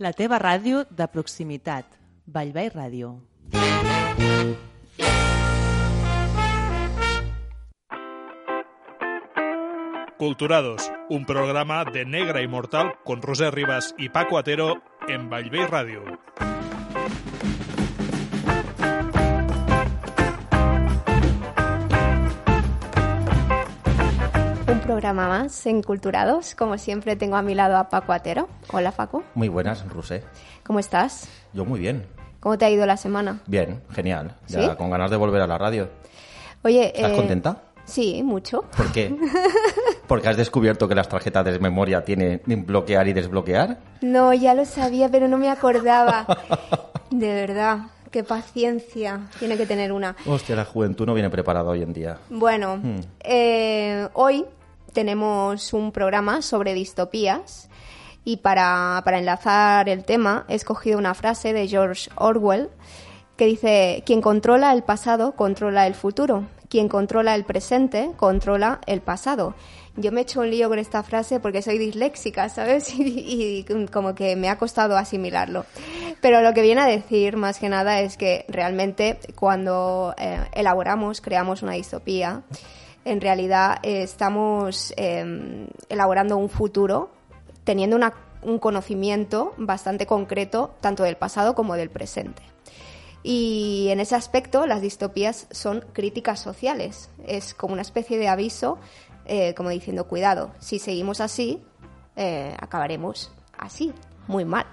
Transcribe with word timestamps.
La 0.00 0.14
teva 0.16 0.38
ràdio 0.40 0.86
de 0.96 1.04
proximitat. 1.12 1.84
Vallvei 2.24 2.70
Ràdio. 2.72 3.10
Culturados, 10.16 10.88
un 11.10 11.26
programa 11.26 11.84
de 11.84 12.06
Negra 12.06 12.40
Inmortal 12.40 12.94
con 13.04 13.20
Roser 13.20 13.54
Rivas 13.54 13.94
y 13.98 14.08
Paco 14.08 14.38
Atero 14.38 14.82
en 15.06 15.28
Vallvei 15.28 15.66
Radio. 15.66 16.02
Programa 25.00 25.28
más 25.28 25.64
en 25.64 25.82
Culturados. 25.82 26.54
Como 26.54 26.76
siempre 26.76 27.16
tengo 27.16 27.34
a 27.36 27.40
mi 27.40 27.54
lado 27.54 27.78
a 27.78 27.88
Paco 27.88 28.12
Atero. 28.12 28.50
Hola 28.70 28.92
Paco, 28.92 29.22
Muy 29.34 29.48
buenas, 29.48 29.88
Rusé. 29.88 30.22
¿cómo 30.62 30.78
estás? 30.78 31.26
Yo 31.54 31.64
muy 31.64 31.80
bien. 31.80 32.04
¿Cómo 32.38 32.58
te 32.58 32.66
ha 32.66 32.70
ido 32.70 32.84
la 32.84 32.98
semana? 32.98 33.40
Bien, 33.46 33.80
genial. 33.92 34.36
Ya 34.46 34.60
¿Sí? 34.72 34.76
con 34.76 34.90
ganas 34.90 35.10
de 35.10 35.16
volver 35.16 35.40
a 35.40 35.46
la 35.46 35.56
radio. 35.56 35.88
Oye, 36.64 36.92
¿Estás 36.94 37.12
eh, 37.12 37.16
contenta? 37.16 37.62
Sí, 37.86 38.22
mucho. 38.22 38.66
¿Por 38.76 38.92
qué? 38.92 39.16
Porque 40.06 40.28
has 40.28 40.36
descubierto 40.36 40.86
que 40.86 40.94
las 40.94 41.08
tarjetas 41.08 41.46
de 41.46 41.58
memoria 41.58 42.04
tienen 42.04 42.42
bloquear 42.66 43.08
y 43.08 43.14
desbloquear. 43.14 43.78
No, 44.02 44.34
ya 44.34 44.52
lo 44.52 44.66
sabía, 44.66 45.08
pero 45.08 45.28
no 45.28 45.38
me 45.38 45.48
acordaba. 45.48 46.26
De 47.10 47.32
verdad, 47.32 47.78
qué 48.10 48.22
paciencia 48.22 49.28
tiene 49.38 49.56
que 49.56 49.64
tener 49.64 49.92
una. 49.92 50.14
Hostia, 50.26 50.56
la 50.56 50.66
juventud 50.66 51.06
no 51.06 51.14
viene 51.14 51.30
preparada 51.30 51.70
hoy 51.70 51.82
en 51.82 51.94
día. 51.94 52.18
Bueno, 52.28 52.76
Hmm. 52.76 53.00
eh, 53.20 54.06
hoy 54.12 54.44
tenemos 54.92 55.72
un 55.72 55.92
programa 55.92 56.42
sobre 56.42 56.74
distopías 56.74 57.68
y 58.24 58.38
para, 58.38 59.00
para 59.04 59.18
enlazar 59.18 59.88
el 59.88 60.04
tema 60.04 60.44
he 60.48 60.54
escogido 60.54 60.98
una 60.98 61.14
frase 61.14 61.52
de 61.52 61.68
George 61.68 62.10
Orwell 62.16 62.68
que 63.36 63.46
dice, 63.46 64.02
quien 64.04 64.20
controla 64.20 64.72
el 64.72 64.82
pasado 64.82 65.32
controla 65.32 65.86
el 65.86 65.94
futuro, 65.94 66.46
quien 66.68 66.88
controla 66.88 67.34
el 67.34 67.44
presente 67.44 68.10
controla 68.16 68.80
el 68.86 69.00
pasado. 69.00 69.54
Yo 69.96 70.12
me 70.12 70.20
he 70.20 70.22
hecho 70.22 70.40
un 70.40 70.50
lío 70.50 70.68
con 70.68 70.78
esta 70.78 71.02
frase 71.02 71.40
porque 71.40 71.62
soy 71.62 71.78
disléxica, 71.78 72.48
¿sabes? 72.48 72.92
Y, 72.98 73.64
como 73.92 74.14
que 74.14 74.36
me 74.36 74.48
ha 74.48 74.56
costado 74.56 74.96
asimilarlo. 74.96 75.66
Pero 76.20 76.42
lo 76.42 76.54
que 76.54 76.62
viene 76.62 76.80
a 76.80 76.86
decir 76.86 77.36
más 77.36 77.58
que 77.58 77.68
nada 77.68 78.00
es 78.00 78.16
que 78.16 78.44
realmente 78.48 79.18
cuando 79.34 80.14
eh, 80.16 80.38
elaboramos, 80.52 81.20
creamos 81.20 81.62
una 81.62 81.72
distopía, 81.72 82.42
en 83.04 83.20
realidad 83.20 83.78
eh, 83.82 84.02
estamos 84.02 84.92
eh, 84.96 85.68
elaborando 85.88 86.36
un 86.36 86.48
futuro 86.48 87.10
teniendo 87.64 87.98
un 88.42 88.58
conocimiento 88.58 89.54
bastante 89.56 90.06
concreto 90.06 90.74
tanto 90.80 91.02
del 91.02 91.16
pasado 91.16 91.54
como 91.54 91.76
del 91.76 91.90
presente. 91.90 92.42
Y 93.22 93.88
en 93.90 94.00
ese 94.00 94.14
aspecto 94.14 94.66
las 94.66 94.80
distopías 94.80 95.46
son 95.50 95.84
críticas 95.92 96.40
sociales. 96.40 97.10
Es 97.26 97.54
como 97.54 97.74
una 97.74 97.82
especie 97.82 98.18
de 98.18 98.28
aviso, 98.28 98.78
eh, 99.26 99.54
como 99.54 99.68
diciendo, 99.68 100.08
cuidado, 100.08 100.52
si 100.58 100.78
seguimos 100.78 101.20
así, 101.20 101.62
eh, 102.16 102.56
acabaremos 102.58 103.30
así, 103.58 103.92
muy 104.26 104.44
mal. 104.44 104.66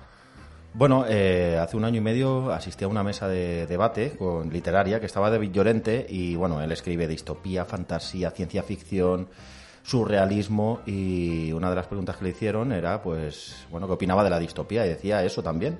Bueno, 0.74 1.06
eh, 1.08 1.58
hace 1.60 1.76
un 1.76 1.86
año 1.86 1.98
y 1.98 2.02
medio 2.02 2.52
asistí 2.52 2.84
a 2.84 2.88
una 2.88 3.04
mesa 3.04 3.28
de 3.28 3.66
debate 3.66 4.12
con 4.12 4.52
literaria 4.52 5.00
que 5.00 5.08
estaba 5.08 5.30
David 5.30 5.52
Llorente 5.52 6.06
y 6.08 6.36
bueno, 6.36 6.62
él 6.62 6.72
escribe 6.72 7.08
distopía, 7.08 7.66
fantasía, 7.66 8.30
ciencia 8.30 8.62
ficción, 8.62 9.28
surrealismo 9.82 10.82
y 10.86 11.52
una 11.52 11.70
de 11.70 11.76
las 11.78 11.88
preguntas 11.88 12.18
que 12.18 12.26
le 12.26 12.30
hicieron 12.32 12.74
era 12.74 13.02
pues 13.02 13.66
bueno, 13.72 13.88
qué 13.88 13.94
opinaba 13.94 14.24
de 14.24 14.30
la 14.30 14.38
distopía 14.38 14.86
y 14.86 14.90
decía 14.90 15.24
eso 15.24 15.42
también, 15.42 15.80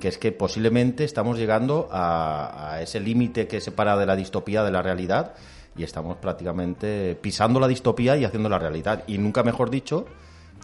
que 0.00 0.08
es 0.08 0.16
que 0.16 0.32
posiblemente 0.32 1.04
estamos 1.04 1.36
llegando 1.36 1.88
a, 1.90 2.74
a 2.74 2.82
ese 2.82 3.00
límite 3.00 3.46
que 3.46 3.60
separa 3.60 3.96
de 3.96 4.06
la 4.06 4.16
distopía 4.16 4.62
de 4.62 4.70
la 4.70 4.80
realidad 4.80 5.34
y 5.76 5.82
estamos 5.82 6.16
prácticamente 6.16 7.16
pisando 7.20 7.60
la 7.60 7.68
distopía 7.68 8.16
y 8.16 8.24
haciendo 8.24 8.48
la 8.48 8.58
realidad. 8.58 9.04
Y 9.06 9.18
nunca 9.18 9.42
mejor 9.42 9.70
dicho 9.70 10.06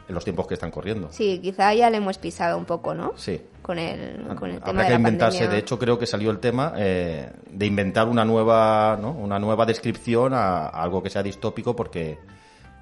en 0.08 0.14
los 0.14 0.22
tiempos 0.24 0.46
que 0.46 0.54
están 0.54 0.70
corriendo. 0.70 1.08
Sí, 1.10 1.40
quizá 1.42 1.74
ya 1.74 1.90
le 1.90 1.96
hemos 1.96 2.18
pisado 2.18 2.56
un 2.56 2.64
poco, 2.64 2.94
¿no? 2.94 3.12
Sí. 3.16 3.40
Con 3.62 3.78
el, 3.78 4.24
con 4.36 4.50
el 4.50 4.58
tema 4.60 4.70
Habrá 4.70 4.82
de 4.82 4.86
que 4.86 4.92
la 4.92 4.96
inventarse, 4.98 5.38
pandemia. 5.38 5.54
de 5.54 5.60
hecho 5.60 5.78
creo 5.78 5.98
que 5.98 6.06
salió 6.06 6.30
el 6.30 6.38
tema 6.38 6.72
eh, 6.76 7.30
de 7.50 7.66
inventar 7.66 8.06
una 8.08 8.24
nueva, 8.24 8.96
¿no? 9.00 9.10
una 9.10 9.38
nueva 9.38 9.66
descripción 9.66 10.32
a, 10.34 10.66
a 10.66 10.82
algo 10.82 11.02
que 11.02 11.10
sea 11.10 11.22
distópico 11.24 11.74
porque, 11.74 12.18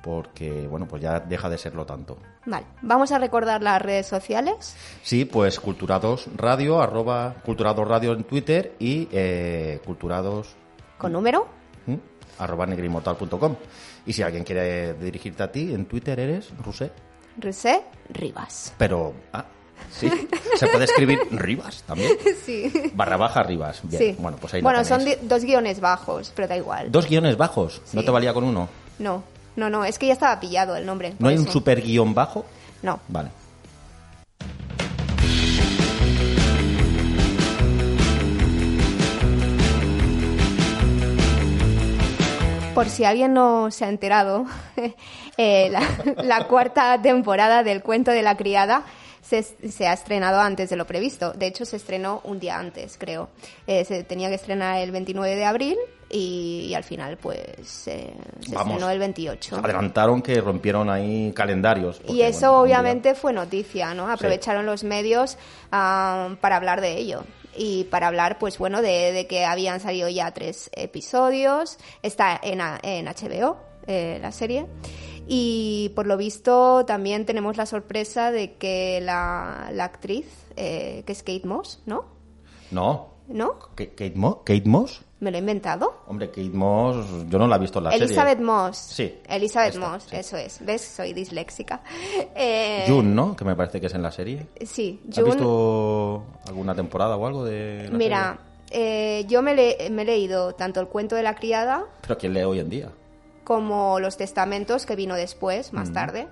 porque 0.02 0.66
bueno, 0.68 0.86
pues 0.86 1.00
ya 1.02 1.20
deja 1.20 1.48
de 1.48 1.56
serlo 1.56 1.86
tanto. 1.86 2.18
Vale, 2.44 2.66
vamos 2.82 3.10
a 3.12 3.18
recordar 3.18 3.62
las 3.62 3.80
redes 3.80 4.06
sociales. 4.06 4.76
Sí, 5.02 5.24
pues 5.24 5.58
Culturados 5.60 6.28
Radio, 6.36 6.82
arroba 6.82 7.36
Culturados 7.42 7.88
Radio 7.88 8.12
en 8.12 8.24
Twitter 8.24 8.74
y 8.78 9.08
eh, 9.12 9.80
Culturados 9.86 10.54
con 10.98 11.12
número. 11.12 11.46
¿m? 11.86 11.98
arroba 12.38 12.66
negrimortal.com. 12.66 13.56
Y 14.06 14.12
si 14.12 14.22
alguien 14.22 14.44
quiere 14.44 14.92
dirigirte 14.94 15.42
a 15.42 15.50
ti, 15.50 15.72
en 15.72 15.86
Twitter 15.86 16.20
eres 16.20 16.52
Rusé. 16.62 16.90
Rusé 17.38 17.82
Rivas. 18.10 18.72
Pero, 18.78 19.14
ah, 19.32 19.44
sí, 19.90 20.10
se 20.56 20.66
puede 20.68 20.84
escribir 20.84 21.18
Rivas 21.30 21.82
también. 21.86 22.12
Sí. 22.44 22.72
Barra 22.94 23.16
baja 23.16 23.42
Rivas. 23.42 23.80
Bien, 23.82 24.02
sí. 24.02 24.16
bueno, 24.18 24.36
pues 24.40 24.54
ahí 24.54 24.60
lo 24.60 24.64
Bueno, 24.68 24.84
son 24.84 24.98
tenéis. 25.00 25.20
di- 25.20 25.26
dos 25.28 25.44
guiones 25.44 25.80
bajos, 25.80 26.32
pero 26.34 26.48
da 26.48 26.56
igual. 26.56 26.90
Dos 26.92 27.08
guiones 27.08 27.36
bajos. 27.36 27.80
¿No 27.92 28.00
Sí. 28.00 28.04
te 28.06 28.10
valía 28.10 28.32
con 28.34 28.44
uno? 28.44 28.68
No, 28.98 29.24
no, 29.56 29.70
no, 29.70 29.84
es 29.84 29.98
que 29.98 30.06
ya 30.06 30.12
estaba 30.12 30.38
pillado 30.40 30.76
el 30.76 30.86
nombre. 30.86 31.10
¿No 31.12 31.16
por 31.18 31.28
hay 31.30 31.36
un 31.36 31.42
eso. 31.44 31.52
super 31.52 31.80
guion 31.82 32.14
bajo? 32.14 32.44
No. 32.82 33.00
Vale. 33.08 33.30
Por 42.74 42.88
si 42.88 43.04
alguien 43.04 43.32
no 43.34 43.70
se 43.70 43.84
ha 43.84 43.88
enterado, 43.88 44.46
eh, 45.36 45.68
la, 45.70 45.82
la 46.22 46.46
cuarta 46.46 47.00
temporada 47.00 47.62
del 47.62 47.82
cuento 47.82 48.10
de 48.10 48.22
la 48.22 48.36
criada 48.36 48.82
se, 49.22 49.42
se 49.42 49.86
ha 49.86 49.92
estrenado 49.92 50.40
antes 50.40 50.68
de 50.70 50.76
lo 50.76 50.86
previsto. 50.86 51.32
De 51.32 51.46
hecho, 51.46 51.64
se 51.64 51.76
estrenó 51.76 52.20
un 52.24 52.38
día 52.38 52.58
antes, 52.58 52.96
creo. 52.98 53.30
Eh, 53.66 53.84
se 53.84 54.04
tenía 54.04 54.28
que 54.28 54.34
estrenar 54.34 54.78
el 54.80 54.90
29 54.90 55.34
de 55.34 55.44
abril 55.46 55.76
y, 56.10 56.66
y 56.68 56.74
al 56.74 56.84
final, 56.84 57.16
pues, 57.16 57.38
eh, 57.88 58.14
se 58.40 58.54
Vamos. 58.54 58.72
estrenó 58.74 58.90
el 58.90 58.98
28. 58.98 59.56
Adelantaron 59.56 60.20
que 60.20 60.40
rompieron 60.42 60.90
ahí 60.90 61.32
calendarios. 61.34 62.02
Y 62.06 62.20
eso 62.20 62.48
bueno, 62.50 62.60
un 62.62 62.66
día- 62.68 62.78
obviamente 62.80 63.14
fue 63.14 63.32
noticia, 63.32 63.94
¿no? 63.94 64.10
Aprovecharon 64.10 64.66
los 64.66 64.84
medios 64.84 65.38
ah, 65.72 66.36
para 66.42 66.56
hablar 66.56 66.80
de 66.82 66.98
ello. 66.98 67.24
Y 67.56 67.84
para 67.84 68.08
hablar, 68.08 68.38
pues 68.38 68.58
bueno, 68.58 68.82
de, 68.82 69.12
de 69.12 69.26
que 69.26 69.44
habían 69.44 69.80
salido 69.80 70.08
ya 70.08 70.32
tres 70.32 70.70
episodios. 70.74 71.78
Está 72.02 72.38
en, 72.42 72.60
en 72.82 73.06
HBO, 73.06 73.56
eh, 73.86 74.18
la 74.20 74.32
serie. 74.32 74.66
Y 75.26 75.90
por 75.94 76.06
lo 76.06 76.16
visto 76.16 76.84
también 76.86 77.24
tenemos 77.26 77.56
la 77.56 77.66
sorpresa 77.66 78.30
de 78.30 78.54
que 78.56 79.00
la, 79.00 79.70
la 79.72 79.84
actriz, 79.84 80.26
eh, 80.56 81.02
que 81.06 81.12
es 81.12 81.22
Kate 81.22 81.46
Moss, 81.46 81.80
¿no? 81.86 82.04
No. 82.70 83.14
¿No? 83.28 83.58
¿Kate, 83.74 83.90
Kate 83.94 84.12
Mo- 84.16 84.42
Kate 84.44 84.64
Moss? 84.68 85.02
¿Me 85.24 85.30
lo 85.30 85.38
he 85.38 85.40
inventado? 85.40 86.02
Hombre, 86.06 86.28
Kate 86.28 86.50
Moss, 86.50 86.96
yo 87.30 87.38
no 87.38 87.46
la 87.48 87.56
he 87.56 87.58
visto 87.58 87.78
en 87.78 87.84
la 87.84 87.90
Elizabeth 87.94 88.32
serie. 88.36 88.44
Moss. 88.44 88.76
Sí, 88.76 89.20
Elizabeth 89.26 89.72
esta, 89.74 89.88
Moss, 89.90 90.02
sí. 90.10 90.16
eso 90.16 90.36
es. 90.36 90.62
¿Ves? 90.62 90.82
Soy 90.82 91.14
disléxica. 91.14 91.80
Eh, 92.34 92.84
June, 92.86 93.08
¿no? 93.14 93.34
Que 93.34 93.46
me 93.46 93.56
parece 93.56 93.80
que 93.80 93.86
es 93.86 93.94
en 93.94 94.02
la 94.02 94.12
serie. 94.12 94.46
Sí, 94.66 95.00
¿Has 95.08 95.16
June- 95.16 95.30
visto 95.30 96.24
alguna 96.46 96.74
temporada 96.74 97.16
o 97.16 97.26
algo 97.26 97.42
de 97.42 97.88
la 97.90 97.96
Mira, 97.96 98.38
serie? 98.68 99.20
eh, 99.20 99.24
yo 99.26 99.40
me, 99.40 99.54
le- 99.54 99.88
me 99.90 100.02
he 100.02 100.04
leído 100.04 100.52
tanto 100.54 100.78
el 100.80 100.88
cuento 100.88 101.16
de 101.16 101.22
la 101.22 101.34
criada 101.34 101.86
Pero 102.02 102.18
¿quién 102.18 102.34
lee 102.34 102.42
hoy 102.42 102.58
en 102.58 102.68
día? 102.68 102.90
como 103.44 103.98
los 104.00 104.18
testamentos 104.18 104.84
que 104.84 104.94
vino 104.94 105.14
después, 105.14 105.72
más 105.72 105.88
Mm. 105.88 105.92
tarde. 105.94 106.28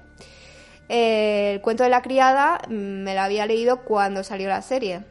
Eh, 0.91 1.53
el 1.55 1.63
cuento 1.63 1.83
de 1.83 1.89
la 1.89 2.03
criada 2.03 2.61
mm, 2.69 2.73
me 2.75 3.15
lo 3.15 3.23
había 3.23 3.47
leído 3.47 3.85
cuando 3.85 4.23
salió 4.23 4.49
la 4.51 4.61
serie 4.61 5.03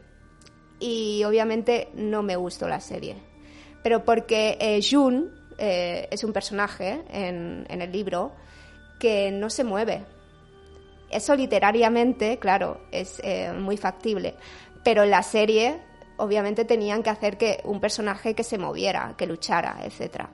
y 0.78 1.24
obviamente 1.24 1.88
no 1.94 2.22
me 2.22 2.36
gustó 2.36 2.68
la 2.68 2.78
serie. 2.80 3.16
Pero 3.82 4.04
porque 4.04 4.56
eh, 4.60 4.80
June 4.82 5.26
eh, 5.58 6.08
es 6.10 6.24
un 6.24 6.32
personaje 6.32 7.02
en, 7.10 7.66
el 7.68 7.92
libro 7.92 8.32
que 8.98 9.30
no 9.30 9.50
se 9.50 9.64
mueve. 9.64 10.04
Eso 11.10 11.34
literariamente, 11.36 12.38
claro, 12.38 12.80
es 12.90 13.20
eh, 13.22 13.52
muy 13.52 13.76
factible. 13.76 14.34
Pero 14.82 15.02
en 15.02 15.10
la 15.10 15.22
serie, 15.22 15.80
obviamente, 16.16 16.64
tenían 16.64 17.02
que 17.02 17.10
hacer 17.10 17.36
que 17.36 17.60
un 17.64 17.80
personaje 17.80 18.34
que 18.34 18.44
se 18.44 18.58
moviera, 18.58 19.14
que 19.16 19.26
luchara, 19.26 19.78
etcétera. 19.84 20.30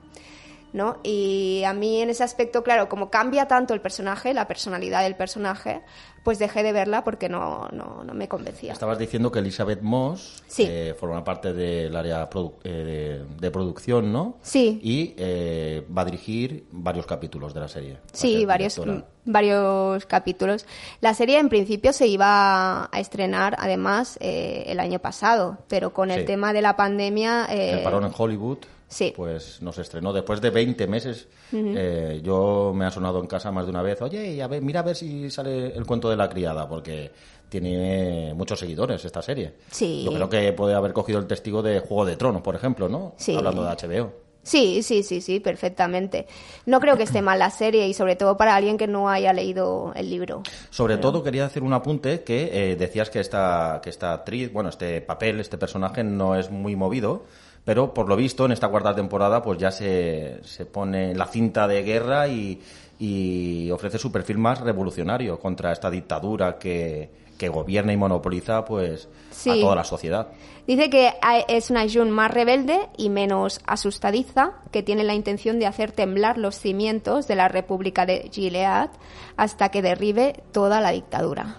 ¿No? 0.73 0.97
Y 1.03 1.63
a 1.65 1.73
mí 1.73 2.01
en 2.01 2.09
ese 2.09 2.23
aspecto, 2.23 2.63
claro, 2.63 2.89
como 2.89 3.09
cambia 3.09 3.47
tanto 3.47 3.73
el 3.73 3.81
personaje, 3.81 4.33
la 4.33 4.47
personalidad 4.47 5.03
del 5.03 5.15
personaje, 5.15 5.81
pues 6.23 6.37
dejé 6.37 6.63
de 6.63 6.73
verla 6.73 7.03
porque 7.05 7.29
no, 7.29 7.69
no, 7.71 8.03
no 8.03 8.13
me 8.13 8.27
convencía. 8.27 8.73
Estabas 8.73 8.99
diciendo 8.99 9.31
que 9.31 9.39
Elizabeth 9.39 9.81
Moss 9.81 10.43
Sí. 10.47 10.65
eh, 10.67 10.93
forma 10.99 11.23
parte 11.23 11.53
del 11.53 11.95
área 11.95 12.29
produ- 12.29 12.55
eh, 12.63 13.23
de, 13.27 13.35
de 13.39 13.51
producción, 13.51 14.11
¿no? 14.11 14.37
Sí. 14.41 14.79
Y 14.83 15.13
eh, 15.17 15.85
va 15.95 16.01
a 16.01 16.05
dirigir 16.05 16.65
varios 16.71 17.05
capítulos 17.05 17.53
de 17.53 17.59
la 17.61 17.67
serie. 17.69 17.97
Sí, 18.11 18.45
varios, 18.45 18.77
mm, 18.77 18.99
varios 19.25 20.05
capítulos. 20.05 20.65
La 20.99 21.13
serie 21.13 21.39
en 21.39 21.47
principio 21.49 21.93
se 21.93 22.07
iba 22.07 22.89
a 22.91 22.99
estrenar 22.99 23.55
además 23.57 24.17
el 24.21 24.79
año 24.79 24.99
pasado, 24.99 25.57
pero 25.69 25.93
con 25.93 26.11
el 26.11 26.25
tema 26.25 26.51
de 26.53 26.61
la 26.61 26.75
pandemia... 26.75 27.47
eh, 27.49 27.71
El 27.77 27.83
parón 27.83 28.03
en 28.05 28.11
Hollywood, 28.15 28.57
sí. 28.89 29.13
pues 29.15 29.61
nos 29.61 29.77
estrenó 29.77 30.11
después 30.11 30.41
de 30.41 30.49
20 30.49 30.87
meses. 30.87 31.27
eh, 31.53 32.19
yo 32.21 32.73
me 32.75 32.85
ha 32.85 32.91
sonado 32.91 33.19
en 33.21 33.27
casa 33.27 33.51
más 33.51 33.65
de 33.65 33.71
una 33.71 33.81
vez, 33.81 34.01
oye, 34.01 34.41
a 34.43 34.47
ver, 34.47 34.61
mira 34.61 34.81
a 34.81 34.83
ver 34.83 34.95
si 34.95 35.31
sale 35.31 35.67
el 35.67 35.85
cuento 35.85 36.09
de 36.09 36.17
la 36.17 36.27
criada, 36.27 36.67
porque 36.67 37.11
tiene 37.47 38.33
muchos 38.35 38.59
seguidores 38.59 39.03
esta 39.05 39.21
serie. 39.21 39.53
Sí. 39.71 40.03
Yo 40.03 40.11
creo 40.13 40.29
que 40.29 40.53
puede 40.53 40.75
haber 40.75 40.93
cogido 40.93 41.19
el 41.19 41.27
testigo 41.27 41.61
de 41.61 41.79
Juego 41.79 42.05
de 42.05 42.15
Tronos, 42.17 42.41
por 42.41 42.55
ejemplo, 42.55 42.89
¿no? 42.89 43.13
Sí. 43.17 43.35
Hablando 43.35 43.63
de 43.63 43.69
HBO. 43.69 44.29
Sí, 44.41 44.81
sí, 44.83 45.03
sí, 45.03 45.21
sí, 45.21 45.39
perfectamente. 45.39 46.25
No 46.65 46.79
creo 46.79 46.97
que 46.97 47.03
esté 47.03 47.21
mal 47.21 47.39
la 47.39 47.49
serie 47.49 47.87
y 47.87 47.93
sobre 47.93 48.15
todo 48.15 48.37
para 48.37 48.55
alguien 48.55 48.77
que 48.77 48.87
no 48.87 49.09
haya 49.09 49.33
leído 49.33 49.91
el 49.95 50.09
libro. 50.09 50.43
Sobre 50.69 50.97
todo 50.97 51.23
quería 51.23 51.45
hacer 51.45 51.61
un 51.61 51.73
apunte 51.73 52.23
que 52.23 52.71
eh, 52.71 52.75
decías 52.75 53.09
que 53.09 53.19
esta, 53.19 53.79
que 53.83 53.89
esta 53.89 54.13
actriz, 54.13 54.51
bueno, 54.51 54.69
este 54.69 55.01
papel, 55.01 55.39
este 55.39 55.57
personaje 55.57 56.03
no 56.03 56.35
es 56.35 56.49
muy 56.49 56.75
movido, 56.75 57.25
pero 57.69 57.93
por 57.93 58.09
lo 58.09 58.15
visto 58.15 58.45
en 58.45 58.51
esta 58.51 58.67
cuarta 58.67 58.95
temporada 58.95 59.43
pues 59.43 59.59
ya 59.59 59.69
se, 59.69 60.39
se 60.43 60.65
pone 60.65 61.13
la 61.13 61.27
cinta 61.27 61.67
de 61.67 61.83
guerra 61.83 62.27
y, 62.27 62.59
y 62.97 63.69
ofrece 63.69 63.99
su 63.99 64.11
perfil 64.11 64.39
más 64.39 64.59
revolucionario 64.59 65.39
contra 65.39 65.71
esta 65.71 65.91
dictadura 65.91 66.57
que, 66.57 67.11
que 67.37 67.47
gobierna 67.47 67.93
y 67.93 67.97
monopoliza 67.97 68.65
pues 68.65 69.07
a 69.47 69.53
toda 69.53 69.75
la 69.75 69.83
sociedad. 69.83 70.29
Dice 70.65 70.89
que 70.89 71.13
es 71.47 71.69
una 71.69 71.85
June 71.87 72.09
más 72.09 72.33
rebelde 72.33 72.89
y 72.97 73.11
menos 73.11 73.61
asustadiza, 73.67 74.53
que 74.71 74.81
tiene 74.81 75.03
la 75.03 75.13
intención 75.13 75.59
de 75.59 75.67
hacer 75.67 75.91
temblar 75.91 76.39
los 76.39 76.55
cimientos 76.55 77.27
de 77.27 77.35
la 77.35 77.49
República 77.49 78.07
de 78.07 78.31
Gilead 78.31 78.89
hasta 79.37 79.69
que 79.69 79.83
derribe 79.83 80.41
toda 80.51 80.81
la 80.81 80.89
dictadura. 80.89 81.57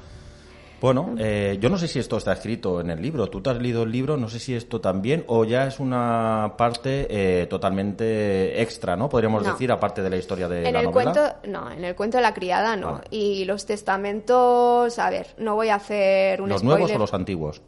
Bueno, 0.81 1.15
eh, 1.19 1.59
yo 1.61 1.69
no 1.69 1.77
sé 1.77 1.89
si 1.89 1.99
esto 1.99 2.17
está 2.17 2.33
escrito 2.33 2.81
en 2.81 2.91
el 2.91 3.03
libro. 3.03 3.29
Tú 3.29 3.43
te 3.43 3.51
has 3.51 3.59
leído 3.59 3.83
el 3.83 3.93
libro, 3.93 4.17
no 4.17 4.29
sé 4.31 4.39
si 4.39 4.55
esto 4.55 4.81
también, 4.81 5.25
o 5.27 5.45
ya 5.45 5.67
es 5.67 5.79
una 5.79 6.55
parte 6.57 7.07
eh, 7.11 7.47
totalmente 7.49 8.63
extra, 8.63 8.97
¿no? 8.97 9.09
Podríamos 9.11 9.43
No. 9.43 9.53
decir, 9.53 9.71
aparte 9.71 10.03
de 10.03 10.09
la 10.09 10.17
historia 10.17 10.49
de 10.49 10.67
en 10.67 10.73
la 10.73 10.81
el 10.81 10.87
novela. 10.87 11.13
cuento, 11.13 11.35
no, 11.49 11.71
en 11.71 11.85
el 11.85 11.95
cuento 11.95 12.17
de 12.17 12.23
la 12.23 12.33
criada 12.33 12.77
no. 12.77 12.93
Vale. 12.93 13.05
Y 13.11 13.45
los 13.45 13.67
testamentos, 13.67 14.99
a 14.99 15.11
ver, 15.11 15.27
no 15.37 15.55
voy 15.55 15.69
a 15.69 15.75
hacer 15.75 16.41
un 16.41 16.49
¿Los 16.49 16.61
spoiler. 16.61 16.79
nuevos 16.79 16.97
o 16.97 16.99
los 16.99 17.13
antiguos? 17.15 17.61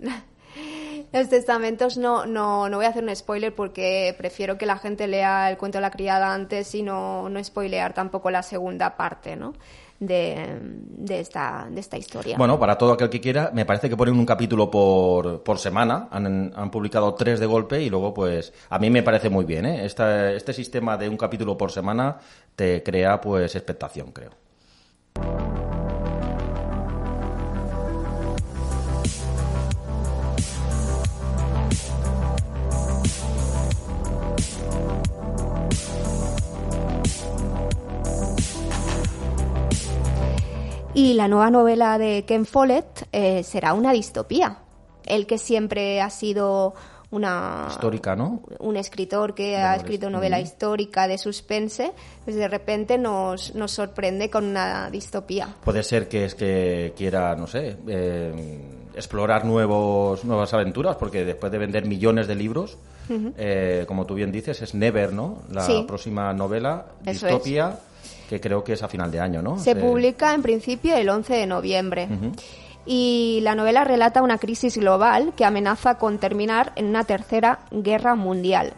Los 1.12 1.28
testamentos 1.28 1.96
no, 1.96 2.26
no, 2.26 2.68
no 2.68 2.76
voy 2.78 2.86
a 2.86 2.88
hacer 2.88 3.04
un 3.04 3.14
spoiler 3.14 3.54
porque 3.54 4.14
prefiero 4.18 4.58
que 4.58 4.66
la 4.66 4.78
gente 4.78 5.06
lea 5.06 5.48
el 5.48 5.56
cuento 5.56 5.78
de 5.78 5.82
la 5.82 5.90
criada 5.92 6.34
antes 6.34 6.74
y 6.74 6.82
no, 6.82 7.28
no 7.28 7.42
spoilear 7.42 7.94
tampoco 7.94 8.30
la 8.32 8.42
segunda 8.42 8.96
parte, 8.96 9.36
¿no? 9.36 9.52
De, 10.00 10.58
esta, 11.08 11.66
de 11.70 11.80
esta 11.80 11.96
historia. 11.96 12.36
Bueno, 12.36 12.58
para 12.58 12.76
todo 12.76 12.92
aquel 12.92 13.08
que 13.08 13.20
quiera, 13.20 13.50
me 13.54 13.64
parece 13.64 13.88
que 13.88 13.96
ponen 13.96 14.14
un 14.18 14.26
capítulo 14.26 14.70
por, 14.70 15.42
por 15.42 15.58
semana. 15.58 16.08
Han, 16.10 16.52
han 16.54 16.70
publicado 16.70 17.14
tres 17.14 17.40
de 17.40 17.46
golpe 17.46 17.80
y 17.80 17.88
luego, 17.90 18.12
pues, 18.12 18.52
a 18.68 18.78
mí 18.78 18.90
me 18.90 19.02
parece 19.02 19.30
muy 19.30 19.44
bien, 19.44 19.64
¿eh? 19.66 19.84
Esta- 19.86 20.32
este 20.32 20.52
sistema 20.52 20.96
de 20.96 21.08
un 21.08 21.16
capítulo 21.16 21.56
por 21.56 21.70
semana 21.70 22.18
te 22.56 22.82
crea, 22.82 23.20
pues, 23.20 23.54
expectación, 23.54 24.12
creo. 24.12 24.32
Y 41.04 41.12
la 41.12 41.28
nueva 41.28 41.50
novela 41.50 41.98
de 41.98 42.24
Ken 42.26 42.46
Follett 42.46 43.08
eh, 43.12 43.42
será 43.42 43.74
una 43.74 43.92
distopía. 43.92 44.56
El 45.04 45.26
que 45.26 45.36
siempre 45.36 46.00
ha 46.00 46.08
sido 46.08 46.72
una 47.10 47.66
Histórica, 47.68 48.16
¿no? 48.16 48.40
un 48.60 48.78
escritor 48.78 49.34
que 49.34 49.58
ha 49.58 49.76
escrito 49.76 50.08
novela 50.08 50.40
histórica 50.40 51.06
de 51.06 51.18
suspense, 51.18 51.92
pues 52.24 52.36
de 52.36 52.48
repente 52.48 52.96
nos, 52.96 53.54
nos 53.54 53.70
sorprende 53.70 54.30
con 54.30 54.44
una 54.46 54.88
distopía. 54.90 55.54
Puede 55.62 55.82
ser 55.82 56.08
que 56.08 56.24
es 56.24 56.34
que 56.34 56.94
quiera, 56.96 57.36
no 57.36 57.46
sé, 57.46 57.76
eh, 57.86 58.60
explorar 58.94 59.44
nuevos, 59.44 60.24
nuevas 60.24 60.54
aventuras, 60.54 60.96
porque 60.96 61.26
después 61.26 61.52
de 61.52 61.58
vender 61.58 61.84
millones 61.84 62.26
de 62.28 62.34
libros, 62.34 62.78
eh, 63.10 63.84
como 63.86 64.06
tú 64.06 64.14
bien 64.14 64.32
dices, 64.32 64.62
es 64.62 64.74
Never, 64.74 65.12
¿no? 65.12 65.42
La 65.52 65.60
Sí. 65.66 65.84
próxima 65.86 66.32
novela, 66.32 66.86
Eso 67.04 67.26
Distopia, 67.26 67.78
que 68.34 68.40
creo 68.40 68.64
que 68.64 68.72
es 68.72 68.82
a 68.82 68.88
final 68.88 69.12
de 69.12 69.20
año, 69.20 69.42
¿no? 69.42 69.58
Se 69.58 69.76
publica 69.76 70.34
en 70.34 70.42
principio 70.42 70.96
el 70.96 71.08
11 71.08 71.34
de 71.34 71.46
noviembre. 71.46 72.08
Y 72.84 73.38
la 73.42 73.54
novela 73.54 73.84
relata 73.84 74.22
una 74.22 74.38
crisis 74.38 74.76
global 74.76 75.32
que 75.36 75.44
amenaza 75.44 75.98
con 75.98 76.18
terminar 76.18 76.72
en 76.74 76.86
una 76.86 77.04
tercera 77.04 77.60
guerra 77.70 78.16
mundial. 78.16 78.72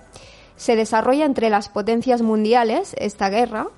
Se 0.57 0.77
desarrolla 0.77 1.25
entre 1.25 1.51
las 1.51 1.69
potencias 1.69 2.23
mundiales 2.23 2.95
esta 2.99 3.31
guerra 3.31 3.69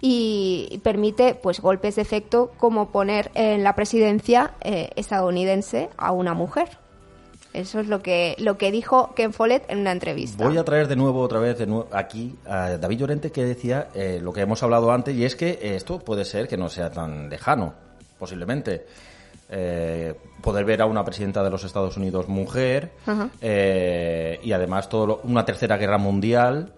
y 0.00 0.80
permite 0.84 1.34
pues 1.34 1.60
golpes 1.60 1.96
de 1.96 2.02
efecto 2.02 2.52
como 2.56 2.90
poner 2.90 3.30
en 3.34 3.62
la 3.62 3.74
presidencia 3.74 4.52
eh, 4.60 4.90
estadounidense 4.96 5.90
a 5.96 6.12
una 6.12 6.34
mujer. 6.34 6.78
Eso 7.54 7.80
es 7.80 7.86
lo 7.86 8.02
que 8.02 8.34
lo 8.38 8.58
que 8.58 8.70
dijo 8.70 9.14
Ken 9.14 9.32
Follett 9.32 9.64
en 9.70 9.78
una 9.78 9.92
entrevista. 9.92 10.44
Voy 10.46 10.58
a 10.58 10.64
traer 10.64 10.88
de 10.88 10.96
nuevo, 10.96 11.20
otra 11.22 11.38
vez, 11.38 11.56
de 11.58 11.66
nuevo 11.66 11.88
aquí 11.92 12.34
a 12.46 12.76
David 12.76 12.98
Llorente 12.98 13.32
que 13.32 13.44
decía 13.44 13.88
eh, 13.94 14.18
lo 14.20 14.32
que 14.32 14.40
hemos 14.42 14.62
hablado 14.62 14.90
antes, 14.92 15.14
y 15.14 15.24
es 15.24 15.36
que 15.36 15.58
esto 15.62 15.98
puede 16.00 16.24
ser 16.24 16.48
que 16.48 16.56
no 16.56 16.68
sea 16.68 16.90
tan 16.90 17.30
lejano, 17.30 17.72
posiblemente. 18.18 18.84
Eh, 19.48 20.14
poder 20.42 20.64
ver 20.64 20.82
a 20.82 20.86
una 20.86 21.04
presidenta 21.04 21.42
de 21.44 21.50
los 21.50 21.62
Estados 21.64 21.96
Unidos 21.96 22.28
mujer 22.28 22.90
eh, 23.40 24.40
y 24.42 24.52
además 24.52 24.88
todo 24.88 25.06
lo- 25.06 25.20
una 25.24 25.44
tercera 25.44 25.76
guerra 25.76 25.98
mundial. 25.98 26.72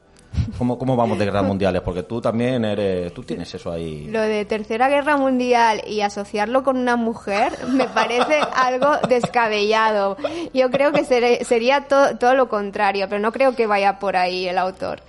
¿Cómo, 0.58 0.78
¿Cómo 0.78 0.96
vamos 0.96 1.18
de 1.18 1.24
guerras 1.24 1.44
mundiales? 1.46 1.82
Porque 1.82 2.02
tú 2.02 2.20
también 2.20 2.64
eres, 2.64 3.12
tú 3.14 3.22
tienes 3.22 3.52
eso 3.54 3.70
ahí. 3.72 4.06
Lo 4.10 4.20
de 4.20 4.44
Tercera 4.44 4.88
Guerra 4.88 5.16
Mundial 5.16 5.82
y 5.86 6.00
asociarlo 6.02 6.62
con 6.62 6.76
una 6.76 6.96
mujer 6.96 7.52
me 7.68 7.88
parece 7.88 8.40
algo 8.54 8.88
descabellado. 9.08 10.16
Yo 10.52 10.70
creo 10.70 10.92
que 10.92 11.04
seré- 11.04 11.44
sería 11.44 11.82
to- 11.88 12.16
todo 12.18 12.34
lo 12.34 12.48
contrario, 12.48 13.06
pero 13.08 13.20
no 13.20 13.32
creo 13.32 13.54
que 13.54 13.66
vaya 13.66 13.98
por 13.98 14.16
ahí 14.16 14.46
el 14.48 14.58
autor. 14.58 15.00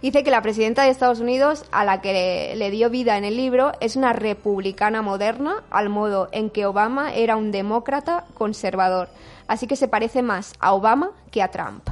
Dice 0.00 0.24
que 0.24 0.30
la 0.32 0.42
presidenta 0.42 0.82
de 0.82 0.90
Estados 0.90 1.20
Unidos, 1.20 1.64
a 1.70 1.84
la 1.84 2.00
que 2.00 2.12
le, 2.12 2.56
le 2.56 2.70
dio 2.72 2.90
vida 2.90 3.16
en 3.18 3.24
el 3.24 3.36
libro, 3.36 3.72
es 3.80 3.94
una 3.94 4.12
republicana 4.12 5.00
moderna, 5.00 5.62
al 5.70 5.90
modo 5.90 6.28
en 6.32 6.50
que 6.50 6.66
Obama 6.66 7.14
era 7.14 7.36
un 7.36 7.52
demócrata 7.52 8.24
conservador. 8.34 9.08
Así 9.46 9.68
que 9.68 9.76
se 9.76 9.86
parece 9.86 10.22
más 10.22 10.54
a 10.58 10.72
Obama 10.72 11.10
que 11.30 11.40
a 11.42 11.48
Trump. 11.52 11.88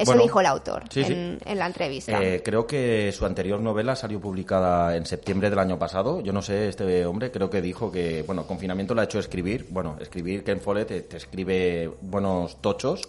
Eso 0.00 0.12
Bueno, 0.12 0.22
dijo 0.22 0.40
el 0.40 0.46
autor 0.46 0.84
sí, 0.90 1.04
sí. 1.04 1.12
en, 1.12 1.58
la 1.58 1.66
entrevista. 1.66 2.22
Eh, 2.22 2.42
creo 2.42 2.66
que 2.66 3.12
su 3.12 3.26
anterior 3.26 3.60
novela 3.60 3.94
salió 3.94 4.20
publicada 4.20 4.96
en 4.96 5.04
septiembre 5.04 5.50
del 5.50 5.58
año 5.58 5.78
pasado. 5.78 6.20
Yo 6.20 6.32
no 6.32 6.42
sé, 6.42 6.68
este 6.68 7.04
hombre 7.04 7.30
creo 7.30 7.50
que 7.50 7.60
dijo 7.60 7.92
que, 7.92 8.22
bueno, 8.22 8.46
confinamiento 8.46 8.94
le 8.94 9.02
ha 9.02 9.04
hecho 9.04 9.18
escribir. 9.18 9.66
Bueno, 9.70 9.96
escribir 10.00 10.42
Ken 10.42 10.60
Follett 10.60 10.88
te, 10.88 11.02
te 11.02 11.16
escribe 11.18 11.90
buenos 12.00 12.60
tochos 12.62 13.02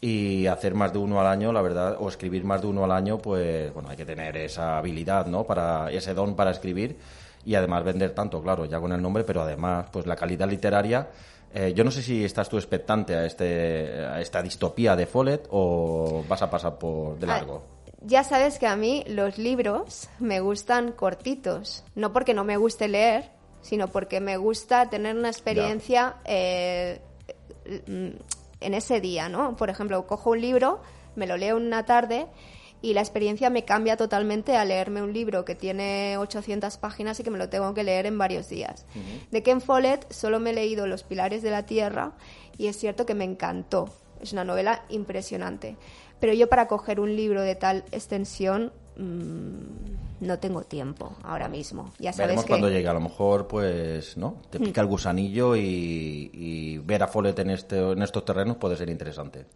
y 0.00 0.46
hacer 0.46 0.74
más 0.74 0.92
de 0.92 0.98
uno 0.98 1.20
al 1.20 1.26
año, 1.26 1.52
la 1.52 1.62
verdad, 1.62 1.96
o 1.98 2.08
escribir 2.08 2.44
más 2.44 2.60
de 2.60 2.68
uno 2.68 2.84
al 2.84 2.92
año, 2.92 3.18
pues, 3.18 3.72
bueno, 3.72 3.88
hay 3.88 3.96
que 3.96 4.04
tener 4.04 4.36
esa 4.36 4.78
habilidad, 4.78 5.26
¿no? 5.26 5.44
Para 5.44 5.90
ese 5.90 6.14
don 6.14 6.36
para 6.36 6.50
escribir 6.50 6.96
y 7.44 7.54
además 7.54 7.82
vender 7.84 8.14
tanto, 8.14 8.42
claro, 8.42 8.64
ya 8.66 8.78
con 8.78 8.92
el 8.92 9.02
nombre, 9.02 9.24
pero 9.24 9.42
además, 9.42 9.86
pues 9.90 10.06
la 10.06 10.16
calidad 10.16 10.48
literaria. 10.48 11.08
Eh, 11.54 11.72
yo 11.74 11.82
no 11.84 11.90
sé 11.90 12.02
si 12.02 12.24
estás 12.24 12.48
tú 12.48 12.56
expectante 12.56 13.14
a, 13.14 13.24
este, 13.24 14.04
a 14.04 14.20
esta 14.20 14.42
distopía 14.42 14.94
de 14.96 15.06
Follett 15.06 15.46
o 15.50 16.24
vas 16.28 16.42
a 16.42 16.50
pasar 16.50 16.78
por 16.78 17.18
de 17.18 17.26
Ah, 17.26 17.36
largo. 17.36 17.62
Ya 18.02 18.22
sabes 18.22 18.58
que 18.58 18.66
a 18.66 18.76
mí 18.76 19.04
los 19.08 19.38
libros 19.38 20.08
me 20.18 20.40
gustan 20.40 20.92
cortitos, 20.92 21.84
no 21.94 22.12
porque 22.12 22.32
no 22.34 22.44
me 22.44 22.56
guste 22.56 22.86
leer, 22.86 23.30
sino 23.60 23.88
porque 23.88 24.20
me 24.20 24.36
gusta 24.36 24.88
tener 24.88 25.16
una 25.16 25.28
experiencia 25.28 26.16
eh, 26.24 27.00
mm, 27.86 28.08
en 28.60 28.74
ese 28.74 29.00
día, 29.00 29.28
¿no? 29.28 29.56
Por 29.56 29.70
ejemplo, 29.70 30.06
cojo 30.06 30.30
un 30.30 30.40
libro, 30.40 30.80
me 31.16 31.26
lo 31.26 31.36
leo 31.36 31.56
en 31.56 31.66
una 31.66 31.84
tarde 31.86 32.26
y 32.80 32.94
la 32.94 33.00
experiencia 33.00 33.50
me 33.50 33.64
cambia 33.64 33.96
totalmente 33.96 34.56
a 34.56 34.64
leerme 34.64 35.02
un 35.02 35.12
libro 35.12 35.44
que 35.44 35.54
tiene 35.54 36.16
800 36.18 36.76
páginas 36.78 37.18
y 37.18 37.22
que 37.24 37.30
me 37.30 37.38
lo 37.38 37.48
tengo 37.48 37.74
que 37.74 37.82
leer 37.82 38.06
en 38.06 38.18
varios 38.18 38.48
días. 38.48 38.86
De 39.30 39.42
Ken 39.42 39.60
Follett 39.60 40.10
solo 40.12 40.38
me 40.40 40.50
he 40.50 40.54
leído 40.54 40.86
Los 40.86 41.02
Pilares 41.02 41.42
de 41.42 41.50
la 41.50 41.66
Tierra 41.66 42.12
y 42.56 42.66
es 42.66 42.76
cierto 42.76 43.06
que 43.06 43.14
me 43.14 43.24
encantó. 43.24 43.88
Es 44.20 44.32
una 44.32 44.44
novela 44.44 44.84
impresionante. 44.88 45.76
Pero 46.20 46.32
yo 46.32 46.48
para 46.48 46.66
coger 46.66 47.00
un 47.00 47.14
libro 47.14 47.42
de 47.42 47.54
tal 47.54 47.84
extensión 47.92 48.72
mm, 48.96 50.26
no 50.26 50.38
tengo 50.38 50.62
tiempo 50.62 51.16
ahora 51.22 51.48
mismo. 51.48 51.92
Ya 51.98 52.12
sabes 52.12 52.28
Veremos 52.28 52.44
que... 52.44 52.48
cuando 52.48 52.68
llegue. 52.68 52.88
A 52.88 52.92
lo 52.92 53.00
mejor, 53.00 53.46
pues, 53.46 54.16
¿no? 54.16 54.42
Te 54.50 54.58
pica 54.58 54.80
el 54.80 54.88
gusanillo 54.88 55.54
y, 55.54 56.30
y 56.32 56.78
ver 56.78 57.04
a 57.04 57.08
Follett 57.08 57.38
en, 57.38 57.50
este, 57.50 57.78
en 57.78 58.02
estos 58.02 58.24
terrenos 58.24 58.56
puede 58.56 58.76
ser 58.76 58.90
interesante. 58.90 59.46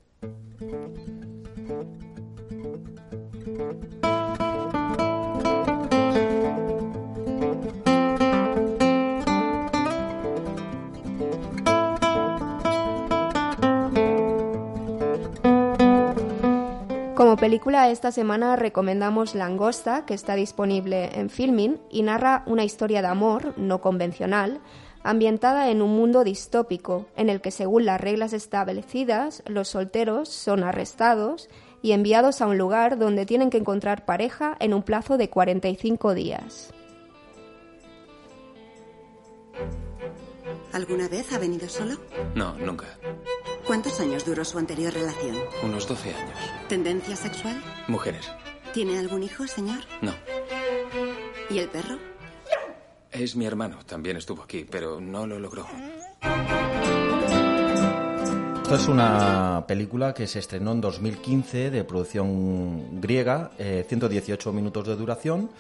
Como 17.23 17.37
película 17.37 17.89
esta 17.89 18.11
semana 18.11 18.57
recomendamos 18.57 19.35
Langosta, 19.35 20.05
que 20.07 20.15
está 20.15 20.35
disponible 20.35 21.11
en 21.15 21.31
Filmin 21.31 21.81
y 21.89 22.03
narra 22.03 22.43
una 22.47 22.65
historia 22.65 23.01
de 23.01 23.09
amor 23.09 23.55
no 23.57 23.81
convencional, 23.81 24.61
ambientada 25.03 25.71
en 25.71 25.83
un 25.83 25.97
mundo 25.97 26.25
distópico, 26.25 27.07
en 27.17 27.29
el 27.29 27.41
que 27.41 27.51
según 27.51 27.87
las 27.87 28.01
reglas 28.01 28.33
establecidas, 28.33 29.43
los 29.47 29.69
solteros 29.69 30.29
son 30.29 30.65
arrestados 30.65 31.49
y 31.83 31.93
enviados 31.93 32.41
a 32.41 32.47
un 32.47 32.57
lugar 32.57 32.99
donde 32.99 33.27
tienen 33.27 33.51
que 33.51 33.59
encontrar 33.59 34.05
pareja 34.05 34.57
en 34.61 34.73
un 34.73 34.83
plazo 34.83 35.19
de 35.19 35.29
45 35.29 36.15
días. 36.15 36.73
¿Alguna 40.73 41.09
vez 41.09 41.33
ha 41.33 41.39
venido 41.39 41.69
solo? 41.69 41.97
No, 42.35 42.55
nunca. 42.57 42.87
¿Cuántos 43.67 44.01
años 44.01 44.25
duró 44.25 44.45
su 44.45 44.59
anterior 44.59 44.93
relación? 44.93 45.37
Unos 45.63 45.87
12 45.87 46.15
años. 46.15 46.39
¿Tendencia 46.69 47.15
sexual? 47.15 47.63
Mujeres. 47.89 48.31
¿Tiene 48.73 48.99
algún 48.99 49.23
hijo, 49.23 49.47
señor? 49.47 49.81
No. 50.01 50.15
¿Y 51.51 51.59
el 51.59 51.69
perro? 51.69 51.99
Es 53.11 53.37
mi 53.37 53.45
hermano. 53.45 53.81
También 53.85 54.17
estuvo 54.17 54.43
aquí, 54.43 54.65
pero 54.69 54.99
no 55.01 55.27
lo 55.27 55.39
logró. 55.39 55.67
Esto 58.73 58.85
es 58.85 58.89
una 58.89 59.65
película 59.69 60.15
que 60.15 60.27
se 60.27 60.39
estrenó 60.39 60.73
en 60.73 60.81
2015 60.81 61.71
de 61.71 61.85
producción 61.85 63.01
griega, 63.03 63.51
eh, 63.59 63.85
118 63.87 64.51
minutos 64.53 64.87
de 64.87 64.97
duración, 64.97 65.51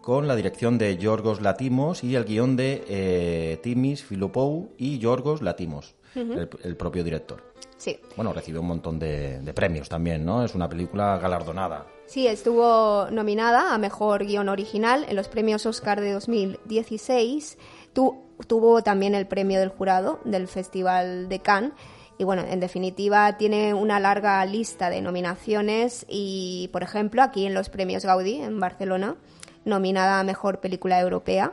con 0.00 0.26
la 0.26 0.34
dirección 0.34 0.78
de 0.78 0.96
Yorgos 0.96 1.42
Latimos 1.42 2.02
y 2.02 2.14
el 2.16 2.24
guion 2.24 2.56
de 2.56 2.82
eh, 2.88 3.60
Timis 3.62 4.02
Filopou 4.02 4.70
y 4.78 4.98
Yorgos 4.98 5.42
Latimos, 5.42 5.94
el, 6.14 6.48
el 6.64 6.76
propio 6.76 7.04
director. 7.04 7.42
Sí. 7.76 7.98
Bueno, 8.16 8.32
recibió 8.32 8.62
un 8.62 8.68
montón 8.68 8.98
de, 8.98 9.40
de 9.40 9.52
premios 9.52 9.88
también, 9.90 10.24
¿no? 10.24 10.42
Es 10.42 10.54
una 10.54 10.68
película 10.68 11.18
galardonada. 11.18 11.86
Sí, 12.06 12.26
estuvo 12.26 13.06
nominada 13.10 13.74
a 13.74 13.78
Mejor 13.78 14.24
Guión 14.24 14.48
Original 14.48 15.04
en 15.08 15.16
los 15.16 15.28
premios 15.28 15.66
Oscar 15.66 16.00
de 16.00 16.12
2016. 16.12 17.58
Tu- 17.92 18.16
tuvo 18.46 18.82
también 18.82 19.14
el 19.14 19.26
premio 19.26 19.60
del 19.60 19.68
jurado 19.68 20.20
del 20.24 20.48
Festival 20.48 21.28
de 21.28 21.40
Cannes. 21.40 21.72
Y 22.22 22.24
bueno, 22.24 22.44
en 22.48 22.60
definitiva, 22.60 23.36
tiene 23.36 23.74
una 23.74 23.98
larga 23.98 24.46
lista 24.46 24.90
de 24.90 25.00
nominaciones 25.02 26.06
y, 26.08 26.70
por 26.72 26.84
ejemplo, 26.84 27.20
aquí 27.20 27.46
en 27.46 27.52
los 27.52 27.68
premios 27.68 28.04
Gaudí, 28.04 28.36
en 28.36 28.60
Barcelona, 28.60 29.16
nominada 29.64 30.20
a 30.20 30.22
Mejor 30.22 30.60
Película 30.60 31.00
Europea. 31.00 31.50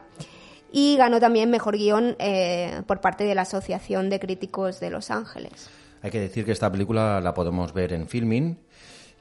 Y 0.71 0.95
ganó 0.95 1.19
también 1.19 1.49
Mejor 1.49 1.75
Guión 1.75 2.15
eh, 2.19 2.83
por 2.85 3.01
parte 3.01 3.23
de 3.23 3.33
la 3.33 3.41
Asociación 3.41 4.11
de 4.11 4.19
Críticos 4.19 4.79
de 4.79 4.91
Los 4.91 5.09
Ángeles. 5.09 5.71
Hay 6.03 6.11
que 6.11 6.19
decir 6.19 6.45
que 6.45 6.51
esta 6.51 6.71
película 6.71 7.19
la 7.19 7.33
podemos 7.33 7.73
ver 7.73 7.91
en 7.93 8.07
Filmin 8.07 8.59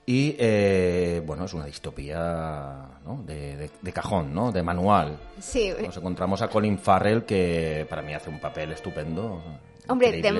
y, 0.05 0.37
eh, 0.39 1.23
bueno, 1.25 1.47
es 1.47 1.55
una 1.55 1.65
distopía 1.65 2.89
¿no? 3.07 3.23
de, 3.25 3.57
de- 3.57 3.71
de 3.81 3.93
cajón, 3.95 4.35
¿no? 4.35 4.53
De 4.53 4.63
manual. 4.63 5.17
Sí, 5.41 5.73
Nos 5.83 5.97
encontramos 5.97 6.43
a 6.43 6.49
Colin 6.49 6.79
Farrell, 6.79 7.25
que 7.25 7.87
para 7.89 8.03
mí 8.03 8.13
hace 8.13 8.29
un 8.29 8.39
papel 8.39 8.73
estupendo. 8.73 9.43
hombre, 9.89 10.09
de 10.13 10.19
increíble. 10.19 10.39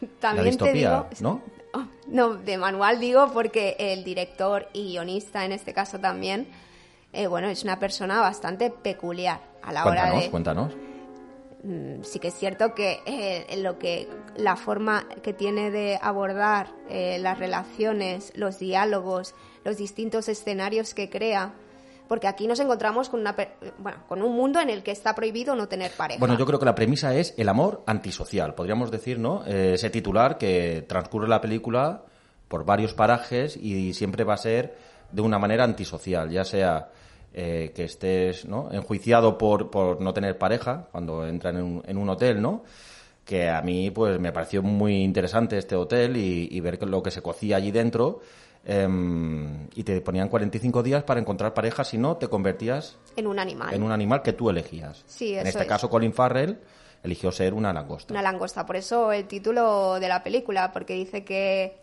La 0.00 0.08
también 0.20 0.56
te 0.56 0.72
digo... 0.72 1.06
¿no? 1.20 1.40
Oh, 1.76 1.86
No, 2.06 2.34
de 2.34 2.56
manual 2.56 3.00
digo 3.00 3.32
porque 3.32 3.74
el 3.80 4.04
director 4.04 4.68
y 4.72 4.92
guionista 4.92 5.44
en 5.44 5.50
este 5.50 5.74
caso 5.74 5.98
también, 5.98 6.46
eh, 7.12 7.26
bueno, 7.26 7.48
es 7.48 7.64
una 7.64 7.80
persona 7.80 8.20
bastante 8.20 8.70
peculiar 8.70 9.40
a 9.60 9.72
la 9.72 9.84
hora 9.84 10.02
Cuéntanos, 10.02 10.22
de... 10.22 10.30
cuéntanos. 10.30 10.72
Mm, 11.64 12.02
Sí 12.04 12.20
que 12.20 12.28
es 12.28 12.34
cierto 12.34 12.74
que 12.74 13.00
eh, 13.06 13.56
lo 13.56 13.78
que 13.78 14.08
la 14.36 14.54
forma 14.54 15.08
que 15.22 15.32
tiene 15.32 15.70
de 15.70 15.98
abordar 16.00 16.68
eh, 16.88 17.18
las 17.18 17.38
relaciones, 17.38 18.32
los 18.36 18.58
diálogos, 18.58 19.34
los 19.64 19.76
distintos 19.76 20.28
escenarios 20.28 20.94
que 20.94 21.10
crea, 21.10 21.54
porque 22.08 22.26
aquí 22.26 22.46
nos 22.46 22.60
encontramos 22.60 23.08
con 23.08 23.20
una 23.20 23.34
bueno, 23.78 23.98
con 24.08 24.22
un 24.22 24.34
mundo 24.36 24.60
en 24.60 24.70
el 24.70 24.82
que 24.82 24.90
está 24.90 25.14
prohibido 25.14 25.54
no 25.56 25.68
tener 25.68 25.92
pareja. 25.92 26.18
Bueno, 26.18 26.36
yo 26.38 26.46
creo 26.46 26.58
que 26.58 26.66
la 26.66 26.74
premisa 26.74 27.14
es 27.14 27.34
el 27.36 27.48
amor 27.48 27.82
antisocial, 27.86 28.54
podríamos 28.54 28.90
decir, 28.90 29.18
¿no? 29.18 29.44
Eh, 29.46 29.72
ese 29.74 29.90
titular 29.90 30.38
que 30.38 30.84
transcurre 30.88 31.28
la 31.28 31.40
película 31.40 32.02
por 32.48 32.64
varios 32.64 32.94
parajes 32.94 33.56
y 33.56 33.94
siempre 33.94 34.24
va 34.24 34.34
a 34.34 34.38
ser 34.38 34.76
de 35.10 35.22
una 35.22 35.38
manera 35.38 35.64
antisocial, 35.64 36.30
ya 36.30 36.44
sea 36.44 36.90
eh, 37.32 37.72
que 37.74 37.84
estés 37.84 38.44
¿no? 38.44 38.68
enjuiciado 38.70 39.36
por, 39.38 39.70
por 39.70 40.00
no 40.00 40.12
tener 40.12 40.38
pareja 40.38 40.86
cuando 40.92 41.26
entran 41.26 41.56
en 41.56 41.62
un, 41.62 41.82
en 41.86 41.98
un 41.98 42.08
hotel, 42.08 42.40
¿no? 42.40 42.62
Que 43.24 43.48
a 43.48 43.62
mí 43.62 43.90
pues 43.90 44.20
me 44.20 44.32
pareció 44.32 44.62
muy 44.62 45.02
interesante 45.02 45.56
este 45.56 45.74
hotel 45.74 46.16
y, 46.16 46.48
y 46.50 46.60
ver 46.60 46.80
lo 46.86 47.02
que 47.02 47.10
se 47.10 47.22
cocía 47.22 47.56
allí 47.56 47.72
dentro. 47.72 48.20
Em, 48.66 49.68
y 49.74 49.82
te 49.82 50.00
ponían 50.00 50.28
45 50.28 50.82
días 50.82 51.04
para 51.04 51.20
encontrar 51.20 51.54
pareja, 51.54 51.84
si 51.84 51.98
no, 51.98 52.16
te 52.16 52.28
convertías 52.28 52.96
en 53.16 53.26
un 53.26 53.38
animal. 53.38 53.72
en 53.74 53.82
un 53.82 53.92
animal 53.92 54.22
que 54.22 54.32
tú 54.32 54.50
elegías. 54.50 55.04
Sí, 55.06 55.34
en 55.34 55.46
este 55.46 55.62
es. 55.62 55.68
caso, 55.68 55.88
Colin 55.88 56.12
Farrell 56.12 56.58
eligió 57.02 57.30
ser 57.30 57.54
una 57.54 57.72
langosta. 57.72 58.12
Una 58.12 58.22
langosta, 58.22 58.64
por 58.66 58.76
eso 58.76 59.12
el 59.12 59.26
título 59.26 60.00
de 60.00 60.08
la 60.08 60.22
película, 60.22 60.72
porque 60.72 60.94
dice 60.94 61.24
que 61.24 61.78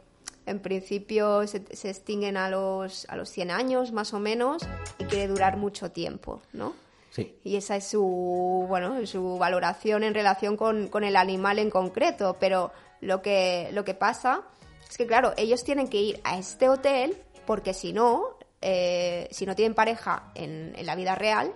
en 0.46 0.60
principio 0.60 1.46
se, 1.48 1.64
se 1.76 1.90
extinguen 1.90 2.38
a 2.38 2.50
los, 2.50 3.06
a 3.10 3.16
los 3.16 3.30
100 3.30 3.52
años 3.52 3.92
más 3.92 4.14
o 4.14 4.20
menos 4.20 4.64
y 4.98 5.06
quiere 5.06 5.28
durar 5.28 5.58
mucho 5.58 5.92
tiempo, 5.92 6.42
¿no? 6.54 6.74
Sí. 7.12 7.36
Y 7.44 7.58
esa 7.58 7.76
es 7.76 7.88
su, 7.88 8.66
bueno, 8.68 9.06
su 9.06 9.38
valoración 9.38 10.04
en 10.04 10.14
relación 10.14 10.56
con, 10.58 10.88
con 10.88 11.04
el 11.04 11.16
animal 11.16 11.60
en 11.60 11.70
concreto, 11.70 12.38
pero 12.40 12.72
lo 13.02 13.22
que, 13.22 13.70
lo 13.74 13.84
que 13.84 13.94
pasa 13.94 14.44
es 14.92 14.98
que, 14.98 15.08
claro, 15.08 15.34
ellos 15.38 15.64
tienen 15.64 15.88
que 15.88 16.00
ir 16.02 16.20
a 16.24 16.38
este 16.38 16.68
hotel 16.70 17.18
porque 17.48 17.74
si 17.74 17.94
no, 17.94 18.38
eh, 18.62 19.28
si 19.32 19.46
no 19.46 19.56
tienen 19.56 19.74
pareja 19.74 20.32
en, 20.36 20.74
en 20.78 20.86
la 20.86 20.96
vida 20.96 21.16
real, 21.16 21.54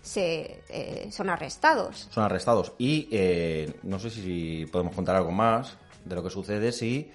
se, 0.00 0.62
eh, 0.70 1.08
son 1.12 1.30
arrestados. 1.30 2.08
Son 2.10 2.24
arrestados. 2.24 2.72
Y 2.78 3.08
eh, 3.12 3.74
no 3.84 3.98
sé 4.00 4.10
si 4.10 4.66
podemos 4.72 4.94
contar 4.94 5.14
algo 5.16 5.30
más 5.30 5.76
de 6.04 6.14
lo 6.16 6.22
que 6.24 6.30
sucede 6.30 6.72
si 6.72 7.12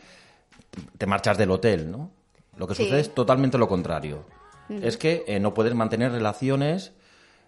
te 0.98 1.06
marchas 1.08 1.38
del 1.38 1.52
hotel, 1.52 1.92
¿no? 1.92 2.12
Lo 2.56 2.68
que 2.68 2.76
Sí. 2.76 2.84
sucede 2.84 3.02
es 3.02 3.14
totalmente 3.14 3.58
lo 3.58 3.68
contrario. 3.68 4.24
Es 4.70 4.98
que 4.98 5.24
eh, 5.28 5.40
no 5.40 5.54
puedes 5.54 5.74
mantener 5.74 6.12
relaciones 6.12 6.92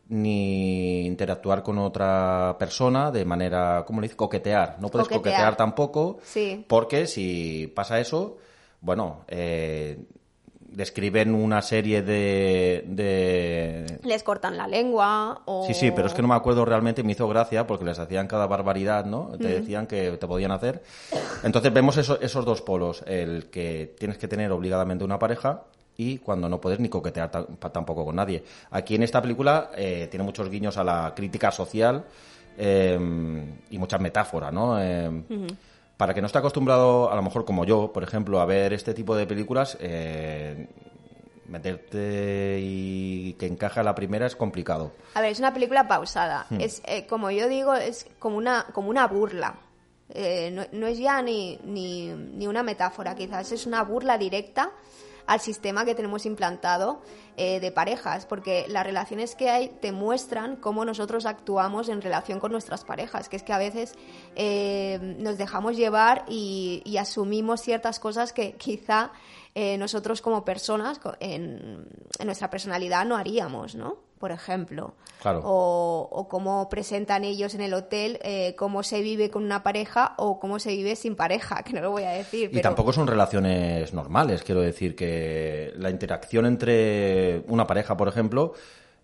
ni 0.10 1.06
interactuar 1.06 1.62
con 1.64 1.78
otra 1.78 2.56
persona 2.60 3.12
de 3.12 3.26
manera, 3.26 3.84
¿cómo 3.86 4.02
le 4.02 4.06
dice? 4.06 4.18
Coquetear. 4.18 4.78
No 4.80 4.90
puedes 4.90 5.08
Coquetear. 5.08 5.34
coquetear 5.36 5.56
tampoco, 5.56 6.18
Sí. 6.24 6.66
porque 6.68 7.06
si 7.08 7.72
pasa 7.76 8.00
eso, 8.00 8.38
bueno, 8.82 9.22
eh, 9.28 10.00
describen 10.72 11.34
una 11.34 11.62
serie 11.62 12.02
de, 12.04 12.84
de 12.88 14.00
Les 14.04 14.22
cortan 14.24 14.56
la 14.56 14.68
lengua 14.68 15.42
o... 15.46 15.66
Sí, 15.66 15.74
sí, 15.74 15.92
pero 15.92 16.08
es 16.08 16.14
que 16.14 16.22
no 16.22 16.28
me 16.28 16.36
acuerdo 16.36 16.64
realmente, 16.64 17.04
me 17.04 17.12
hizo 17.14 17.28
gracia 17.28 17.66
porque 17.68 17.86
les 17.86 17.98
hacían 18.00 18.28
cada 18.28 18.46
barbaridad, 18.48 19.06
¿no? 19.06 19.32
Te 19.40 19.48
decían 19.48 19.88
que 19.88 20.12
te 20.12 20.28
podían 20.28 20.52
hacer. 20.52 20.84
Entonces 21.44 21.74
vemos 21.74 21.98
eso- 21.98 22.20
esos 22.22 22.46
dos 22.46 22.62
polos, 22.62 23.04
el 23.08 23.50
que 23.50 23.96
tienes 23.98 24.18
que 24.18 24.28
tener 24.28 24.52
obligadamente 24.52 25.04
una 25.04 25.18
pareja 25.20 25.64
y 26.00 26.18
cuando 26.20 26.48
no 26.48 26.62
puedes 26.62 26.80
ni 26.80 26.88
coquetear 26.88 27.30
tampoco 27.30 28.06
con 28.06 28.16
nadie. 28.16 28.42
Aquí 28.72 28.96
en 28.96 29.04
esta 29.04 29.22
película 29.22 29.72
eh, 29.76 30.08
tiene 30.10 30.24
muchos 30.24 30.50
guiños 30.50 30.78
a 30.78 30.84
la 30.86 31.12
crítica 31.14 31.52
social 31.52 32.06
eh, 32.58 32.98
y 33.70 33.78
muchas 33.78 34.00
metáforas, 34.00 34.54
¿no? 34.54 34.82
Eh, 34.82 35.26
Para 35.98 36.14
que 36.14 36.22
no 36.22 36.28
esté 36.28 36.40
acostumbrado, 36.40 37.12
a 37.12 37.16
lo 37.18 37.22
mejor 37.22 37.44
como 37.44 37.66
yo, 37.66 37.92
por 37.92 38.04
ejemplo, 38.04 38.40
a 38.40 38.46
ver 38.46 38.72
este 38.72 38.94
tipo 38.94 39.14
de 39.14 39.28
películas, 39.28 39.78
eh, 39.82 40.70
meterte 41.48 42.60
y 42.62 43.34
que 43.34 43.48
encaja 43.48 43.84
la 43.84 43.94
primera 43.94 44.26
es 44.26 44.38
complicado. 44.38 44.94
A 45.16 45.22
ver, 45.22 45.34
es 45.34 45.40
una 45.40 45.54
película 45.54 45.86
pausada. 45.86 46.46
Hmm. 46.50 46.62
Es, 46.62 46.82
eh, 46.86 47.06
como 47.08 47.30
yo 47.30 47.50
digo, 47.50 47.76
es 47.76 48.08
como 48.20 48.38
una, 48.38 48.68
como 48.72 48.90
una 48.90 49.06
burla. 49.08 49.56
Eh, 50.12 50.50
no, 50.54 50.64
no 50.72 50.88
es 50.88 50.98
ya 50.98 51.22
ni, 51.22 51.60
ni, 51.66 52.08
ni 52.08 52.48
una 52.48 52.64
metáfora, 52.64 53.16
quizás 53.16 53.52
es 53.52 53.66
una 53.66 53.84
burla 53.84 54.18
directa 54.18 54.72
al 55.30 55.40
sistema 55.42 55.86
que 55.86 55.94
tenemos 55.94 56.26
implantado 56.26 57.04
eh, 57.38 57.60
de 57.60 57.72
parejas, 57.72 58.26
porque 58.26 58.66
las 58.68 58.84
relaciones 58.84 59.36
que 59.36 59.52
hay 59.52 59.70
te 59.70 59.92
muestran 59.92 60.56
cómo 60.56 60.86
nosotros 60.86 61.28
actuamos 61.28 61.88
en 61.88 62.02
relación 62.02 62.40
con 62.40 62.52
nuestras 62.52 62.84
parejas, 62.84 63.30
que 63.30 63.36
es 63.36 63.44
que 63.44 63.54
a 63.54 63.60
veces 63.60 63.94
eh, 64.36 64.98
nos 65.20 65.38
dejamos 65.38 65.78
llevar 65.78 66.26
y, 66.28 66.98
asumimos 67.00 67.62
ciertas 67.62 68.00
cosas 68.00 68.34
que 68.34 68.54
quizá 68.54 69.12
eh, 69.54 69.78
nosotros 69.78 70.22
como 70.22 70.44
personas 70.44 71.00
en 71.20 71.88
nuestra 72.26 72.50
personalidad 72.50 73.06
no 73.06 73.16
haríamos, 73.16 73.76
¿no? 73.76 74.09
Por 74.20 74.32
ejemplo. 74.32 74.94
Claro. 75.22 75.42
O, 75.44 76.08
o 76.12 76.28
cómo 76.28 76.68
presentan 76.70 77.24
ellos 77.24 77.56
en 77.56 77.62
el 77.62 77.74
hotel, 77.74 78.20
eh, 78.22 78.54
cómo 78.58 78.84
se 78.84 79.02
vive 79.02 79.30
con 79.30 79.44
una 79.44 79.64
pareja 79.64 80.14
o 80.18 80.40
cómo 80.40 80.60
se 80.60 80.70
vive 80.76 80.96
sin 80.96 81.16
pareja, 81.16 81.64
que 81.66 81.74
no 81.74 81.82
lo 81.82 81.92
voy 81.92 82.04
a 82.04 82.12
decir. 82.12 82.46
Y 82.46 82.54
pero... 82.54 82.62
tampoco 82.64 82.94
son 82.94 83.08
relaciones 83.08 83.94
normales, 83.94 84.44
quiero 84.44 84.62
decir 84.62 84.96
que 84.96 85.74
la 85.78 85.90
interacción 85.90 86.46
entre 86.46 87.44
una 87.48 87.66
pareja, 87.66 87.96
por 87.98 88.08
ejemplo, 88.08 88.54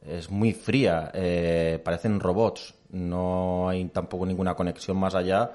es 0.05 0.29
muy 0.29 0.53
fría, 0.53 1.11
eh, 1.13 1.79
parecen 1.83 2.19
robots, 2.19 2.75
no 2.91 3.67
hay 3.69 3.85
tampoco 3.85 4.25
ninguna 4.25 4.53
conexión 4.55 4.97
más 4.97 5.15
allá 5.15 5.51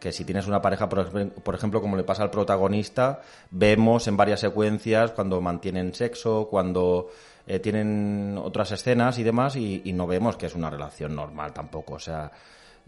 que 0.00 0.12
si 0.12 0.24
tienes 0.24 0.46
una 0.46 0.60
pareja, 0.60 0.88
por, 0.88 0.98
ej- 1.00 1.30
por 1.42 1.54
ejemplo, 1.54 1.80
como 1.80 1.96
le 1.96 2.04
pasa 2.04 2.22
al 2.22 2.30
protagonista, 2.30 3.22
vemos 3.50 4.06
en 4.06 4.16
varias 4.18 4.40
secuencias 4.40 5.12
cuando 5.12 5.40
mantienen 5.40 5.94
sexo, 5.94 6.46
cuando 6.50 7.08
eh, 7.46 7.58
tienen 7.58 8.38
otras 8.42 8.72
escenas 8.72 9.18
y 9.18 9.22
demás, 9.22 9.56
y, 9.56 9.82
y 9.84 9.92
no 9.92 10.06
vemos 10.06 10.36
que 10.36 10.46
es 10.46 10.54
una 10.54 10.70
relación 10.70 11.14
normal 11.14 11.52
tampoco, 11.52 11.94
o 11.94 11.98
sea, 11.98 12.30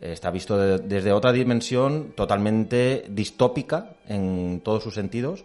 está 0.00 0.30
visto 0.30 0.56
de- 0.58 0.78
desde 0.78 1.12
otra 1.12 1.32
dimensión 1.32 2.12
totalmente 2.16 3.04
distópica 3.08 3.90
en 4.08 4.60
todos 4.64 4.82
sus 4.82 4.94
sentidos. 4.94 5.44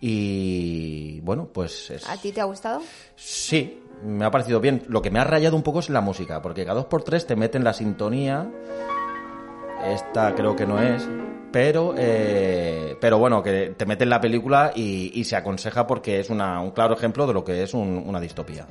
Y 0.00 1.20
bueno, 1.20 1.48
pues 1.52 1.90
es- 1.90 2.08
¿A 2.08 2.16
ti 2.16 2.32
te 2.32 2.40
ha 2.40 2.44
gustado? 2.44 2.82
sí, 3.16 3.78
me 4.04 4.24
ha 4.24 4.30
parecido 4.32 4.58
bien. 4.60 4.82
Lo 4.88 5.00
que 5.00 5.10
me 5.12 5.20
ha 5.20 5.24
rayado 5.24 5.54
un 5.54 5.62
poco 5.62 5.78
es 5.78 5.88
la 5.90 6.00
música, 6.00 6.42
porque 6.42 6.64
cada 6.64 6.74
dos 6.74 6.86
por 6.86 7.04
tres 7.04 7.24
te 7.26 7.36
meten 7.36 7.62
la 7.62 7.72
sintonía. 7.72 8.50
Esta 9.86 10.34
creo 10.34 10.56
que 10.56 10.66
no 10.66 10.80
es. 10.82 11.08
Pero, 11.52 11.94
eh, 11.98 12.96
pero 13.00 13.18
bueno, 13.18 13.42
que 13.42 13.74
te 13.76 13.84
meten 13.84 14.08
la 14.08 14.20
película 14.20 14.72
y, 14.74 15.22
se 15.24 15.36
aconseja 15.36 15.86
porque 15.86 16.18
es 16.20 16.30
un 16.30 16.38
claro 16.74 16.94
ejemplo 16.94 17.26
de 17.26 17.34
lo 17.34 17.44
que 17.44 17.62
es 17.62 17.74
un- 17.74 18.02
una 18.06 18.20
distopía. 18.20 18.66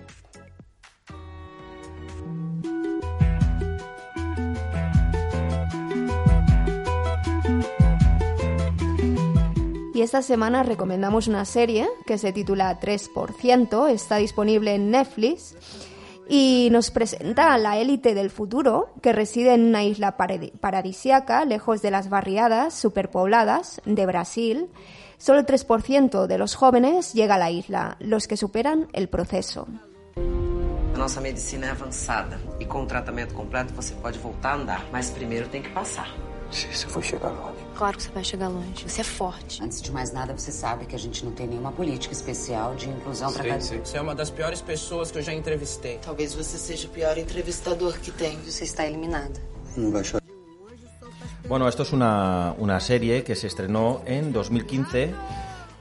Y 9.94 10.02
esta 10.04 10.22
semana 10.22 10.64
recomendamos 10.64 11.28
una 11.28 11.46
serie 11.46 11.88
que 12.08 12.18
se 12.18 12.32
titula 12.34 12.80
3%, 12.80 13.88
está 13.88 14.16
disponible 14.18 14.74
en 14.74 14.90
Netflix 14.90 15.56
y 16.34 16.70
nos 16.72 16.92
presenta 16.92 17.54
a 17.54 17.58
la 17.58 17.78
élite 17.78 18.16
del 18.16 18.30
futuro 18.30 18.94
que 19.02 19.12
reside 19.12 19.54
en 19.54 19.66
una 19.66 19.84
isla 19.84 20.16
paradi- 20.16 20.54
paradisiaca 20.58 21.44
lejos 21.44 21.82
de 21.82 21.92
las 21.92 22.08
barriadas 22.08 22.74
superpobladas 22.74 23.82
de 23.84 24.06
Brasil. 24.06 24.70
Solo 25.18 25.40
el 25.40 25.46
3% 25.46 26.28
de 26.28 26.38
los 26.38 26.56
jóvenes 26.56 27.12
llega 27.14 27.36
a 27.36 27.38
la 27.38 27.52
isla, 27.52 27.98
los 28.00 28.30
que 28.30 28.38
superan 28.38 28.88
el 28.94 29.10
proceso. 29.10 29.68
A 30.16 30.98
nossa 30.98 31.20
medicina 31.20 31.68
é 31.68 31.72
avançada 31.72 32.40
e 32.62 32.66
com 32.66 32.84
o 32.84 32.86
tratamento 32.88 33.34
completo 33.34 33.74
você 33.74 33.94
pode 33.96 34.18
voltar 34.18 34.52
a 34.52 34.56
andar, 34.56 34.86
mas 34.90 35.10
primeiro 35.10 35.50
tem 35.50 35.62
que 35.62 35.70
passar. 35.72 36.08
Se 36.50 36.68
você 36.68 36.88
for 36.88 37.04
chegar 37.04 37.30
longe. 37.32 37.60
Claro 37.82 37.98
que 37.98 38.04
você 38.04 38.12
vai 38.12 38.24
chegar 38.24 38.48
longe. 38.48 38.88
Você 38.88 39.02
é 39.02 39.04
forte. 39.04 39.64
Antes 39.64 39.82
de 39.82 39.92
mais 39.92 40.14
nada, 40.14 40.38
você 40.38 40.52
sabe 40.52 40.86
que 40.86 40.96
a 40.96 41.00
gente 41.00 41.26
não 41.26 41.32
tem 41.32 41.48
nenhuma 41.48 41.72
política 41.72 42.14
especial 42.14 42.76
de 42.76 42.88
inclusão 42.88 43.34
para 43.34 43.44
cada... 43.44 43.60
Você 43.60 43.98
é 43.98 44.00
uma 44.00 44.14
das 44.14 44.30
piores 44.30 44.62
pessoas 44.62 45.10
que 45.10 45.18
eu 45.18 45.24
já 45.24 45.34
entrevistei. 45.34 45.98
Talvez 45.98 46.36
você 46.36 46.60
seja 46.60 46.88
o 46.88 46.92
pior 46.92 47.18
entrevistador 47.18 47.98
que 47.98 48.12
tem. 48.12 48.38
Você 48.42 48.66
está 48.66 48.86
eliminada. 48.86 49.34
Não 49.76 49.92
vai 49.92 50.04
chorar. 50.04 50.22
Bueno, 51.48 51.68
esto 51.68 51.82
es 51.82 51.92
una, 51.92 52.54
una 52.60 52.80
serie 52.80 53.24
que 53.24 53.36
se 53.36 53.48
estrenó 53.48 54.04
en 54.06 54.32
2015, 54.32 55.16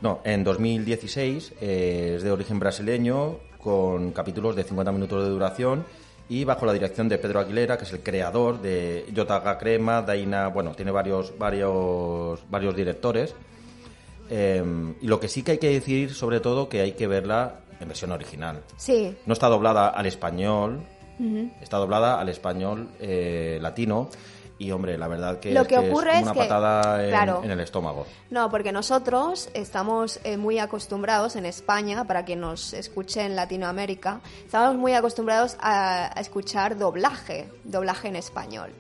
no, 0.01 0.21
en 0.25 0.43
2016, 0.43 1.53
eh, 1.61 2.15
es 2.17 2.23
de 2.23 2.33
origen 2.33 2.59
brasileño, 2.59 3.41
con 3.59 4.13
capítulos 4.13 4.57
de 4.57 4.65
50 4.65 4.91
minutos 4.91 5.23
de 5.23 5.29
duración 5.29 5.85
y 6.31 6.45
bajo 6.45 6.65
la 6.65 6.73
dirección 6.73 7.09
de 7.09 7.19
Pedro 7.19 7.41
Aguilera, 7.41 7.77
que 7.77 7.83
es 7.83 7.93
el 7.93 8.05
creador 8.05 8.63
de 8.63 9.05
Yotaga 9.13 9.59
Crema, 9.59 10.01
Daina, 10.01 10.47
bueno, 10.47 10.77
tiene 10.77 10.93
varios, 10.93 11.37
varios, 11.37 12.49
varios 12.49 12.77
directores. 12.77 13.35
Eh, 14.31 14.63
y 15.01 15.07
lo 15.09 15.19
que 15.19 15.27
sí 15.27 15.43
que 15.43 15.51
hay 15.51 15.59
que 15.59 15.71
decir, 15.71 16.15
sobre 16.15 16.39
todo, 16.39 16.69
que 16.69 16.83
hay 16.83 16.93
que 16.93 17.09
verla 17.09 17.57
en 17.81 17.89
versión 17.89 18.13
original. 18.13 18.63
Sí, 18.77 19.13
No 19.27 19.33
está 19.33 19.49
doblada 19.49 19.89
al 19.89 20.07
español, 20.07 20.85
está 21.61 21.79
doblada 21.79 22.21
al 22.21 22.29
español 22.29 22.91
eh, 23.01 23.59
latino. 23.61 24.09
Y 24.61 24.73
hombre, 24.73 24.99
la 24.99 25.09
verdad 25.09 25.41
que, 25.41 25.53
Lo 25.55 25.63
es, 25.63 25.69
que 25.69 25.77
que 25.77 25.81
es 25.87 25.91
ocurre 25.91 26.11
como 26.11 26.17
es 26.19 26.23
una 26.25 26.33
que- 26.35 26.39
patada 26.41 27.03
en, 27.03 27.09
claro. 27.09 27.41
en 27.43 27.51
el 27.51 27.61
estómago. 27.61 28.07
No, 28.29 28.51
porque 28.51 28.73
nosotros 28.73 29.49
estamos 29.55 30.21
eh, 30.23 30.37
muy 30.37 30.59
acostumbrados 30.59 31.35
en 31.37 31.47
España, 31.47 32.05
para 32.05 32.27
quien 32.27 32.41
nos 32.41 32.75
escuche 32.75 33.23
en 33.25 33.37
Latinoamérica, 33.37 34.21
estamos 34.45 34.77
muy 34.77 34.93
acostumbrados 34.93 35.57
a, 35.61 36.17
a 36.17 36.21
escuchar 36.21 36.77
doblaje, 36.77 37.49
doblaje 37.65 38.09
en 38.09 38.17
español. 38.17 38.71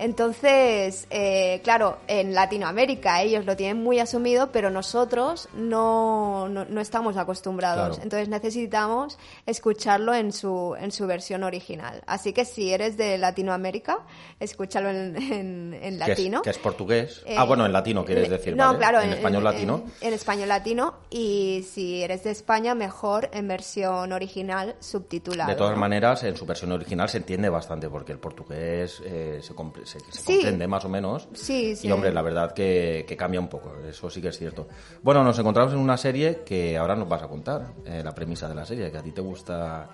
Entonces, 0.00 1.06
eh, 1.10 1.60
claro, 1.62 1.98
en 2.08 2.34
Latinoamérica 2.34 3.22
ellos 3.22 3.46
lo 3.46 3.56
tienen 3.56 3.82
muy 3.82 4.00
asumido, 4.00 4.50
pero 4.52 4.70
nosotros 4.70 5.48
no, 5.54 6.48
no, 6.48 6.64
no 6.64 6.80
estamos 6.80 7.16
acostumbrados. 7.16 7.88
Claro. 7.96 8.02
Entonces 8.02 8.28
necesitamos 8.28 9.18
escucharlo 9.46 10.14
en 10.14 10.32
su, 10.32 10.76
en 10.80 10.90
su 10.92 11.06
versión 11.06 11.42
original. 11.42 12.02
Así 12.06 12.32
que 12.32 12.44
si 12.44 12.72
eres 12.72 12.96
de 12.96 13.18
Latinoamérica, 13.18 13.98
escúchalo 14.38 14.90
en, 14.90 15.16
en- 15.16 15.74
en 15.74 15.80
Que 15.80 15.88
es- 15.88 15.98
latino. 16.08 16.42
Que 16.42 16.50
es, 16.50 16.58
portugués. 16.58 17.22
Eh, 17.26 17.36
ah, 17.38 17.44
bueno, 17.44 17.64
en 17.66 17.72
latino 17.72 18.04
quieres 18.04 18.28
decir, 18.28 18.56
No, 18.56 18.66
¿vale? 18.66 18.78
claro, 18.78 19.00
En, 19.00 19.12
español 19.12 19.44
latino. 19.44 19.84
En, 20.00 20.12
español 20.14 20.48
latino 20.48 20.94
y 21.10 21.66
si 21.72 22.02
eres 22.02 22.24
de 22.24 22.30
España, 22.30 22.74
mejor 22.74 23.28
en 23.32 23.48
versión 23.48 24.12
original 24.12 24.76
subtitulada. 24.80 25.50
de 25.50 25.56
todas 25.56 25.76
maneras, 25.78 26.22
en 26.24 26.36
su 26.36 26.46
versión 26.46 26.72
original 26.72 27.08
se 27.08 27.18
entiende 27.18 27.48
bastante, 27.48 27.88
porque 27.88 28.12
el 28.12 28.18
portugués 28.18 29.02
eh, 29.04 29.40
se, 29.42 29.54
se- 29.90 30.00
se 30.00 30.22
Sí. 30.22 30.32
comprende 30.34 30.66
más 30.68 30.84
o 30.84 30.88
menos. 30.88 31.28
Sí, 31.34 31.74
sí. 31.76 31.88
Y 31.88 31.92
hombre, 31.92 32.12
la 32.12 32.22
verdad 32.22 32.52
que, 32.52 33.04
que 33.06 33.16
cambia 33.16 33.40
un 33.40 33.48
poco, 33.48 33.74
eso 33.88 34.08
sí 34.10 34.20
que 34.22 34.28
es 34.28 34.38
cierto. 34.38 34.68
Bueno, 35.02 35.22
nos 35.24 35.38
encontramos 35.38 35.72
en 35.72 35.78
una 35.80 35.96
serie 35.96 36.42
que 36.44 36.76
ahora 36.78 36.94
nos 36.96 37.08
vas 37.08 37.22
a 37.22 37.28
contar, 37.28 37.72
eh, 37.84 38.02
la 38.04 38.14
premisa 38.14 38.48
de 38.48 38.54
la 38.54 38.64
serie, 38.64 38.90
que 38.90 38.98
a 38.98 39.02
ti 39.02 39.12
te 39.12 39.20
gusta 39.20 39.88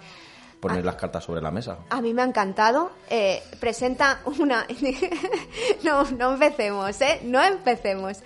poner 0.61 0.85
las 0.85 0.97
cartas 0.97 1.23
sobre 1.23 1.41
la 1.43 1.51
mesa. 1.51 1.79
A 1.91 2.01
mí 2.01 2.13
me 2.15 2.23
ha 2.23 2.25
encantado. 2.25 2.91
Eh, 3.11 3.43
presenta 3.61 4.21
una... 4.39 4.67
no, 5.85 6.11
no 6.13 6.33
empecemos, 6.35 7.01
¿eh? 7.03 7.21
No 7.25 7.43
empecemos. 7.43 8.19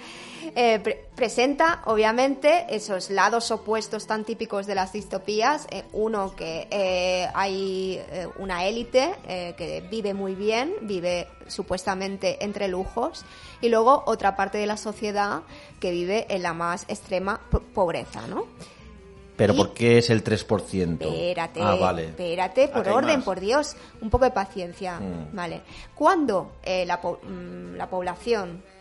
Eh, 0.54 0.78
pre- 0.82 1.06
presenta, 1.14 1.82
obviamente, 1.86 2.66
esos 2.70 3.10
lados 3.10 3.50
opuestos 3.50 4.06
tan 4.06 4.24
típicos 4.24 4.66
de 4.66 4.74
las 4.74 4.92
distopías. 4.92 5.66
Eh, 5.70 5.84
uno, 5.92 6.34
que 6.34 6.66
eh, 6.70 7.28
hay 7.34 8.00
una 8.38 8.64
élite 8.66 9.14
que 9.56 9.82
vive 9.90 10.14
muy 10.14 10.34
bien, 10.34 10.72
vive 10.82 11.28
supuestamente 11.46 12.44
entre 12.44 12.68
lujos. 12.68 13.24
Y 13.60 13.68
luego 13.68 14.02
otra 14.06 14.36
parte 14.36 14.58
de 14.58 14.66
la 14.66 14.76
sociedad 14.76 15.42
que 15.80 15.90
vive 15.90 16.26
en 16.30 16.42
la 16.42 16.54
más 16.54 16.84
extrema 16.88 17.40
po- 17.50 17.60
pobreza, 17.60 18.26
¿no? 18.26 18.46
Pero 19.36 19.54
y- 19.54 19.56
¿por 19.56 19.72
qué 19.74 19.98
es 19.98 20.10
el 20.10 20.22
3%? 20.22 21.00
Espérate, 21.00 21.60
Ah, 21.62 21.74
vale. 21.74 22.06
espérate, 22.06 22.68
por 22.68 22.80
Acá 22.80 22.90
hay 22.90 22.96
orden, 22.96 23.22
por 23.22 23.40
Dios, 23.40 23.74
un 24.02 24.10
poco 24.10 24.24
de 24.26 24.30
paciencia, 24.32 25.00
Mm. 25.00 25.34
¿vale? 25.34 25.62
Cuando 25.94 26.52
la, 26.66 27.00
po- 27.00 27.20
mm, 27.22 27.74
la 27.76 27.88
población, 27.88 28.62
ah, 28.62 28.79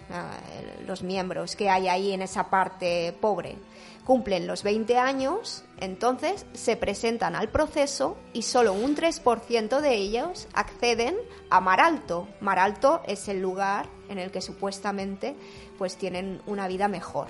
los 0.86 1.04
miembros 1.04 1.56
que 1.56 1.70
hay 1.70 1.88
ahí 1.88 2.12
en 2.12 2.22
esa 2.22 2.50
parte 2.50 3.16
pobre, 3.20 3.58
cumplen 4.06 4.48
los 4.48 4.64
20 4.64 4.98
años, 4.98 5.64
entonces 5.80 6.46
se 6.54 6.76
presentan 6.76 7.36
al 7.36 7.50
proceso 7.50 8.18
y 8.34 8.42
solo 8.42 8.74
un 8.74 8.96
3% 8.96 9.82
de 9.82 9.94
ellos 9.94 10.48
acceden 10.54 11.16
a 11.52 11.62
Mar 11.62 11.80
Alto. 11.80 12.28
Mar 12.42 12.58
Alto 12.58 13.02
es 13.06 13.28
el 13.28 13.40
lugar 13.40 13.88
en 14.10 14.18
el 14.18 14.32
que 14.32 14.42
supuestamente 14.42 15.36
pues 15.78 15.96
tienen 15.96 16.42
una 16.48 16.68
vida 16.68 16.88
mejor. 16.88 17.28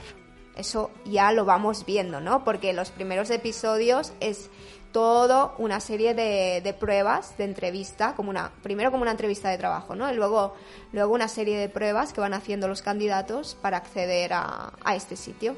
Eso 0.56 0.92
ya 1.06 1.32
lo 1.32 1.46
vamos 1.46 1.86
viendo, 1.86 2.20
¿no? 2.22 2.44
Porque 2.44 2.74
los 2.74 2.92
primeros 2.92 3.30
episodios 3.30 4.14
es 4.20 4.50
todo 4.92 5.54
una 5.58 5.80
serie 5.80 6.14
de, 6.14 6.74
pruebas, 6.80 7.38
de 7.38 7.44
entrevista, 7.46 8.16
como 8.16 8.30
una, 8.30 8.52
primero 8.64 8.92
como 8.92 9.04
una 9.04 9.12
entrevista 9.12 9.50
de 9.50 9.58
trabajo, 9.58 9.96
¿no? 9.96 10.12
Y 10.12 10.16
luego, 10.16 10.56
luego 10.92 11.14
una 11.14 11.28
serie 11.28 11.58
de 11.58 11.70
pruebas 11.70 12.14
que 12.14 12.22
van 12.22 12.34
haciendo 12.34 12.68
los 12.68 12.82
candidatos 12.82 13.56
para 13.62 13.78
acceder 13.78 14.34
a, 14.34 14.74
a 14.84 14.96
este 14.96 15.16
sitio. 15.16 15.56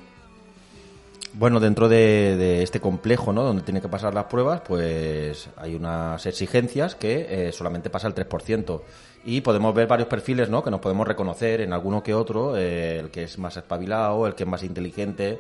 Bueno, 1.33 1.61
dentro 1.61 1.87
de, 1.87 2.35
de 2.35 2.61
este 2.61 2.81
complejo, 2.81 3.31
¿no? 3.31 3.43
Donde 3.43 3.63
tiene 3.63 3.81
que 3.81 3.87
pasar 3.87 4.13
las 4.13 4.25
pruebas, 4.25 4.61
pues 4.67 5.49
hay 5.55 5.75
unas 5.75 6.25
exigencias 6.25 6.95
que 6.95 7.47
eh, 7.47 7.51
solamente 7.53 7.89
pasa 7.89 8.07
el 8.07 8.15
3%. 8.15 8.81
Y 9.23 9.41
podemos 9.41 9.73
ver 9.73 9.87
varios 9.87 10.09
perfiles, 10.09 10.49
¿no? 10.49 10.63
Que 10.63 10.71
nos 10.71 10.81
podemos 10.81 11.07
reconocer 11.07 11.61
en 11.61 11.71
alguno 11.71 12.03
que 12.03 12.13
otro, 12.13 12.57
eh, 12.57 12.99
el 12.99 13.11
que 13.11 13.23
es 13.23 13.37
más 13.37 13.55
espabilado, 13.55 14.27
el 14.27 14.35
que 14.35 14.43
es 14.43 14.49
más 14.49 14.63
inteligente, 14.63 15.39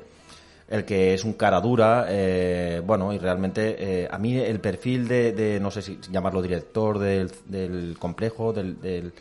el 0.71 0.85
que 0.85 1.13
es 1.13 1.25
un 1.25 1.33
cara 1.33 1.59
dura, 1.59 2.05
eh, 2.07 2.81
bueno, 2.85 3.11
y 3.11 3.17
realmente 3.19 3.75
eh, 3.77 4.07
a 4.09 4.17
mí 4.17 4.37
el 4.37 4.61
perfil 4.61 5.05
de, 5.05 5.33
de, 5.33 5.59
no 5.59 5.69
sé 5.69 5.81
si 5.81 5.99
llamarlo 6.09 6.41
director 6.41 6.97
del, 6.97 7.29
del 7.45 7.97
complejo, 7.99 8.53
del, 8.53 8.79
del, 8.79 9.11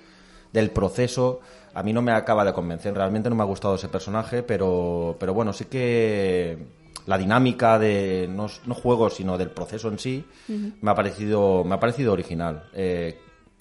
del 0.52 0.70
proceso, 0.70 1.40
a 1.74 1.82
mí 1.82 1.92
no 1.92 2.02
me 2.02 2.12
acaba 2.12 2.44
de 2.44 2.52
convencer. 2.52 2.94
Realmente 2.94 3.28
no 3.28 3.34
me 3.34 3.42
ha 3.42 3.46
gustado 3.46 3.74
ese 3.74 3.88
personaje, 3.88 4.44
pero, 4.44 5.16
pero 5.18 5.34
bueno, 5.34 5.52
sí 5.52 5.64
que 5.64 6.56
la 7.06 7.18
dinámica 7.18 7.80
de 7.80 8.28
no, 8.30 8.46
no 8.66 8.74
juegos, 8.74 9.14
sino 9.14 9.36
del 9.36 9.50
proceso 9.50 9.88
en 9.88 9.98
sí, 9.98 10.24
me 10.80 10.90
ha 10.92 10.94
parecido 10.94 11.64
me 11.64 11.74
ha 11.74 11.80
parecido 11.80 12.12
original. 12.12 12.68
Eh, 12.74 13.18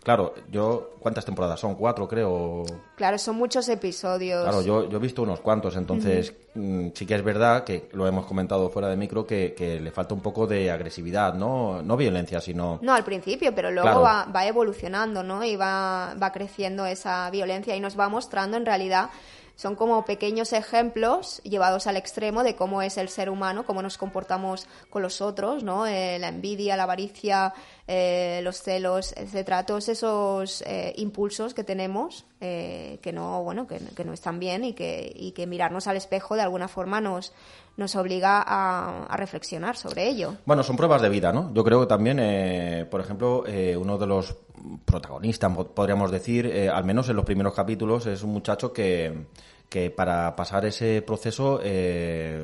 claro, 0.10 0.34
yo 0.52 0.95
¿cuántas 1.00 1.24
temporadas 1.24 1.60
son? 1.60 1.76
Cuatro, 1.76 2.08
creo. 2.08 2.63
Claro, 2.95 3.19
son 3.19 3.36
muchos 3.36 3.69
episodios. 3.69 4.41
Claro, 4.41 4.63
yo, 4.63 4.89
yo 4.89 4.98
he 4.98 5.00
visto 5.00 5.22
unos 5.22 5.39
cuantos, 5.39 5.76
entonces 5.76 6.34
mm, 6.56 6.88
sí 6.95 7.06
que 7.06 7.13
es 7.13 7.24
verdad 7.24 7.63
que 7.63 7.89
lo 7.93 8.08
hemos 8.08 8.26
comentado 8.26 8.72
fuera 8.72 8.88
de 8.88 8.98
micro 8.98 9.28
que, 9.28 9.54
que 9.56 9.80
le 9.80 9.91
falta 9.91 10.15
un 10.15 10.22
poco 10.22 10.48
de 10.48 10.72
agresividad, 10.72 11.36
no 11.36 11.84
no 11.84 11.95
violencia, 11.95 12.41
sino 12.41 12.80
No, 12.82 12.95
al 12.95 13.04
principio, 13.04 13.54
pero 13.54 13.69
luego 13.69 13.88
Claro. 13.88 14.02
va, 14.02 14.26
va 14.26 14.48
evolucionando, 14.48 15.22
¿no? 15.22 15.45
Y 15.45 15.56
va, 15.56 16.15
va 16.19 16.32
creciendo 16.32 16.88
esa 16.88 17.30
violencia 17.30 17.76
y 17.76 17.80
nos 17.80 17.98
va 18.00 18.10
mostrando 18.10 18.58
en 18.58 18.65
realidad 18.65 19.12
son 19.60 19.76
como 19.76 20.06
pequeños 20.06 20.54
ejemplos 20.54 21.41
llevados 21.43 21.86
al 21.86 21.98
extremo 21.98 22.43
de 22.43 22.56
cómo 22.56 22.82
es 22.82 22.98
el 22.98 23.10
ser 23.10 23.30
humano, 23.30 23.65
cómo 23.65 23.82
nos 23.82 23.98
comportamos 23.98 24.67
con 24.89 25.02
los 25.02 25.19
otros, 25.19 25.65
¿no? 25.65 25.86
Eh, 25.86 26.17
la 26.17 26.30
envidia, 26.30 26.78
la 26.78 26.84
avaricia, 26.84 27.54
eh, 27.86 28.39
los 28.41 28.62
celos, 28.62 29.13
etcétera, 29.17 29.65
todos 29.65 29.89
esos 29.89 30.62
eh, 30.62 30.93
impulsos 30.95 31.54
que 31.54 31.65
tenemos 31.65 32.24
eh, 32.41 33.00
que 33.02 33.12
no, 33.12 33.43
bueno, 33.43 33.67
que, 33.67 34.06
no 34.06 34.13
están 34.13 34.39
bien 34.39 34.63
y 34.63 34.72
que, 34.72 35.12
y 35.13 35.32
que 35.34 35.45
mirarnos 35.45 35.88
al 35.88 35.98
espejo 35.98 36.36
de 36.36 36.41
alguna 36.41 36.69
forma 36.69 37.02
nos, 37.02 37.34
nos 37.76 37.98
obliga 37.98 38.41
a, 38.41 39.04
a 39.08 39.17
reflexionar 39.17 39.76
sobre 39.76 40.08
ello. 40.08 40.36
Bueno, 40.45 40.63
son 40.63 40.78
pruebas 40.78 41.02
de 41.02 41.10
vida, 41.10 41.34
¿no? 41.34 41.54
Yo 41.54 41.65
creo 41.65 41.82
que 41.82 41.88
también, 41.88 42.17
eh, 42.22 42.88
por 42.89 43.02
ejemplo, 43.02 43.43
eh, 43.45 43.76
uno 43.76 43.98
de 43.98 44.08
los 44.08 44.38
protagonistas, 44.86 45.56
po- 45.56 45.67
podríamos 45.67 46.12
decir, 46.12 46.45
eh, 46.45 46.69
al 46.69 46.84
menos 46.84 47.10
en 47.10 47.15
los 47.15 47.26
primeros 47.26 47.54
capítulos, 47.54 48.06
es 48.06 48.24
un 48.24 48.32
muchacho 48.32 48.72
que, 48.74 49.26
que 49.69 49.91
para 49.91 50.36
pasar 50.36 50.65
ese 50.65 51.02
proceso 51.02 51.60
eh, 51.63 52.43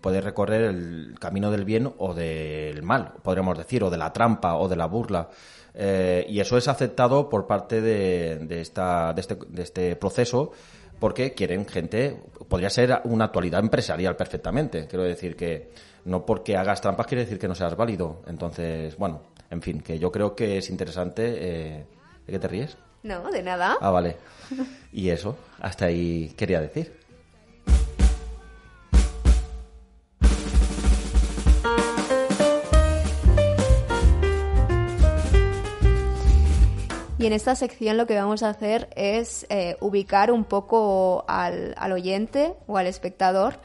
puede 0.00 0.20
recorrer 0.20 0.62
el 0.62 1.14
camino 1.18 1.50
del 1.50 1.64
bien 1.64 1.92
o 1.98 2.14
del 2.14 2.82
mal, 2.82 3.14
podríamos 3.22 3.56
decir, 3.56 3.82
o 3.84 3.90
de 3.90 3.96
la 3.96 4.12
trampa 4.12 4.56
o 4.56 4.68
de 4.68 4.76
la 4.76 4.86
burla. 4.86 5.28
Eh, 5.74 6.24
y 6.28 6.38
eso 6.40 6.56
es 6.56 6.68
aceptado 6.68 7.28
por 7.28 7.46
parte 7.46 7.80
de, 7.80 8.38
de 8.38 8.60
esta, 8.60 9.12
de, 9.12 9.20
este, 9.20 9.36
de 9.48 9.62
este 9.62 9.96
proceso 9.96 10.52
porque 11.00 11.34
quieren 11.34 11.66
gente, 11.66 12.22
podría 12.48 12.70
ser 12.70 13.00
una 13.04 13.24
actualidad 13.26 13.60
empresarial 13.60 14.14
perfectamente. 14.14 14.86
Quiero 14.86 15.02
decir 15.04 15.34
que 15.36 15.70
no 16.04 16.24
porque 16.24 16.56
hagas 16.56 16.80
trampas 16.80 17.06
quiere 17.06 17.24
decir 17.24 17.38
que 17.38 17.48
no 17.48 17.54
seas 17.54 17.76
válido. 17.76 18.22
Entonces, 18.28 18.96
bueno, 18.96 19.22
en 19.54 19.62
fin, 19.62 19.80
que 19.80 19.98
yo 19.98 20.12
creo 20.12 20.34
que 20.34 20.58
es 20.58 20.68
interesante. 20.68 21.22
Eh, 21.38 21.86
¿De 22.26 22.32
qué 22.32 22.38
te 22.38 22.48
ríes? 22.48 22.76
No, 23.02 23.30
de 23.30 23.42
nada. 23.42 23.76
Ah, 23.80 23.90
vale. 23.90 24.16
Y 24.92 25.08
eso, 25.08 25.36
hasta 25.60 25.86
ahí 25.86 26.32
quería 26.36 26.60
decir. 26.60 26.92
Y 37.16 37.26
en 37.26 37.32
esta 37.32 37.54
sección 37.54 37.96
lo 37.96 38.06
que 38.06 38.16
vamos 38.16 38.42
a 38.42 38.50
hacer 38.50 38.90
es 38.96 39.46
eh, 39.48 39.76
ubicar 39.80 40.30
un 40.30 40.44
poco 40.44 41.24
al, 41.26 41.74
al 41.78 41.92
oyente 41.92 42.54
o 42.66 42.76
al 42.76 42.86
espectador 42.86 43.60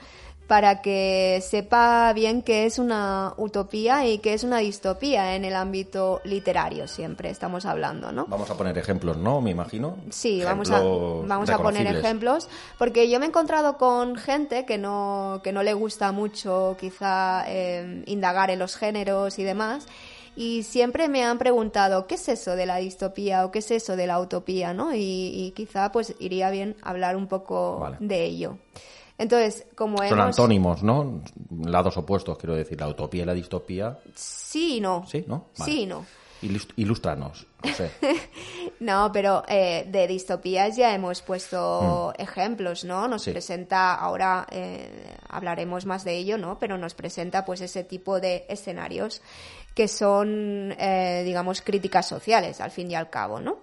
para 0.50 0.82
que 0.82 1.44
sepa 1.48 2.12
bien 2.14 2.42
qué 2.42 2.66
es 2.66 2.80
una 2.80 3.36
utopía 3.38 4.08
y 4.08 4.18
qué 4.18 4.34
es 4.34 4.44
una 4.44 4.58
distopía 4.58 5.36
en 5.36 5.46
el 5.46 5.56
ámbito 5.56 6.22
literario 6.24 6.88
siempre 6.88 7.30
estamos 7.30 7.68
hablando, 7.68 8.12
¿no? 8.12 8.26
Vamos 8.26 8.50
a 8.50 8.58
poner 8.58 8.76
ejemplos, 8.80 9.16
¿no? 9.16 9.42
Me 9.42 9.52
imagino. 9.52 9.98
Sí, 10.10 10.42
vamos 10.44 10.72
a, 10.72 10.82
vamos 10.82 11.52
a 11.52 11.60
poner 11.60 11.86
ejemplos, 11.86 12.50
porque 12.80 13.12
yo 13.12 13.20
me 13.20 13.28
he 13.28 13.30
encontrado 13.30 13.78
con 13.78 14.16
gente 14.16 14.66
que 14.66 14.80
no, 14.80 15.40
que 15.44 15.52
no 15.52 15.62
le 15.62 15.76
gusta 15.76 16.12
mucho 16.12 16.76
quizá 16.80 17.44
eh, 17.48 18.02
indagar 18.08 18.50
en 18.50 18.58
los 18.58 18.76
géneros 18.76 19.38
y 19.38 19.44
demás, 19.44 19.86
y 20.36 20.64
siempre 20.64 21.10
me 21.10 21.24
han 21.24 21.38
preguntado, 21.38 22.08
¿qué 22.08 22.16
es 22.16 22.28
eso 22.28 22.56
de 22.56 22.66
la 22.66 22.78
distopía 22.78 23.46
o 23.46 23.52
qué 23.52 23.60
es 23.60 23.70
eso 23.70 23.96
de 23.96 24.08
la 24.08 24.20
utopía? 24.20 24.74
¿no? 24.74 24.96
Y, 24.96 25.00
y 25.00 25.54
quizá 25.56 25.92
pues 25.92 26.16
iría 26.18 26.50
bien 26.50 26.76
hablar 26.82 27.16
un 27.16 27.28
poco 27.28 27.82
Vale. 27.82 27.98
de 28.00 28.26
ello. 28.26 28.58
Entonces, 29.20 29.66
como 29.76 29.98
Son 30.00 30.08
hemos... 30.08 30.26
antónimos, 30.40 30.82
¿no? 30.82 31.22
Lados 31.66 31.96
opuestos, 31.98 32.38
quiero 32.40 32.56
decir, 32.56 32.80
la 32.80 32.88
utopía 32.88 33.22
y 33.24 33.26
la 33.28 33.34
distopía. 33.36 34.00
Sí 34.16 34.78
y 34.78 34.82
no. 34.82 35.06
Sí, 35.08 35.24
¿no? 35.28 35.46
Vale. 35.58 35.72
Sí 35.72 35.82
y 35.82 35.86
no. 35.86 36.06
Ilust- 36.42 36.72
ilústranos. 36.78 37.46
No, 38.80 39.12
pero 39.14 39.44
eh, 39.50 39.86
de 39.90 40.08
distopías 40.08 40.78
ya 40.78 40.96
hemos 40.96 41.22
puesto 41.22 42.14
ejemplos, 42.18 42.86
¿no? 42.86 43.10
Nos 43.10 43.24
Sí. 43.24 43.32
presenta, 43.32 43.94
ahora 43.96 44.48
eh, 44.50 45.18
hablaremos 45.28 45.86
más 45.86 46.06
de 46.06 46.16
ello, 46.16 46.38
¿no? 46.38 46.58
Pero 46.58 46.78
nos 46.78 46.94
presenta 46.94 47.44
pues 47.44 47.60
ese 47.60 47.84
tipo 47.84 48.22
de 48.22 48.46
escenarios 48.48 49.22
que 49.76 49.90
son, 49.90 50.74
eh, 50.80 51.24
digamos, 51.26 51.62
críticas 51.62 52.08
sociales, 52.08 52.62
al 52.62 52.72
fin 52.72 52.90
y 52.90 52.96
al 52.96 53.10
cabo, 53.10 53.42
¿no? 53.42 53.58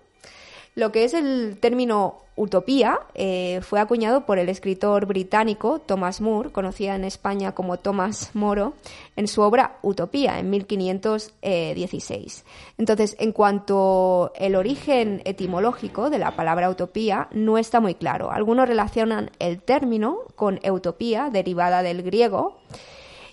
Lo 0.77 0.93
que 0.93 1.05
es 1.05 1.15
el 1.15 1.57
término 1.59 2.19
utopía 2.37 3.01
eh, 3.15 3.61
fue 3.63 3.81
acuñado 3.81 4.27
por 4.27 4.39
el 4.39 4.51
escritor 4.51 5.07
británico 5.07 5.79
Thomas 5.79 6.21
More, 6.21 6.53
conocida 6.53 6.95
en 6.95 7.05
España 7.05 7.53
como 7.53 7.79
Thomas 7.79 8.33
Moro, 8.35 8.75
en 9.17 9.27
su 9.27 9.41
obra 9.41 9.79
Utopía, 9.81 10.39
en 10.39 10.51
1516. 10.51 12.45
Entonces, 12.77 13.17
en 13.19 13.33
cuanto 13.33 14.33
el 14.37 14.55
origen 14.55 15.23
etimológico 15.25 16.11
de 16.11 16.19
la 16.19 16.37
palabra 16.37 16.69
utopía 16.69 17.29
no 17.33 17.57
está 17.57 17.81
muy 17.81 17.95
claro. 17.95 18.31
Algunos 18.31 18.69
relacionan 18.69 19.31
el 19.39 19.63
término 19.63 20.25
con 20.35 20.61
utopía, 20.71 21.31
derivada 21.31 21.83
del 21.83 22.03
griego, 22.03 22.59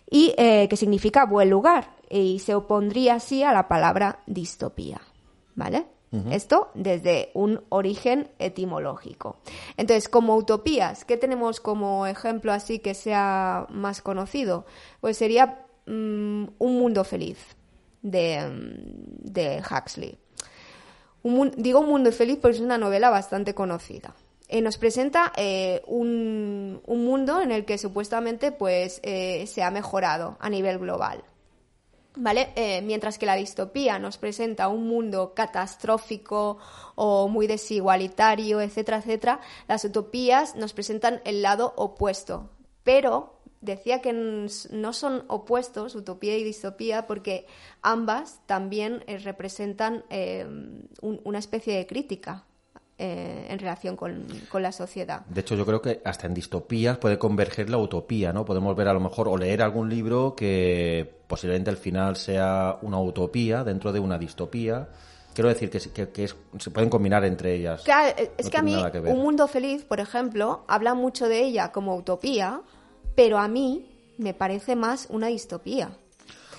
y 0.09 0.33
eh, 0.37 0.69
que 0.69 0.77
significa 0.77 1.25
buen 1.25 1.49
lugar, 1.49 1.89
y 2.09 2.39
se 2.39 2.55
opondría 2.55 3.15
así 3.15 3.43
a 3.43 3.51
la 3.51 3.67
palabra 3.67 4.19
distopía. 4.27 5.01
¿Vale? 5.55 5.92
Esto 6.29 6.69
desde 6.75 7.31
un 7.33 7.61
origen 7.69 8.29
etimológico. 8.37 9.37
Entonces, 9.77 10.09
como 10.09 10.35
utopías, 10.35 11.05
¿qué 11.05 11.17
tenemos 11.17 11.59
como 11.59 12.05
ejemplo 12.05 12.51
así 12.51 12.77
que 12.79 12.93
sea 12.93 13.65
más 13.69 14.01
conocido? 14.01 14.65
Pues 15.01 15.17
sería 15.17 15.65
mm, 15.87 16.45
Un 16.59 16.77
mundo 16.77 17.03
feliz 17.03 17.39
de, 18.03 18.47
mm, 18.47 19.31
de 19.31 19.61
Huxley. 19.61 20.19
Digo 21.57 21.79
Un 21.79 21.89
mundo 21.89 22.11
feliz 22.11 22.37
porque 22.39 22.57
es 22.57 22.61
una 22.61 22.77
novela 22.77 23.09
bastante 23.09 23.55
conocida. 23.55 24.13
Eh, 24.49 24.61
nos 24.61 24.77
presenta 24.77 25.33
eh, 25.35 25.81
un, 25.87 26.79
un 26.85 27.05
mundo 27.05 27.41
en 27.41 27.51
el 27.51 27.65
que 27.65 27.79
supuestamente 27.79 28.51
pues, 28.51 28.99
eh, 29.01 29.47
se 29.47 29.63
ha 29.63 29.71
mejorado 29.71 30.37
a 30.39 30.47
nivel 30.47 30.77
global. 30.77 31.23
¿Vale? 32.15 32.53
Eh, 32.55 32.81
mientras 32.83 33.17
que 33.17 33.25
la 33.25 33.35
distopía 33.35 33.97
nos 33.97 34.17
presenta 34.19 34.67
un 34.67 34.87
mundo 34.87 35.33
catastrófico 35.33 36.59
o 36.93 37.27
muy 37.27 37.47
desigualitario, 37.47 38.61
etcétera, 38.61 38.97
etcétera, 38.99 39.39
las 39.67 39.83
utopías 39.83 40.55
nos 40.55 40.73
presentan 40.73 41.21
el 41.25 41.41
lado 41.41 41.73
opuesto. 41.75 42.51
Pero 42.83 43.39
decía 43.61 43.99
que 44.01 44.13
no 44.13 44.93
son 44.93 45.23
opuestos, 45.27 45.95
utopía 45.95 46.37
y 46.37 46.43
distopía, 46.43 47.07
porque 47.07 47.47
ambas 47.81 48.41
también 48.45 49.03
eh, 49.07 49.17
representan 49.17 50.03
eh, 50.11 50.45
un- 51.01 51.21
una 51.23 51.39
especie 51.39 51.75
de 51.77 51.87
crítica 51.87 52.45
eh, 52.97 53.47
en 53.49 53.59
relación 53.59 53.95
con, 53.95 54.25
con 54.49 54.61
la 54.61 54.71
sociedad. 54.71 55.25
De 55.27 55.41
hecho, 55.41 55.55
yo 55.55 55.65
creo 55.65 55.81
que 55.81 56.01
hasta 56.05 56.27
en 56.27 56.33
distopías 56.33 56.97
puede 56.97 57.17
converger 57.17 57.69
la 57.69 57.77
utopía, 57.77 58.31
¿no? 58.33 58.45
Podemos 58.45 58.75
ver 58.75 58.87
a 58.87 58.93
lo 58.93 58.99
mejor 58.99 59.27
o 59.27 59.37
leer 59.37 59.61
algún 59.61 59.89
libro 59.89 60.35
que 60.35 61.11
posiblemente 61.27 61.69
al 61.69 61.77
final 61.77 62.15
sea 62.15 62.77
una 62.81 62.99
utopía 62.99 63.63
dentro 63.63 63.91
de 63.91 63.99
una 63.99 64.17
distopía. 64.17 64.89
Quiero 65.33 65.49
decir 65.49 65.71
que, 65.71 65.79
se- 65.79 65.91
que- 65.91 66.09
que 66.09 66.25
es- 66.25 66.35
se 66.59 66.69
pueden 66.69 66.89
combinar 66.91 67.25
entre 67.25 67.55
ellas. 67.55 67.81
Claro, 67.83 68.13
es 68.37 68.45
No 68.45 68.51
que 68.51 68.57
a 68.57 68.61
mí 68.61 68.75
que. 68.91 68.99
Un 68.99 69.19
Mundo 69.19 69.47
Feliz, 69.47 69.83
por 69.83 69.99
ejemplo, 69.99 70.63
habla 70.67 70.93
mucho 70.93 71.27
de 71.27 71.39
ella 71.43 71.71
como 71.71 71.95
utopía, 71.95 72.61
pero 73.15 73.39
a 73.39 73.47
mí 73.47 73.89
me 74.19 74.35
parece 74.35 74.75
más 74.75 75.07
una 75.09 75.27
distopía. 75.27 75.97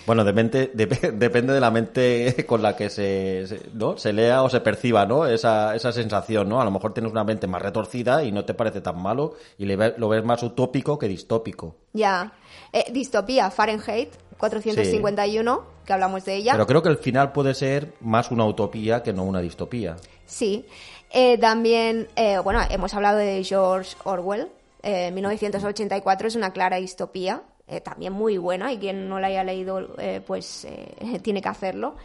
Bueno, 0.07 0.25
depende, 0.25 0.73
dep- 0.75 1.13
depende 1.19 1.53
de 1.53 1.61
la 1.61 1.71
mente 1.71 2.45
con 2.47 2.63
la 2.63 2.77
que 2.77 2.91
se, 2.91 3.47
se- 3.47 3.63
¿no? 3.73 3.97
se 3.97 4.13
lea 4.13 4.43
o 4.43 4.49
se 4.51 4.61
perciba 4.61 5.07
¿no? 5.07 5.27
esa, 5.27 5.75
esa 5.75 5.93
sensación. 5.93 6.49
¿no? 6.49 6.61
A 6.61 6.65
lo 6.65 6.71
mejor 6.71 6.93
tienes 6.95 7.11
una 7.13 7.25
mente 7.25 7.47
más 7.47 7.63
retorcida 7.63 8.23
y 8.23 8.33
no 8.33 8.45
te 8.45 8.55
parece 8.55 8.81
tan 8.81 9.01
malo 9.01 9.35
y 9.59 9.65
le 9.67 9.77
ve- 9.77 9.95
lo 9.97 10.09
ves 10.09 10.25
más 10.25 10.43
utópico 10.43 10.99
que 10.99 11.09
distópico. 11.09 11.77
Ya. 11.93 12.33
Eh, 12.73 12.85
distopía, 12.93 13.51
Fahrenheit 13.51 14.11
451, 14.39 15.65
que 15.87 15.93
hablamos 15.93 16.25
de 16.25 16.37
ella. 16.37 16.53
Pero 16.53 16.67
creo 16.67 16.83
que 16.83 16.89
el 16.89 16.99
final 16.99 17.33
puede 17.33 17.55
ser 17.55 17.95
más 18.01 18.31
una 18.31 18.45
utopía 18.45 19.03
que 19.03 19.13
no 19.13 19.25
una 19.25 19.41
distopía. 19.41 19.97
Sí. 20.27 20.67
Eh, 21.11 21.39
también, 21.39 22.09
eh, 22.17 22.39
bueno, 22.39 22.61
hemos 22.71 22.93
hablado 22.95 23.19
de 23.19 23.43
George 23.45 23.95
Orwell. 24.05 24.49
Eh, 24.83 25.11
1984 25.13 26.29
es 26.29 26.35
una 26.37 26.53
clara 26.53 26.77
distopía, 26.77 27.43
eh, 27.67 27.81
también 27.81 28.13
muy 28.13 28.37
buena, 28.39 28.73
y 28.73 28.79
quien 28.79 29.09
no 29.09 29.19
la 29.21 29.29
haya 29.29 29.45
leído, 29.45 29.95
eh, 29.99 30.21
pues 30.27 30.65
eh, 30.65 31.19
tiene 31.23 31.41
que 31.43 31.49
hacerlo. 31.49 31.97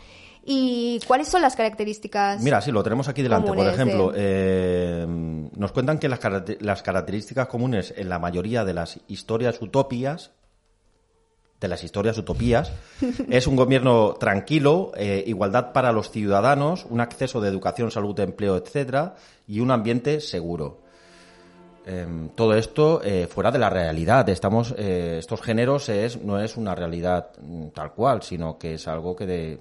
¿Y 0.52 1.00
cuáles 1.06 1.28
son 1.28 1.42
las 1.42 1.56
características? 1.56 2.42
Mira, 2.42 2.62
sí, 2.62 2.72
lo 2.72 2.82
tenemos 2.82 3.08
aquí 3.08 3.22
delante. 3.22 3.52
Por 3.54 3.66
de- 3.66 3.72
ejemplo, 3.74 4.12
eh, 4.16 5.06
nos 5.08 5.72
cuentan 5.74 6.00
que 6.00 6.08
las, 6.10 6.20
las 6.62 6.82
características 6.82 7.48
comunes 7.48 7.94
en 7.98 8.10
la 8.10 8.20
mayoría 8.20 8.64
de 8.66 8.74
las 8.74 9.00
historias 9.10 9.62
utopías, 9.62 10.32
de 11.60 11.68
las 11.68 11.84
historias 11.84 12.18
utopías, 12.18 12.72
es 13.30 13.46
un 13.46 13.58
gobierno 13.58 14.14
tranquilo, 14.14 14.94
eh, 14.96 15.24
igualdad 15.28 15.74
para 15.74 15.92
los 15.92 16.10
ciudadanos, 16.10 16.86
un 16.90 17.02
acceso 17.02 17.42
de 17.42 17.50
educación, 17.50 17.92
salud, 17.92 18.18
empleo, 18.22 18.56
etcétera, 18.56 19.16
y 19.46 19.60
un 19.60 19.70
ambiente 19.72 20.22
seguro. 20.22 20.82
Em, 21.90 22.30
todo 22.30 22.54
esto 22.54 23.02
eh, 23.04 23.26
fuera 23.26 23.50
de 23.50 23.58
la 23.58 23.68
realidad. 23.72 24.30
Estamos, 24.30 24.76
eh, 24.78 25.16
estos 25.18 25.42
géneros 25.42 25.90
es, 25.90 26.22
no 26.22 26.40
es 26.40 26.56
una 26.56 26.76
realidad 26.76 27.32
mm, 27.42 27.70
tal 27.70 27.94
cual, 27.94 28.22
sino 28.22 28.60
que 28.60 28.76
es 28.76 28.88
algo 28.88 29.16
que 29.16 29.26
de 29.26 29.60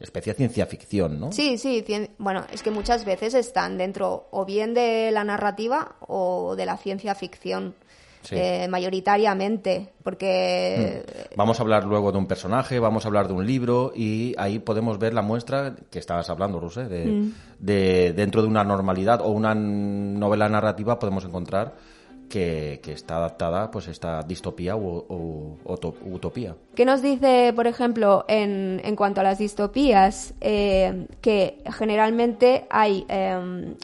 especie 0.00 0.32
de 0.32 0.36
ciencia 0.38 0.66
ficción, 0.66 1.20
¿no? 1.20 1.30
Sí, 1.30 1.56
sí, 1.56 1.84
bueno, 2.18 2.44
es 2.52 2.62
que 2.62 2.72
muchas 2.72 3.04
veces 3.04 3.34
están 3.34 3.78
dentro 3.78 4.26
o 4.32 4.44
bien 4.44 4.74
de 4.74 5.10
la 5.12 5.22
narrativa 5.22 5.94
o 6.00 6.56
de 6.56 6.66
la 6.66 6.76
ciencia 6.76 7.14
ficción, 7.14 7.76
Sí. 8.24 8.34
eh, 8.38 8.66
mayoritariamente, 8.68 9.92
porque 10.02 11.04
Vamos 11.36 11.60
a 11.60 11.62
hablar 11.62 11.84
luego 11.84 12.10
de 12.10 12.18
un 12.18 12.26
personaje, 12.26 12.78
vamos 12.78 13.04
a 13.04 13.08
hablar 13.08 13.28
de 13.28 13.34
un 13.34 13.46
libro 13.46 13.92
y 13.94 14.34
ahí 14.38 14.58
podemos 14.58 14.98
ver 14.98 15.14
la 15.14 15.22
muestra 15.22 15.76
que 15.90 15.98
estabas 15.98 16.28
hablando, 16.30 16.58
Rosé, 16.58 16.86
de, 16.88 17.04
Mm. 17.06 17.32
de 17.58 18.12
dentro 18.14 18.42
de 18.42 18.48
una 18.48 18.64
normalidad 18.64 19.20
o 19.20 19.28
una 19.28 19.54
novela 19.54 20.48
narrativa 20.48 20.98
podemos 20.98 21.24
encontrar 21.24 21.74
que, 22.28 22.80
que 22.82 22.92
está 22.92 23.16
adaptada 23.18 23.70
pues 23.70 23.86
esta 23.86 24.22
distopía 24.22 24.74
o, 24.76 25.04
o- 25.08 25.58
oto- 25.64 25.94
utopía. 26.06 26.56
¿Qué 26.74 26.84
nos 26.86 27.02
dice, 27.02 27.52
por 27.54 27.66
ejemplo, 27.66 28.24
en, 28.28 28.80
en 28.82 28.96
cuanto 28.96 29.20
a 29.20 29.24
las 29.24 29.38
distopías? 29.38 30.32
Eh, 30.40 31.06
que 31.20 31.58
generalmente 31.78 32.66
hay 32.70 33.04
eh, 33.08 33.36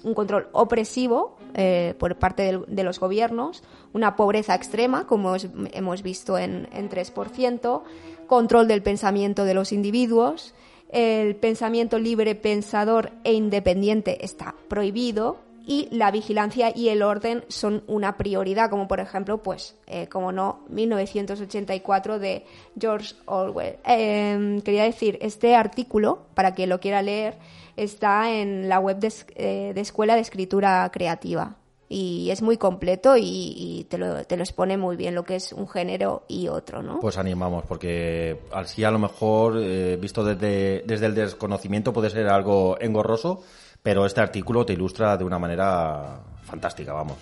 un 0.02 0.14
control 0.14 0.48
opresivo 0.52 1.36
eh, 1.54 1.94
por 1.98 2.16
parte 2.16 2.42
del- 2.42 2.64
de 2.66 2.82
los 2.84 3.00
gobiernos, 3.00 3.62
una 3.92 4.16
pobreza 4.16 4.54
extrema, 4.54 5.06
como 5.06 5.34
hemos 5.72 6.02
visto 6.02 6.38
en, 6.38 6.68
en 6.72 6.88
3%, 6.88 7.82
control 8.26 8.68
del 8.68 8.82
pensamiento 8.82 9.44
de 9.44 9.54
los 9.54 9.72
individuos, 9.72 10.54
el 10.90 11.36
pensamiento 11.36 11.98
libre, 11.98 12.34
pensador 12.34 13.12
e 13.24 13.32
independiente 13.32 14.24
está 14.24 14.54
prohibido, 14.68 15.38
y 15.66 15.88
la 15.92 16.10
vigilancia 16.10 16.72
y 16.74 16.88
el 16.88 17.02
orden 17.02 17.44
son 17.48 17.84
una 17.86 18.16
prioridad, 18.16 18.70
como 18.70 18.88
por 18.88 18.98
ejemplo, 18.98 19.38
pues, 19.42 19.76
eh, 19.86 20.08
como 20.08 20.32
no, 20.32 20.60
1984 20.68 22.18
de 22.18 22.44
George 22.80 23.14
Orwell. 23.26 23.76
Eh, 23.86 24.60
quería 24.64 24.84
decir, 24.84 25.18
este 25.20 25.54
artículo, 25.54 26.22
para 26.34 26.54
quien 26.54 26.70
lo 26.70 26.80
quiera 26.80 27.02
leer, 27.02 27.36
está 27.84 28.30
en 28.30 28.68
la 28.68 28.78
web 28.78 28.98
de, 28.98 29.12
eh, 29.36 29.72
de 29.74 29.80
Escuela 29.80 30.14
de 30.14 30.20
Escritura 30.20 30.88
Creativa. 30.92 31.56
Y 31.88 32.30
es 32.30 32.40
muy 32.40 32.56
completo 32.56 33.16
y, 33.16 33.24
y 33.24 33.86
te, 33.88 33.98
lo, 33.98 34.24
te 34.24 34.36
lo 34.36 34.44
expone 34.44 34.76
muy 34.76 34.94
bien 34.94 35.14
lo 35.16 35.24
que 35.24 35.34
es 35.34 35.52
un 35.52 35.66
género 35.68 36.24
y 36.28 36.46
otro, 36.46 36.82
¿no? 36.82 37.00
Pues 37.00 37.18
animamos, 37.18 37.64
porque 37.66 38.42
así 38.52 38.84
a 38.84 38.92
lo 38.92 39.00
mejor, 39.00 39.54
eh, 39.58 39.98
visto 40.00 40.22
desde, 40.22 40.84
desde 40.86 41.06
el 41.06 41.16
desconocimiento, 41.16 41.92
puede 41.92 42.10
ser 42.10 42.28
algo 42.28 42.76
engorroso, 42.80 43.42
pero 43.82 44.06
este 44.06 44.20
artículo 44.20 44.64
te 44.64 44.74
ilustra 44.74 45.16
de 45.16 45.24
una 45.24 45.40
manera 45.40 46.20
fantástica, 46.44 46.92
vamos. 46.92 47.16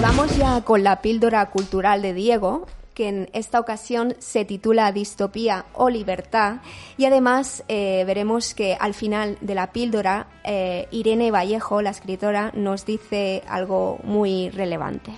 Vamos 0.00 0.36
ya 0.36 0.60
con 0.62 0.84
la 0.84 1.02
píldora 1.02 1.44
cultural 1.46 2.02
de 2.02 2.14
Diego, 2.14 2.66
que 2.94 3.08
en 3.08 3.30
esta 3.32 3.58
ocasión 3.58 4.14
se 4.20 4.44
titula 4.44 4.92
Distopía 4.92 5.66
o 5.74 5.90
Libertad. 5.90 6.58
Y 6.96 7.04
además 7.04 7.64
eh, 7.68 8.04
veremos 8.06 8.54
que 8.54 8.76
al 8.78 8.94
final 8.94 9.38
de 9.40 9.54
la 9.56 9.72
píldora, 9.72 10.28
eh, 10.44 10.86
Irene 10.92 11.32
Vallejo, 11.32 11.82
la 11.82 11.90
escritora, 11.90 12.52
nos 12.54 12.86
dice 12.86 13.42
algo 13.48 13.98
muy 14.04 14.50
relevante. 14.50 15.12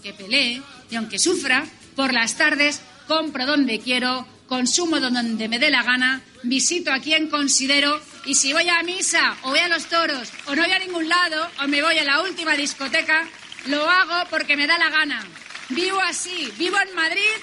Aunque 0.00 0.14
pelee, 0.14 0.62
y 0.90 0.96
aunque 0.96 1.18
sufra, 1.18 1.66
por 1.94 2.14
las 2.14 2.38
tardes 2.38 2.80
compro 3.06 3.44
donde 3.44 3.80
quiero, 3.80 4.26
consumo 4.46 4.98
donde 4.98 5.46
me 5.46 5.58
dé 5.58 5.68
la 5.68 5.82
gana, 5.82 6.22
visito 6.42 6.90
a 6.90 7.00
quien 7.00 7.28
considero 7.28 8.00
y 8.24 8.34
si 8.34 8.54
voy 8.54 8.66
a 8.70 8.82
misa 8.82 9.36
o 9.42 9.50
voy 9.50 9.58
a 9.58 9.68
los 9.68 9.84
toros 9.86 10.30
o 10.46 10.54
no 10.54 10.62
voy 10.62 10.72
a 10.72 10.78
ningún 10.78 11.06
lado 11.06 11.46
o 11.62 11.68
me 11.68 11.82
voy 11.82 11.98
a 11.98 12.04
la 12.04 12.22
última 12.22 12.56
discoteca, 12.56 13.28
lo 13.66 13.90
hago 13.90 14.26
porque 14.30 14.56
me 14.56 14.66
da 14.66 14.78
la 14.78 14.88
gana. 14.88 15.22
Vivo 15.68 16.00
así, 16.00 16.48
vivo 16.56 16.78
en 16.80 16.94
Madrid 16.94 17.36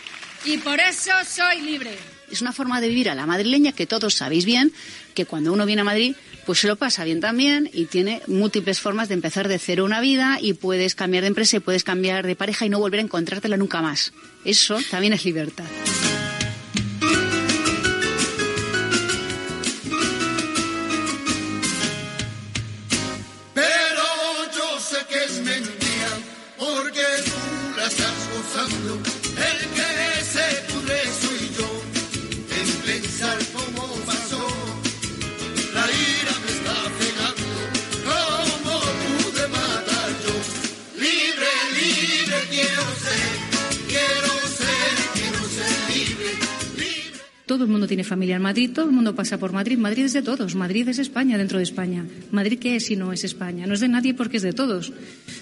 y 0.45 0.57
por 0.57 0.79
eso 0.79 1.11
soy 1.29 1.61
libre. 1.61 1.95
Es 2.31 2.41
una 2.41 2.53
forma 2.53 2.81
de 2.81 2.89
vivir 2.89 3.11
a 3.11 3.15
la 3.15 3.27
madrileña 3.27 3.71
que 3.71 3.85
todos 3.85 4.15
sabéis 4.15 4.45
bien, 4.45 4.73
que 5.13 5.25
cuando 5.25 5.53
uno 5.53 5.67
viene 5.67 5.83
a 5.83 5.85
Madrid, 5.85 6.15
pues 6.47 6.59
se 6.59 6.67
lo 6.67 6.77
pasa 6.77 7.03
bien 7.03 7.19
también 7.19 7.69
y 7.73 7.85
tiene 7.87 8.21
múltiples 8.25 8.79
formas 8.79 9.09
de 9.09 9.15
empezar 9.15 9.49
de 9.49 9.59
cero 9.59 9.83
una 9.83 9.99
vida 9.99 10.37
y 10.41 10.53
puedes 10.53 10.95
cambiar 10.95 11.23
de 11.23 11.27
empresa 11.27 11.57
y 11.57 11.59
puedes 11.59 11.83
cambiar 11.83 12.25
de 12.25 12.37
pareja 12.37 12.65
y 12.65 12.69
no 12.69 12.79
volver 12.79 13.01
a 13.01 13.03
encontrártela 13.03 13.57
nunca 13.57 13.81
más. 13.81 14.13
Eso 14.45 14.79
también 14.89 15.11
es 15.11 15.25
libertad. 15.25 15.65
Todo 47.57 47.65
el 47.65 47.71
mundo 47.71 47.87
tiene 47.87 48.03
familia 48.03 48.35
en 48.35 48.43
Madrid, 48.43 48.69
todo 48.71 48.85
el 48.85 48.91
mundo 48.91 49.15
pasa 49.15 49.39
por 49.39 49.51
Madrid. 49.51 49.79
Madrid 49.79 50.05
es 50.05 50.13
de 50.13 50.21
todos, 50.21 50.53
Madrid 50.53 50.87
es 50.89 50.99
España 50.99 51.39
dentro 51.39 51.57
de 51.57 51.63
España. 51.63 52.05
¿Madrid 52.29 52.59
qué 52.59 52.75
es 52.75 52.85
si 52.85 52.95
no 52.95 53.11
es 53.11 53.23
España? 53.23 53.65
No 53.65 53.73
es 53.73 53.79
de 53.79 53.87
nadie 53.87 54.13
porque 54.13 54.37
es 54.37 54.43
de 54.43 54.53
todos. 54.53 54.93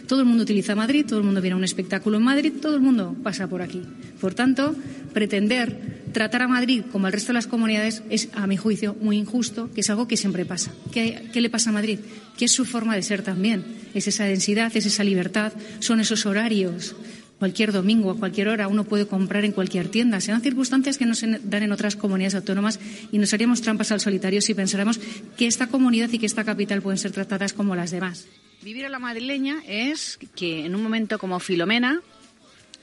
Todo 0.07 0.21
el 0.21 0.25
mundo 0.25 0.43
utiliza 0.43 0.75
Madrid, 0.75 1.05
todo 1.05 1.19
el 1.19 1.25
mundo 1.25 1.41
viene 1.41 1.55
a 1.55 1.57
un 1.57 1.65
espectáculo 1.65 2.15
en 2.15 2.23
Madrid, 2.23 2.53
todo 2.61 2.75
el 2.75 2.81
mundo 2.81 3.17
pasa 3.21 3.49
por 3.49 3.61
aquí. 3.61 3.81
Por 4.21 4.33
tanto, 4.33 4.73
pretender 5.13 6.05
tratar 6.13 6.43
a 6.43 6.47
Madrid 6.47 6.83
como 6.89 7.07
al 7.07 7.11
resto 7.11 7.33
de 7.33 7.33
las 7.33 7.47
comunidades 7.47 8.01
es, 8.09 8.29
a 8.31 8.47
mi 8.47 8.55
juicio, 8.55 8.95
muy 9.01 9.17
injusto, 9.17 9.69
que 9.73 9.81
es 9.81 9.89
algo 9.89 10.07
que 10.07 10.15
siempre 10.15 10.45
pasa. 10.45 10.71
¿Qué, 10.93 11.29
le 11.33 11.49
pasa 11.49 11.71
a 11.71 11.73
Madrid? 11.73 11.99
Que 12.37 12.45
es 12.45 12.51
su 12.53 12.63
forma 12.63 12.95
de 12.95 13.03
ser 13.03 13.23
también. 13.23 13.65
Es 13.93 14.07
esa 14.07 14.23
densidad, 14.23 14.71
es 14.73 14.85
esa 14.85 15.03
libertad, 15.03 15.51
son 15.79 15.99
esos 15.99 16.25
horarios 16.25 16.95
cualquier 17.39 17.71
domingo, 17.71 18.11
a 18.11 18.15
cualquier 18.15 18.47
hora, 18.47 18.67
uno 18.67 18.83
puede 18.83 19.07
comprar 19.07 19.45
en 19.45 19.51
cualquier 19.51 19.89
tienda. 19.89 20.21
Se 20.21 20.31
dan 20.31 20.41
circunstancias 20.41 20.97
que 20.97 21.05
no 21.05 21.15
se 21.15 21.39
dan 21.43 21.63
en 21.63 21.71
otras 21.71 21.95
comunidades 21.95 22.35
autónomas 22.35 22.79
y 23.11 23.17
nos 23.17 23.33
haríamos 23.33 23.61
trampas 23.61 23.91
al 23.91 23.99
solitario 23.99 24.41
si 24.41 24.53
pensáramos 24.53 24.99
que 25.37 25.47
esta 25.47 25.67
comunidad 25.67 26.09
y 26.11 26.19
que 26.19 26.25
esta 26.25 26.43
capital 26.43 26.81
pueden 26.81 26.97
ser 26.97 27.11
tratadas 27.11 27.53
como 27.53 27.75
las 27.75 27.91
demás. 27.91 28.27
Vivir 28.63 28.85
a 28.85 28.89
la 28.89 28.99
madrileña 28.99 29.61
es 29.67 30.17
que 30.35 30.65
en 30.65 30.75
un 30.75 30.81
momento 30.81 31.19
como 31.19 31.39
Filomena, 31.39 32.01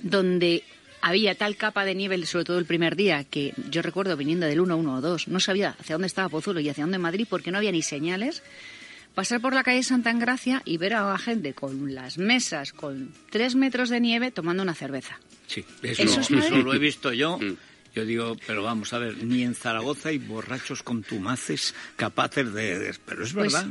donde 0.01 0.63
había 1.01 1.35
tal 1.35 1.57
capa 1.57 1.85
de 1.85 1.95
nieve, 1.95 2.25
sobre 2.25 2.45
todo 2.45 2.59
el 2.59 2.65
primer 2.65 2.95
día, 2.95 3.25
que 3.25 3.53
yo 3.71 3.83
recuerdo 3.83 4.17
viniendo 4.17 4.47
del 4.47 4.61
1, 4.61 4.77
1 4.77 4.95
o 4.95 5.01
2, 5.01 5.29
no 5.29 5.41
sabía 5.41 5.75
hacia 5.81 5.97
dónde 5.97 6.07
estaba 6.07 6.29
Pozuelo 6.29 6.61
y 6.61 6.69
hacia 6.69 6.85
dónde 6.85 6.99
Madrid 6.99 7.27
porque 7.29 7.51
no 7.51 7.59
había 7.59 7.73
ni 7.73 7.83
señales 7.83 8.43
pasar 9.15 9.41
por 9.41 9.55
la 9.55 9.63
calle 9.63 9.83
Santa 9.83 10.11
Engracia 10.11 10.63
y 10.65 10.79
ver 10.79 10.95
a 10.95 11.09
la 11.09 11.19
gente 11.19 11.55
con 11.55 11.95
las 11.95 12.19
mesas, 12.19 12.73
con 12.73 13.13
tres 13.31 13.55
metros 13.55 13.89
de 13.89 14.01
nieve, 14.01 14.31
tomando 14.31 14.63
una 14.63 14.75
cerveza. 14.75 15.19
Sí, 15.47 15.65
eso, 15.83 16.03
eso, 16.03 16.21
es 16.21 16.31
eso 16.31 16.57
lo 16.57 16.75
he 16.75 16.79
visto 16.79 17.13
yo. 17.13 17.39
Mm. 17.39 17.57
Yo 17.95 18.07
digo, 18.07 18.37
pero 18.47 18.63
vamos 18.63 18.95
a 18.95 18.99
ver, 18.99 19.23
ni 19.23 19.43
en 19.43 19.55
Zaragoza 19.55 20.09
hay 20.09 20.19
borrachos 20.19 20.83
con 20.83 21.03
tumaces 21.03 21.75
capaces 21.97 22.53
de... 22.55 22.79
de 22.79 22.95
pero 23.05 23.25
es 23.25 23.35
pues 23.35 23.53
verdad. 23.53 23.71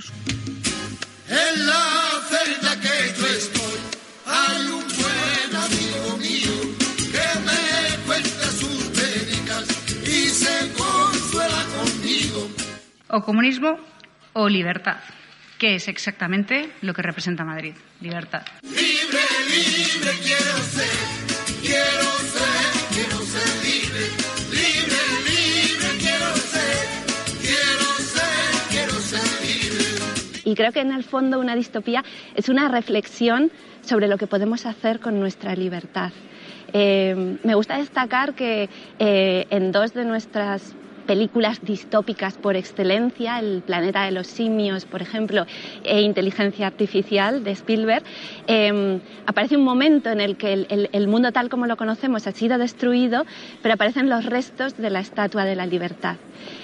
En 1.28 1.66
la 1.66 2.22
celda 2.30 2.80
que 2.82 3.20
yo 3.20 3.28
estoy 3.28 3.80
hay 4.28 4.66
un 4.68 4.84
buen 4.84 5.56
amigo 5.56 6.18
mío 6.18 6.76
que 6.98 7.40
me 7.40 8.06
cuenta 8.06 8.46
sus 8.52 8.84
penicas 8.90 9.68
y 10.04 10.30
se 10.30 10.72
consuela 10.74 11.66
conmigo. 11.78 12.48
O 13.08 13.24
comunismo 13.24 13.80
o 14.34 14.48
libertad 14.48 14.98
que 15.62 15.76
es 15.76 15.88
exactamente 15.88 16.72
lo 16.82 16.92
que 16.92 17.04
representa 17.04 17.46
Madrid, 17.46 17.76
libertad. 18.00 18.42
Libre, 18.64 19.22
libre 19.46 20.12
quiero 20.24 20.58
ser, 20.58 20.90
quiero 21.62 22.10
ser, 22.34 22.66
quiero 22.90 23.18
ser 23.20 23.50
libre. 23.64 24.08
Libre, 24.50 25.02
libre 25.30 25.90
quiero 26.00 26.36
ser, 26.36 26.88
quiero 27.42 27.90
ser, 28.00 28.70
quiero 28.72 28.94
ser 28.94 29.22
libre. 29.46 30.42
Y 30.46 30.56
creo 30.56 30.72
que 30.72 30.80
en 30.80 30.94
el 30.94 31.04
fondo 31.04 31.40
una 31.40 31.54
distopía 31.54 32.04
es 32.34 32.50
una 32.50 32.68
reflexión 32.68 33.52
sobre 33.82 34.08
lo 34.08 34.18
que 34.18 34.26
podemos 34.26 34.66
hacer 34.66 35.00
con 35.00 35.20
nuestra 35.20 35.56
libertad. 35.56 36.12
Eh, 36.74 37.38
me 37.44 37.54
gusta 37.54 37.78
destacar 37.78 38.34
que 38.34 38.68
eh, 38.98 39.46
en 39.52 39.72
dos 39.72 39.94
de 39.94 40.06
nuestras 40.06 40.74
películas 41.12 41.60
distópicas 41.62 42.38
por 42.38 42.56
excelencia, 42.56 43.40
El 43.40 43.64
planeta 43.64 44.06
de 44.06 44.12
los 44.12 44.28
simios, 44.28 44.86
por 44.86 45.02
ejemplo, 45.02 45.46
e 45.84 46.00
Inteligencia 46.00 46.68
Artificial 46.68 47.44
de 47.44 47.52
Spielberg, 47.52 48.04
eh, 48.48 48.98
aparece 49.26 49.58
un 49.58 49.66
momento 49.66 50.10
en 50.10 50.22
el 50.22 50.38
que 50.38 50.54
el, 50.54 51.08
mundo 51.10 51.34
tal 51.34 51.50
como 51.50 51.66
lo 51.66 51.76
conocemos 51.76 52.28
ha 52.28 52.32
sido 52.32 52.58
destruido, 52.58 53.26
pero 53.62 53.74
aparecen 53.74 54.10
los 54.10 54.26
restos 54.26 54.78
de 54.78 54.90
la 54.90 55.02
Estatua 55.02 55.44
de 55.44 55.58
la 55.58 55.66
Libertad. 55.66 56.16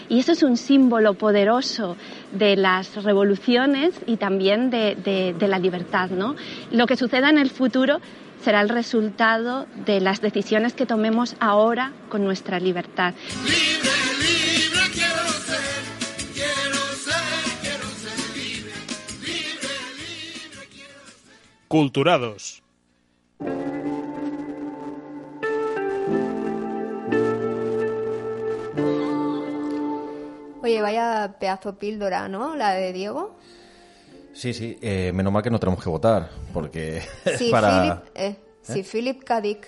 Y 0.08 0.20
eso 0.20 0.32
es 0.32 0.44
un 0.44 0.56
símbolo 0.56 1.16
poderoso 1.16 1.98
de 2.32 2.56
las 2.56 3.04
revoluciones 3.04 4.00
y 4.06 4.16
también 4.16 4.70
de, 4.70 5.36
la 5.38 5.60
libertad. 5.60 6.10
¿no? 6.10 6.38
Lo 6.72 6.88
que 6.88 6.96
suceda 6.96 7.30
en 7.30 7.38
el 7.38 7.50
futuro 7.50 8.00
será 8.42 8.62
el 8.62 8.70
resultado 8.70 9.68
de 9.86 10.00
las 10.00 10.22
decisiones 10.22 10.74
que 10.74 10.86
tomemos 10.86 11.36
ahora 11.40 11.92
con 12.10 12.24
nuestra 12.24 12.60
libertad. 12.60 13.14
Culturados. 21.68 22.64
Oye, 30.64 30.82
vaya 30.82 31.36
pedazo 31.40 31.78
píldora, 31.78 32.28
¿no? 32.28 32.56
La 32.56 32.72
de 32.74 32.94
Diego. 32.94 33.38
Sí, 34.34 34.54
sí, 34.54 34.78
eh, 34.82 35.12
menos 35.14 35.34
mal 35.34 35.44
que 35.44 35.50
no 35.50 35.60
tenemos 35.60 35.84
que 35.84 35.90
votar, 35.90 36.30
porque 36.54 37.02
Si, 37.38 37.50
para... 37.50 37.82
Philip, 37.82 38.16
eh, 38.16 38.36
si 38.62 38.84
Philip 38.84 39.24
K. 39.24 39.42
Dick 39.42 39.68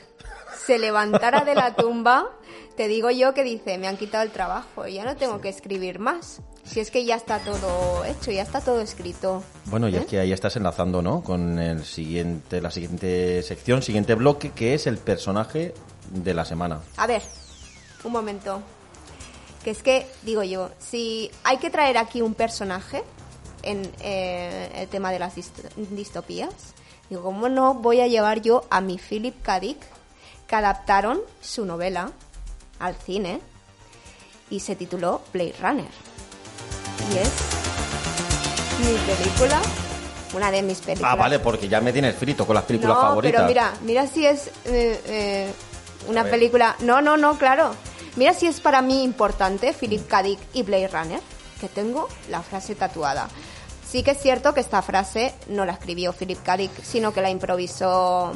se 0.66 0.78
levantara 0.78 1.44
de 1.44 1.56
la 1.56 1.74
tumba, 1.74 2.30
te 2.78 2.88
digo 2.88 3.10
yo 3.12 3.34
que 3.34 3.44
dice, 3.44 3.78
me 3.78 3.88
han 3.88 3.98
quitado 3.98 4.24
el 4.24 4.32
trabajo, 4.32 4.88
ya 4.88 5.04
no 5.06 5.16
tengo 5.16 5.42
que 5.42 5.50
escribir 5.50 6.00
más. 6.00 6.42
Si 6.64 6.80
es 6.80 6.92
que 6.92 7.04
ya 7.04 7.16
está 7.16 7.40
todo 7.40 8.06
hecho, 8.06 8.32
ya 8.32 8.44
está 8.44 8.62
todo 8.62 8.80
escrito. 8.82 9.44
Bueno, 9.66 9.88
y 9.90 9.96
¿Eh? 9.96 10.00
es 10.00 10.06
que 10.06 10.20
ahí 10.20 10.32
estás 10.32 10.56
enlazando, 10.56 11.02
¿no? 11.02 11.24
Con 11.24 11.58
el 11.58 11.84
siguiente, 11.84 12.62
la 12.62 12.70
siguiente 12.70 13.42
sección, 13.44 13.82
siguiente 13.82 14.14
bloque, 14.16 14.52
que 14.52 14.76
es 14.76 14.86
el 14.86 14.98
personaje 14.98 15.74
de 16.12 16.34
la 16.34 16.46
semana. 16.46 16.82
A 16.98 17.08
ver, 17.08 17.24
un 18.04 18.12
momento. 18.12 18.62
Que 19.64 19.72
es 19.72 19.82
que, 19.84 20.08
digo 20.22 20.44
yo, 20.44 20.70
si 20.80 21.32
hay 21.44 21.58
que 21.58 21.70
traer 21.70 21.98
aquí 21.98 22.22
un 22.22 22.34
personaje 22.34 23.04
en 23.64 23.92
eh, 24.02 24.72
el 24.76 24.88
tema 24.88 25.12
de 25.12 25.20
las 25.20 25.36
dist- 25.36 25.70
distopías, 25.90 26.54
digo, 27.10 27.24
¿cómo 27.24 27.50
no 27.50 27.74
voy 27.74 28.00
a 28.00 28.08
llevar 28.08 28.42
yo 28.42 28.64
a 28.70 28.80
mi 28.80 28.98
Philip 28.98 29.42
K. 29.42 29.60
Dick, 29.60 29.80
que 30.48 30.56
adaptaron 30.56 31.20
su 31.42 31.66
novela 31.66 32.12
al 32.80 32.96
cine 32.96 33.42
y 34.50 34.62
se 34.62 34.76
tituló 34.78 35.22
Blade 35.34 35.56
Runner? 35.62 36.09
Y 37.14 37.18
es 37.18 37.32
mi 38.80 38.98
película, 39.14 39.62
una 40.36 40.52
de 40.52 40.62
mis 40.62 40.80
películas. 40.80 41.12
Ah, 41.12 41.16
vale, 41.16 41.40
porque 41.40 41.68
ya 41.68 41.82
me 41.82 41.92
tienes 41.92 42.16
frito 42.16 42.46
con 42.46 42.56
las 42.56 42.66
películas 42.66 42.96
no, 42.96 43.02
favoritas. 43.02 43.42
pero 43.42 43.48
mira, 43.48 43.74
mira 43.82 44.08
si 44.08 44.26
es 44.26 44.48
eh, 44.66 45.02
eh, 45.06 45.52
una 46.08 46.24
película. 46.24 46.76
No, 46.82 47.02
no, 47.02 47.18
no, 47.18 47.38
claro. 47.38 47.72
Mira 48.16 48.34
si 48.34 48.48
es 48.48 48.60
para 48.60 48.82
mí 48.82 49.04
importante 49.04 49.74
Philip 49.74 50.08
K. 50.08 50.24
Dick 50.24 50.40
y 50.54 50.64
Blade 50.64 50.88
Runner, 50.88 51.22
que 51.60 51.68
tengo 51.68 52.08
la 52.30 52.42
frase 52.42 52.76
tatuada. 52.76 53.28
Sí 53.88 54.04
que 54.04 54.12
es 54.12 54.20
cierto 54.20 54.54
que 54.54 54.60
esta 54.60 54.82
frase 54.84 55.34
no 55.48 55.66
la 55.66 55.74
escribió 55.74 56.14
Philip 56.14 56.44
K. 56.44 56.58
Dick, 56.58 56.84
sino 56.84 57.12
que 57.12 57.22
la 57.22 57.32
improvisó 57.32 58.34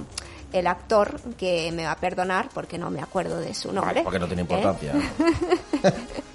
el 0.51 0.67
actor, 0.67 1.19
que 1.37 1.71
me 1.71 1.85
va 1.85 1.91
a 1.91 1.97
perdonar 1.97 2.49
porque 2.53 2.77
no 2.77 2.89
me 2.89 3.01
acuerdo 3.01 3.39
de 3.39 3.53
su 3.53 3.71
nombre. 3.71 4.01
Porque 4.03 4.19
no 4.19 4.27
tiene 4.27 4.43
¿eh? 4.43 5.03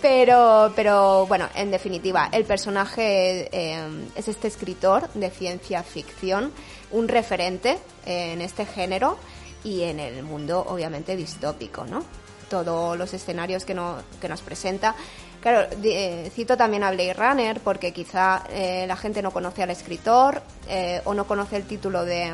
Pero, 0.00 0.72
pero 0.76 1.26
bueno, 1.26 1.48
en 1.54 1.70
definitiva, 1.70 2.28
el 2.32 2.44
personaje 2.44 3.48
eh, 3.52 3.82
es 4.14 4.28
este 4.28 4.48
escritor 4.48 5.08
de 5.14 5.30
ciencia 5.30 5.82
ficción, 5.82 6.52
un 6.90 7.08
referente 7.08 7.78
en 8.06 8.40
este 8.42 8.66
género 8.66 9.16
y 9.64 9.82
en 9.82 10.00
el 10.00 10.22
mundo, 10.22 10.64
obviamente, 10.68 11.16
distópico, 11.16 11.84
¿no? 11.84 12.04
Todos 12.50 12.98
los 12.98 13.14
escenarios 13.14 13.64
que, 13.64 13.74
no, 13.74 13.96
que 14.20 14.28
nos 14.28 14.42
presenta. 14.42 14.94
Claro, 15.40 15.66
eh, 15.82 16.30
cito 16.34 16.56
también 16.56 16.84
a 16.84 16.90
Blade 16.92 17.14
Runner 17.14 17.60
porque 17.60 17.92
quizá 17.92 18.44
eh, 18.50 18.84
la 18.86 18.94
gente 18.96 19.22
no 19.22 19.32
conoce 19.32 19.62
al 19.62 19.70
escritor 19.70 20.40
eh, 20.68 21.00
o 21.04 21.14
no 21.14 21.26
conoce 21.26 21.56
el 21.56 21.64
título 21.64 22.04
de- 22.04 22.32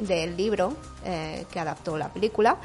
del 0.00 0.36
libro 0.36 0.74
eh, 1.04 1.44
que 1.52 1.60
adaptó 1.60 1.96
la 1.96 2.08
película, 2.08 2.56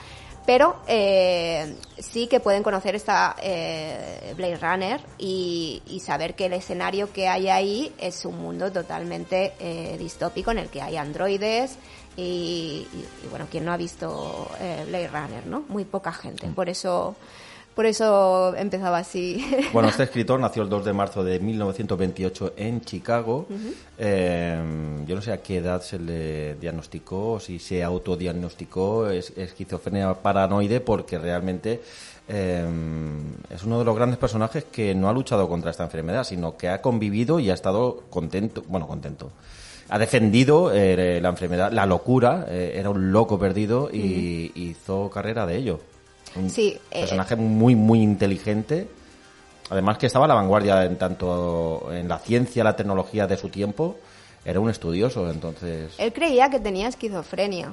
pero 0.45 0.75
eh, 0.87 1.75
sí 1.97 2.27
que 2.27 2.39
pueden 2.39 2.63
conocer 2.63 2.95
esta 2.95 3.35
eh, 3.41 4.33
Blade 4.35 4.57
Runner 4.57 5.01
y, 5.17 5.81
y 5.87 5.99
saber 6.01 6.35
que 6.35 6.47
el 6.47 6.53
escenario 6.53 7.11
que 7.13 7.27
hay 7.27 7.49
ahí 7.49 7.93
es 7.97 8.25
un 8.25 8.37
mundo 8.39 8.71
totalmente 8.71 9.53
eh, 9.59 9.95
distópico 9.97 10.51
en 10.51 10.57
el 10.59 10.69
que 10.69 10.81
hay 10.81 10.97
androides 10.97 11.77
y, 12.17 12.21
y- 12.93 13.05
y, 13.25 13.27
bueno, 13.29 13.47
quien 13.49 13.65
no 13.65 13.71
ha 13.73 13.77
visto 13.77 14.49
eh, 14.59 14.83
Blade 14.87 15.07
Runner, 15.07 15.45
¿no? 15.47 15.63
Muy 15.69 15.85
poca 15.85 16.11
gente, 16.11 16.47
por 16.47 16.69
eso, 16.69 17.15
por 17.75 17.85
eso 17.85 18.55
empezaba 18.55 18.99
así. 18.99 19.45
Bueno, 19.73 19.89
este 19.89 20.03
escritor 20.03 20.39
nació 20.39 20.63
el 20.63 20.69
2 20.69 20.85
de 20.85 20.93
marzo 20.93 21.23
de 21.23 21.39
1928 21.39 22.53
en 22.57 22.81
Chicago. 22.81 23.47
Eh, 23.97 24.61
yo 25.07 25.15
no 25.15 25.21
sé 25.21 25.31
a 25.31 25.41
qué 25.41 25.57
edad 25.57 25.81
se 25.81 25.97
le 25.97 26.55
diagnosticó, 26.55 27.39
si 27.39 27.57
se 27.59 27.83
autodiagnosticó 27.83 29.09
es, 29.09 29.33
esquizofrenia 29.35 30.13
paranoide, 30.13 30.79
porque 30.79 31.17
realmente 31.17 31.81
eh, 32.27 32.65
es 33.49 33.63
uno 33.63 33.79
de 33.79 33.85
los 33.85 33.95
grandes 33.95 34.17
personajes 34.17 34.65
que 34.65 34.95
no 34.95 35.09
ha 35.09 35.13
luchado 35.13 35.47
contra 35.49 35.71
esta 35.71 35.83
enfermedad, 35.83 36.23
sino 36.23 36.55
que 36.55 36.69
ha 36.69 36.81
convivido 36.81 37.39
y 37.39 37.49
ha 37.49 37.53
estado 37.53 38.03
contento, 38.09 38.63
bueno, 38.67 38.87
contento. 38.87 39.31
Ha 39.89 39.99
defendido 39.99 40.71
eh, 40.73 41.19
la 41.21 41.29
enfermedad, 41.29 41.71
la 41.71 41.85
locura, 41.85 42.45
eh, 42.49 42.73
era 42.75 42.89
un 42.89 43.11
loco 43.11 43.37
perdido 43.37 43.89
y 43.91 44.51
hizo 44.55 45.09
carrera 45.09 45.45
de 45.45 45.57
ello. 45.57 45.79
Un 46.35 46.49
Sí, 46.49 46.77
eh, 46.91 47.01
personaje 47.01 47.35
muy, 47.35 47.75
muy 47.75 48.01
inteligente. 48.01 48.87
Además 49.69 49.97
que 49.97 50.07
estaba 50.07 50.25
a 50.25 50.27
la 50.27 50.33
vanguardia 50.35 50.83
en 50.83 50.97
tanto 50.97 51.89
en 51.91 52.07
la 52.07 52.19
ciencia, 52.19 52.63
la 52.63 52.75
tecnología 52.75 53.27
de 53.27 53.37
su 53.37 53.49
tiempo. 53.49 53.97
Era 54.45 54.59
un 54.59 54.69
estudioso, 54.69 55.29
entonces... 55.31 55.93
Él 55.97 56.11
creía 56.11 56.49
que 56.49 56.59
tenía 56.59 56.89
esquizofrenia, 56.89 57.71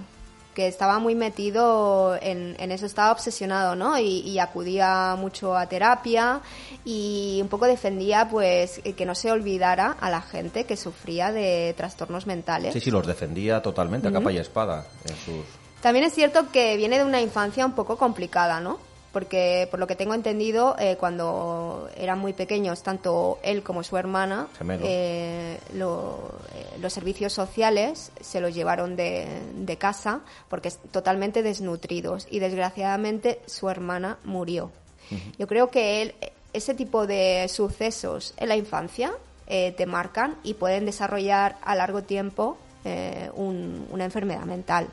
que 0.54 0.68
estaba 0.68 1.00
muy 1.00 1.16
metido 1.16 2.16
en, 2.22 2.54
en 2.60 2.70
eso, 2.70 2.86
estaba 2.86 3.10
obsesionado, 3.10 3.74
¿no? 3.74 3.98
Y, 3.98 4.20
y 4.20 4.38
acudía 4.38 5.16
mucho 5.18 5.56
a 5.56 5.66
terapia 5.66 6.40
y 6.84 7.40
un 7.42 7.48
poco 7.48 7.66
defendía, 7.66 8.28
pues, 8.30 8.80
que 8.96 9.04
no 9.04 9.16
se 9.16 9.32
olvidara 9.32 9.96
a 10.00 10.10
la 10.10 10.20
gente 10.22 10.64
que 10.64 10.76
sufría 10.76 11.32
de 11.32 11.74
trastornos 11.76 12.28
mentales. 12.28 12.72
Sí, 12.72 12.80
sí, 12.80 12.92
los 12.92 13.04
defendía 13.04 13.60
totalmente 13.60 14.06
a 14.06 14.12
capa 14.12 14.30
y 14.30 14.38
espada 14.38 14.86
en 15.06 15.16
sus... 15.16 15.59
También 15.82 16.04
es 16.04 16.12
cierto 16.14 16.50
que 16.52 16.76
viene 16.76 16.98
de 16.98 17.04
una 17.04 17.20
infancia 17.20 17.64
un 17.64 17.72
poco 17.72 17.96
complicada, 17.96 18.60
¿no? 18.60 18.78
Porque, 19.12 19.66
por 19.72 19.80
lo 19.80 19.88
que 19.88 19.96
tengo 19.96 20.14
entendido, 20.14 20.76
eh, 20.78 20.96
cuando 21.00 21.88
eran 21.96 22.20
muy 22.20 22.32
pequeños, 22.32 22.82
tanto 22.84 23.40
él 23.42 23.62
como 23.64 23.82
su 23.82 23.96
hermana, 23.96 24.46
eh, 24.88 25.58
lo- 25.74 26.30
eh, 26.54 26.78
los 26.80 26.92
servicios 26.92 27.32
sociales 27.32 28.12
se 28.20 28.40
los 28.40 28.54
llevaron 28.54 28.94
de, 28.94 29.26
de 29.56 29.76
casa 29.78 30.20
porque 30.48 30.68
es 30.68 30.78
totalmente 30.92 31.42
desnutridos 31.42 32.28
y 32.30 32.38
desgraciadamente 32.38 33.40
su 33.46 33.68
hermana 33.68 34.18
murió. 34.24 34.70
Yo 35.38 35.48
creo 35.48 35.70
que 35.70 36.02
él, 36.02 36.14
ese 36.52 36.74
tipo 36.74 37.04
de 37.08 37.48
sucesos 37.48 38.32
en 38.36 38.48
la 38.48 38.56
infancia 38.56 39.10
eh, 39.48 39.74
te 39.76 39.86
marcan 39.86 40.36
y 40.44 40.54
pueden 40.54 40.86
desarrollar 40.86 41.56
a 41.62 41.74
largo 41.74 42.02
tiempo 42.02 42.58
un- 43.34 43.86
una 43.90 44.04
enfermedad 44.04 44.44
mental, 44.44 44.86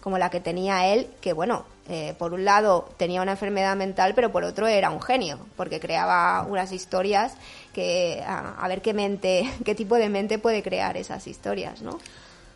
como 0.00 0.18
la 0.18 0.30
que 0.30 0.40
tenía 0.40 0.86
él, 0.92 1.08
que 1.20 1.32
bueno, 1.32 1.64
eh, 1.88 2.14
por 2.18 2.32
un 2.32 2.44
lado 2.44 2.88
tenía 2.96 3.20
una 3.20 3.32
enfermedad 3.32 3.76
mental, 3.76 4.12
pero 4.14 4.30
por 4.30 4.44
otro 4.44 4.66
era 4.66 4.90
un 4.90 5.02
genio, 5.02 5.38
porque 5.56 5.80
creaba 5.80 6.46
unas 6.48 6.72
historias 6.72 7.34
que 7.74 8.22
a, 8.26 8.66
ver 8.68 8.80
qué 8.80 8.94
mente, 8.94 9.50
qué 9.64 9.74
tipo 9.74 9.96
de 9.96 10.08
mente 10.08 10.38
puede 10.38 10.62
crear 10.62 10.96
esas 10.96 11.26
historias, 11.26 11.82
¿no? 11.82 11.98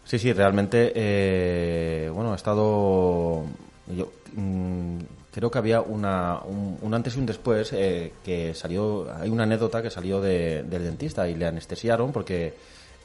Sí, 0.05 0.18
sí, 0.18 0.33
realmente, 0.33 0.93
eh, 0.95 2.11
bueno, 2.12 2.33
ha 2.33 2.37
estado... 2.37 3.45
Yo 3.89 4.12
mm, 4.35 4.99
creo 5.33 5.51
que 5.51 5.59
había 5.59 5.81
una, 5.81 6.41
un, 6.45 6.79
un 6.81 6.95
antes 6.95 7.16
y 7.16 7.18
un 7.18 7.27
después 7.27 7.73
eh, 7.73 8.12
que 8.25 8.55
salió, 8.55 9.07
hay 9.21 9.31
una 9.31 9.43
anécdota 9.45 9.83
que 9.83 9.91
salió 9.91 10.21
de- 10.21 10.62
del 10.62 10.85
dentista 10.85 11.27
y 11.29 11.35
le 11.35 11.47
anestesiaron 11.47 12.12
porque 12.12 12.55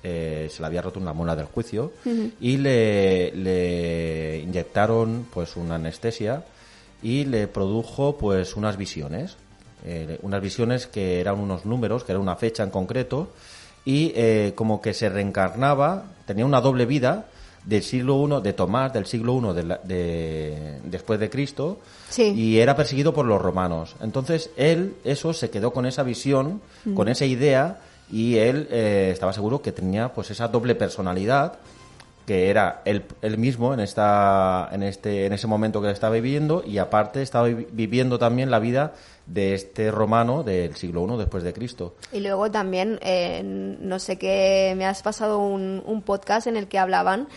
eh, 0.04 0.50
se 0.52 0.62
le 0.62 0.66
había 0.68 0.82
roto 0.82 1.00
una 1.00 1.14
muela 1.14 1.36
del 1.36 1.46
juicio 1.48 1.92
y 2.40 2.58
le, 2.58 3.32
le 3.36 4.40
inyectaron 4.40 5.28
pues 5.34 5.56
una 5.58 5.76
anestesia 5.76 6.44
y 7.04 7.26
le 7.26 7.48
produjo 7.48 8.18
pues 8.18 8.56
unas 8.56 8.78
visiones 8.78 9.36
eh, 9.86 10.20
unas 10.24 10.42
visiones 10.42 10.88
que 10.88 11.20
eran 11.22 11.40
unos 11.40 11.66
números 11.66 12.04
que 12.04 12.12
era 12.12 12.20
una 12.20 12.36
fecha 12.36 12.64
en 12.64 12.70
concreto 12.70 13.30
y 13.86 14.12
eh, 14.16 14.54
como 14.56 14.82
que 14.82 14.94
se 14.94 15.10
reencarnaba 15.10 16.06
tenía 16.26 16.46
una 16.46 16.62
doble 16.62 16.86
vida 16.86 17.28
del 17.66 17.84
siglo 17.84 18.40
I 18.40 18.42
de 18.44 18.54
Tomás 18.54 18.94
del 18.94 19.06
siglo 19.06 19.38
I 19.52 19.54
de, 19.56 19.64
la- 19.64 19.80
de- 19.84 20.80
después 20.86 21.20
de 21.20 21.30
Cristo 21.30 21.80
Sí. 22.10 22.34
y 22.36 22.58
era 22.60 22.76
perseguido 22.76 23.14
por 23.14 23.26
los 23.26 23.42
romanos 23.42 23.96
entonces 24.02 24.50
él 24.58 24.96
eso 25.04 25.32
se 25.34 25.50
quedó 25.50 25.72
con 25.72 25.86
esa 25.86 26.04
visión 26.04 26.62
Mm. 26.86 26.94
con 26.96 27.10
esa 27.10 27.26
idea 27.26 27.80
y 28.12 28.38
él 28.38 28.68
eh, 28.72 29.10
estaba 29.12 29.34
seguro 29.34 29.62
que 29.62 29.72
tenía 29.72 30.14
pues 30.14 30.32
esa 30.32 30.48
doble 30.48 30.76
personalidad 30.76 31.54
que 32.26 32.50
era 32.52 32.82
él, 32.86 33.04
mismo 33.40 33.74
en 33.74 33.80
esta 33.80 34.70
en 34.72 34.84
este 34.84 35.26
en 35.26 35.34
ese 35.34 35.48
momento 35.48 35.82
que 35.82 35.90
estaba 35.90 36.14
viviendo 36.14 36.64
y 36.64 36.78
aparte 36.78 37.24
estaba 37.24 37.48
vi- 37.48 37.66
viviendo 37.72 38.20
también 38.20 38.52
la 38.52 38.60
vida 38.60 38.94
de 39.26 39.56
este 39.56 39.90
romano 39.90 40.44
del 40.44 40.76
siglo 40.76 41.08
I 41.12 41.18
después 41.18 41.44
de 41.44 41.54
Cristo. 41.54 41.96
Y 42.12 42.20
luego 42.20 42.52
también, 42.52 43.00
eh, 43.02 43.42
no 43.44 43.98
sé 44.00 44.18
qué, 44.18 44.74
me 44.78 44.86
has 44.86 45.02
pasado 45.02 45.40
un, 45.40 45.82
un 45.86 46.02
podcast 46.04 46.46
en 46.48 46.56
el 46.58 46.68
que 46.68 46.78
hablaban 46.78 47.28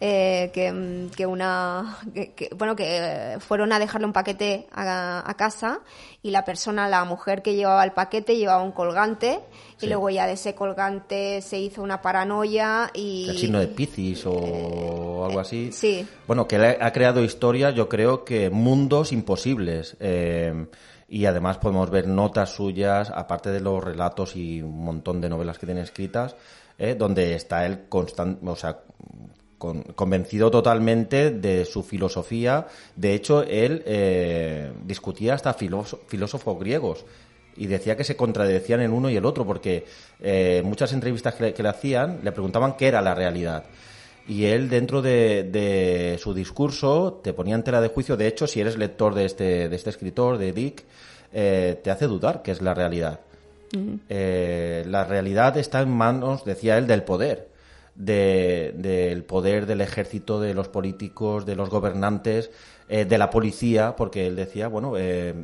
eh, 0.00 0.50
que, 0.54 0.70
mm, 0.72 1.10
que 1.10 1.26
una, 1.26 1.98
que- 2.14 2.32
que- 2.32 2.50
bueno, 2.56 2.76
que 2.76 2.84
eh, 2.86 3.40
fueron 3.40 3.72
a 3.72 3.78
dejarle 3.78 4.06
un 4.06 4.12
paquete 4.12 4.66
a, 4.72 5.28
a 5.28 5.34
casa 5.34 5.80
y 6.22 6.30
la 6.30 6.44
persona, 6.44 6.88
la 6.88 7.04
mujer 7.04 7.42
que 7.42 7.54
llevaba 7.54 7.82
el 7.84 7.92
paquete 7.92 8.36
llevaba 8.36 8.62
un 8.62 8.72
colgante 8.72 9.40
y 9.78 9.80
Sí. 9.82 9.86
luego 9.88 10.10
ya 10.10 10.26
de 10.26 10.32
ese 10.34 10.54
colgante 10.54 11.40
se 11.42 11.58
hizo 11.58 11.82
una 11.82 12.00
paranoia 12.02 12.90
y... 12.94 13.26
el 13.28 13.38
signo 13.38 13.58
de 13.60 13.68
Piscis 13.68 14.24
o 14.26 15.24
algo 15.24 15.40
así 15.40 15.70
Sí, 15.72 16.06
Bueno, 16.26 16.46
que 16.46 16.56
él 16.56 16.76
ha 16.80 16.92
creado 16.92 17.22
historias, 17.24 17.74
yo 17.74 17.88
creo 17.88 18.24
que 18.24 18.50
mundos 18.50 19.12
imposibles. 19.12 19.96
eh, 20.00 20.66
y 21.10 21.24
además 21.24 21.56
podemos 21.56 21.88
ver 21.90 22.06
notas 22.06 22.50
suyas, 22.50 23.10
aparte 23.14 23.50
de 23.50 23.60
los 23.60 23.82
relatos 23.82 24.36
y 24.36 24.60
un 24.60 24.84
montón 24.84 25.22
de 25.22 25.30
novelas 25.30 25.58
que 25.58 25.64
tiene 25.64 25.80
escritas, 25.80 26.36
eh, 26.76 26.94
donde 26.98 27.34
está 27.34 27.64
él 27.64 27.88
constan- 27.88 28.38
o 28.46 28.54
sea, 28.54 28.80
con- 29.58 29.82
convencido 29.82 30.50
totalmente 30.50 31.30
de 31.30 31.64
su 31.64 31.82
filosofía. 31.82 32.66
De 32.96 33.14
hecho, 33.14 33.42
él 33.42 33.82
eh, 33.86 34.72
discutía 34.84 35.34
hasta 35.34 35.52
filóso- 35.54 36.00
filósofos 36.06 36.58
griegos 36.58 37.04
y 37.56 37.66
decía 37.66 37.96
que 37.96 38.04
se 38.04 38.16
contradecían 38.16 38.80
en 38.80 38.92
uno 38.92 39.10
y 39.10 39.16
el 39.16 39.24
otro, 39.26 39.44
porque 39.44 39.84
eh, 40.20 40.62
muchas 40.64 40.92
entrevistas 40.92 41.34
que 41.34 41.42
le, 41.44 41.54
que 41.54 41.62
le 41.62 41.68
hacían 41.70 42.20
le 42.22 42.30
preguntaban 42.32 42.76
qué 42.76 42.86
era 42.88 43.02
la 43.02 43.14
realidad. 43.14 43.64
Y 44.28 44.44
él, 44.44 44.68
dentro 44.68 45.00
de, 45.02 45.42
de 45.44 46.18
su 46.20 46.34
discurso, 46.34 47.20
te 47.24 47.32
ponía 47.32 47.54
en 47.54 47.62
tela 47.64 47.80
de 47.80 47.88
juicio. 47.88 48.16
De 48.16 48.26
hecho, 48.26 48.46
si 48.46 48.60
eres 48.60 48.76
lector 48.76 49.14
de 49.14 49.24
este, 49.24 49.68
de 49.70 49.74
este 49.74 49.88
escritor, 49.90 50.36
de 50.38 50.52
Dick, 50.52 50.84
eh, 51.32 51.80
te 51.82 51.90
hace 51.90 52.06
dudar 52.06 52.42
qué 52.42 52.50
es 52.52 52.60
la 52.60 52.74
realidad. 52.74 53.20
Eh, 54.08 54.84
la 54.86 55.04
realidad 55.04 55.56
está 55.56 55.80
en 55.80 55.90
manos, 55.90 56.44
decía 56.44 56.76
él, 56.78 56.86
del 56.86 57.02
poder. 57.04 57.48
De- 58.00 58.72
del 58.76 59.24
poder 59.24 59.66
del 59.66 59.80
ejército, 59.80 60.40
de 60.40 60.54
los 60.54 60.68
políticos, 60.68 61.44
de 61.44 61.56
los 61.56 61.68
gobernantes, 61.68 62.48
eh, 62.88 63.04
de 63.04 63.18
la 63.18 63.28
policía, 63.28 63.96
porque 63.96 64.28
él 64.28 64.36
decía, 64.36 64.68
bueno, 64.68 64.92
eh, 64.96 65.34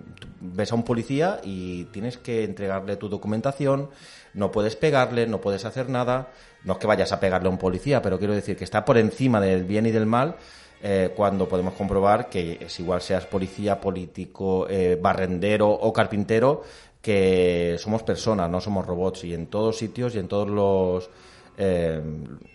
ves 0.41 0.71
a 0.71 0.77
un 0.77 0.85
policía 0.85 1.41
y 1.43 1.87
tienes 1.87 2.17
que 2.17 2.45
entregarle 2.45 2.95
tu 2.97 3.09
documentación, 3.09 3.91
no 4.35 4.53
puedes 4.53 4.77
pegarle, 4.77 5.27
no 5.27 5.41
puedes 5.41 5.65
hacer 5.65 5.89
nada, 5.89 6.29
no 6.63 6.75
es 6.75 6.79
que 6.79 6.87
vayas 6.87 7.11
a 7.11 7.19
pegarle 7.19 7.49
a 7.49 7.51
un 7.51 7.59
policía, 7.59 8.01
pero 8.01 8.19
quiero 8.21 8.35
decir 8.35 8.57
que 8.57 8.63
está 8.65 8.85
por 8.85 8.99
encima 8.99 9.41
del 9.41 9.65
bien 9.65 9.87
y 9.87 9.91
del 9.91 10.07
mal, 10.07 10.37
eh, 10.81 11.11
cuando 11.17 11.49
podemos 11.49 11.75
comprobar 11.75 12.29
que 12.29 12.59
es 12.61 12.79
igual 12.79 13.01
seas 13.03 13.27
policía, 13.27 13.81
político, 13.81 14.69
eh, 14.71 14.97
barrendero 15.03 15.71
o 15.71 15.93
carpintero, 15.93 16.63
que 17.03 17.75
somos 17.81 18.05
personas, 18.05 18.49
no 18.49 18.61
somos 18.61 18.87
robots, 18.87 19.25
y 19.25 19.35
en 19.35 19.49
todos 19.49 19.77
sitios 19.77 20.15
y 20.15 20.21
en 20.21 20.29
todos 20.29 20.49
los 20.49 21.11
eh, 21.59 22.01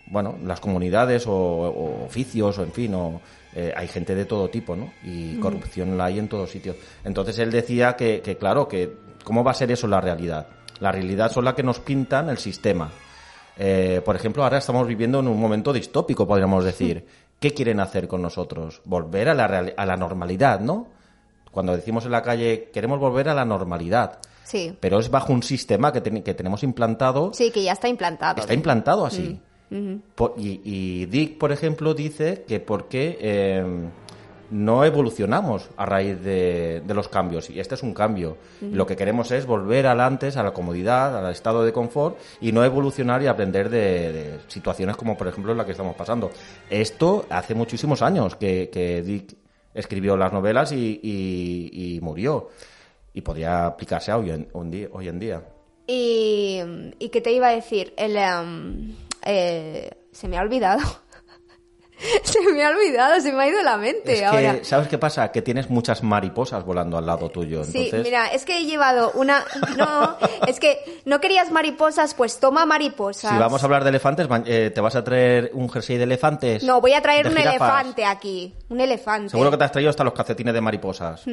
bueno, 0.08 0.38
las 0.44 0.60
comunidades 0.60 1.28
o, 1.28 1.34
o 1.34 2.06
oficios 2.06 2.58
o 2.58 2.64
en 2.64 2.72
fin, 2.72 2.94
o, 2.96 3.22
eh, 3.56 3.74
hay 3.76 3.88
gente 3.88 4.16
de 4.16 4.26
todo 4.26 4.50
tipo, 4.50 4.76
¿no? 4.76 4.92
Y 5.04 5.36
corrupción 5.40 5.98
la 5.98 6.06
hay 6.06 6.20
en 6.20 6.28
todos 6.28 6.50
sitios. 6.52 6.76
Entonces 7.04 7.38
él 7.40 7.52
decía 7.52 7.96
que, 7.96 8.22
que, 8.22 8.38
claro, 8.38 8.68
que 8.68 8.92
¿cómo 9.24 9.44
va 9.44 9.52
a 9.52 9.56
ser 9.56 9.72
eso 9.72 9.88
la 9.88 10.02
realidad? 10.02 10.48
La 10.80 10.92
realidad 10.92 11.32
son 11.32 11.46
la 11.46 11.56
que 11.56 11.64
nos 11.64 11.80
pintan 11.80 12.30
el 12.30 12.38
sistema. 12.38 12.90
Eh, 13.58 14.02
por 14.06 14.16
ejemplo, 14.16 14.44
ahora 14.44 14.58
estamos 14.60 14.88
viviendo 14.88 15.20
en 15.20 15.28
un 15.28 15.40
momento 15.40 15.74
distópico, 15.74 16.28
podríamos 16.28 16.64
decir. 16.64 17.06
¿Qué 17.40 17.54
quieren 17.54 17.80
hacer 17.80 18.08
con 18.08 18.22
nosotros? 18.22 18.82
Volver 18.86 19.30
a 19.30 19.34
la, 19.34 19.48
real- 19.48 19.74
a 19.78 19.86
la 19.86 19.96
normalidad, 19.98 20.60
¿no? 20.60 20.88
Cuando 21.52 21.76
decimos 21.76 22.06
en 22.06 22.12
la 22.12 22.22
calle, 22.22 22.70
queremos 22.74 23.00
volver 23.00 23.30
a 23.30 23.34
la 23.34 23.46
normalidad. 23.46 24.20
Sí, 24.50 24.76
Pero 24.80 25.00
es 25.00 25.10
bajo 25.12 25.32
un 25.32 25.44
sistema 25.44 25.92
que, 25.94 26.02
ten- 26.02 26.24
que 26.24 26.34
tenemos 26.34 26.64
implantado. 26.64 27.32
sí, 27.34 27.52
que 27.52 27.62
ya 27.64 27.74
está 27.74 27.88
implantado. 27.88 28.40
Está 28.42 28.54
implantado 28.54 29.06
así. 29.06 29.40
Mm, 29.70 29.96
y, 30.38 30.62
y 30.64 31.06
Dick, 31.06 31.38
por 31.38 31.52
ejemplo, 31.52 31.94
dice 31.94 32.44
que 32.48 32.60
por 32.60 32.88
qué 32.88 33.18
eh, 33.22 33.64
no 34.52 34.84
evolucionamos 34.84 35.70
a 35.78 35.86
raíz 35.86 36.20
de, 36.24 36.82
de 36.84 36.94
los 36.96 37.08
cambios. 37.08 37.52
Y 37.52 37.60
este 37.60 37.76
es 37.76 37.84
un 37.84 37.94
cambio. 37.94 38.38
Lo 38.62 38.88
que 38.88 38.96
queremos 38.96 39.30
es 39.30 39.46
volver 39.46 39.86
al 39.86 40.00
antes, 40.02 40.38
a 40.38 40.42
la 40.44 40.52
comodidad, 40.54 41.16
al 41.24 41.32
estado 41.32 41.64
de 41.64 41.72
confort 41.72 42.18
y 42.42 42.52
no 42.52 42.64
evolucionar 42.66 43.22
y 43.22 43.28
aprender 43.28 43.70
de, 43.70 44.12
de 44.12 44.40
situaciones 44.48 44.96
como, 44.98 45.16
por 45.16 45.28
ejemplo, 45.28 45.54
la 45.54 45.66
que 45.66 45.74
estamos 45.74 45.96
pasando. 45.96 46.32
Esto 46.72 47.28
hace 47.30 47.54
muchísimos 47.54 48.02
años 48.02 48.36
que, 48.36 48.72
que 48.74 49.04
Dick 49.04 49.36
escribió 49.76 50.18
las 50.18 50.34
novelas 50.34 50.72
y, 50.72 51.00
y- 51.04 51.96
y 51.98 52.02
murió. 52.02 52.50
Y 53.14 53.22
podría 53.22 53.66
aplicarse 53.66 54.12
hoy 54.14 54.32
en, 54.32 54.48
hoy 54.54 55.08
en 55.08 55.20
día. 55.20 55.44
Y, 55.88 56.62
y 57.00 57.10
qué 57.10 57.22
te 57.22 57.32
iba 57.32 57.48
a 57.48 57.52
decir, 57.52 57.94
el, 57.98 58.16
eh, 59.26 59.90
se 60.12 60.28
me 60.28 60.38
ha 60.38 60.42
olvidado. 60.42 60.82
se 62.24 62.40
me 62.52 62.64
ha 62.64 62.70
olvidado, 62.70 63.20
se 63.20 63.32
me 63.34 63.44
ha 63.44 63.48
ido 63.48 63.62
la 63.62 63.78
mente 63.78 64.14
Es 64.14 64.20
que, 64.20 64.26
ahora. 64.26 64.60
¿sabes 64.64 64.88
qué 64.88 64.98
pasa? 64.98 65.32
Que 65.32 65.42
tienes 65.42 65.70
muchas 65.70 66.02
mariposas 66.04 66.64
volando 66.64 66.98
al 66.98 67.06
lado 67.06 67.30
tuyo. 67.30 67.64
Sí, 67.64 67.92
mira, 68.04 68.28
es 68.28 68.46
que 68.46 68.60
he 68.60 68.66
llevado 68.66 69.12
una... 69.16 69.44
No, 69.78 70.16
es 70.48 70.60
que 70.60 71.02
no 71.06 71.20
querías 71.20 71.52
mariposas, 71.52 72.14
pues 72.14 72.40
toma 72.40 72.66
mariposas. 72.66 73.32
si 73.32 73.38
vamos 73.38 73.62
a 73.62 73.66
hablar 73.66 73.84
de 73.84 73.90
elefantes, 73.90 74.28
eh, 74.46 74.72
¿te 74.74 74.82
vas 74.82 74.96
a 74.96 75.04
traer 75.04 75.52
un 75.54 75.70
jersey 75.70 75.98
de 75.98 76.04
elefantes? 76.04 76.64
No, 76.64 76.80
voy 76.82 76.94
a 76.94 77.02
traer 77.02 77.28
un 77.28 77.36
jirafas? 77.36 77.56
elefante 77.56 78.06
aquí. 78.06 78.54
Un 78.70 78.80
elefante. 78.80 79.30
Seguro 79.30 79.52
que 79.52 79.58
te 79.58 79.64
has 79.66 79.72
traído 79.72 79.90
hasta 79.90 80.04
los 80.04 80.14
calcetines 80.14 80.54
de 80.54 80.62
mariposas. 80.62 81.24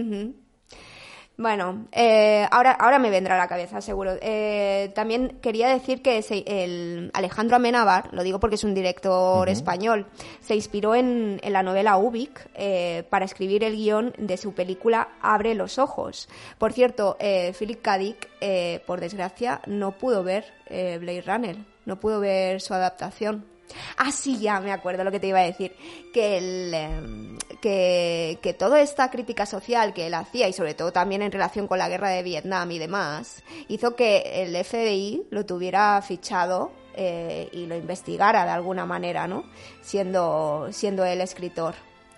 Bueno, 1.39 1.87
eh, 1.93 2.47
ahora, 2.51 2.73
ahora 2.73 2.99
me 2.99 3.11
vendrá 3.11 3.35
a 3.35 3.39
la 3.39 3.47
cabeza, 3.47 3.83
seguro. 3.83 4.13
Eh, 4.23 4.91
también 4.95 5.37
quería 5.43 5.69
decir 5.69 6.01
que 6.01 6.23
se- 6.23 6.45
el 6.47 7.11
Alejandro 7.13 7.57
Amenábar, 7.57 8.09
lo 8.13 8.23
digo 8.23 8.41
porque 8.41 8.55
es 8.55 8.65
un 8.65 8.73
director 8.73 9.47
español, 9.51 10.07
se 10.41 10.55
inspiró 10.55 10.95
en, 10.95 11.39
en 11.43 11.53
la 11.53 11.63
novela 11.63 11.99
Ubik 11.99 12.49
eh, 12.55 13.05
para 13.11 13.27
escribir 13.27 13.65
el 13.65 13.77
guion 13.77 14.15
de 14.17 14.39
su 14.39 14.55
película 14.55 15.09
Abre 15.21 15.55
los 15.55 15.79
ojos. 15.79 16.27
Por 16.57 16.73
cierto, 16.73 17.19
eh, 17.21 17.53
Philip 17.59 17.83
K. 17.83 17.99
Dick, 17.99 18.31
eh, 18.41 18.81
por 18.87 19.01
desgracia, 19.01 19.61
no 19.67 19.93
pudo 19.93 20.23
ver 20.25 20.47
eh, 20.69 20.97
Blade 20.99 21.21
Runner, 21.21 21.57
no 21.85 22.01
pudo 22.01 22.19
ver 22.19 22.63
su 22.63 22.73
adaptación. 22.73 23.45
Ah, 23.97 24.13
sí, 24.13 24.39
ya 24.39 24.61
me 24.61 24.73
acuerdo 24.73 25.05
lo 25.05 25.11
que 25.11 25.21
te 25.21 25.29
iba 25.29 25.41
a 25.41 25.45
decir. 25.45 25.75
Que, 26.13 26.39
el, 26.39 26.75
em, 26.75 27.39
que, 27.61 28.39
que 28.43 28.55
toda 28.55 28.81
esta 28.81 29.11
crítica 29.11 29.47
social 29.47 29.93
que 29.95 30.07
él 30.07 30.15
hacía, 30.15 30.49
y 30.49 30.53
sobre 30.53 30.75
todo 30.75 30.93
también 30.93 31.23
en 31.23 31.33
relación 31.33 31.67
con 31.67 31.79
la 31.79 31.89
guerra 31.89 32.11
de 32.11 32.23
Vietnam 32.23 32.71
y 32.71 32.79
demás, 32.79 33.43
hizo 33.69 33.97
que 33.97 34.43
el 34.43 34.57
FBI 34.65 35.27
lo 35.31 35.47
tuviera 35.47 36.01
fichado 36.03 36.73
eh, 36.95 37.49
y 37.53 37.67
lo 37.67 37.77
investigara 37.77 38.45
de 38.45 38.51
alguna 38.51 38.87
manera, 38.87 39.27
¿no? 39.29 39.45
Siendo, 39.83 40.69
siendo 40.71 41.05
él 41.05 41.21
escritor. 41.21 41.75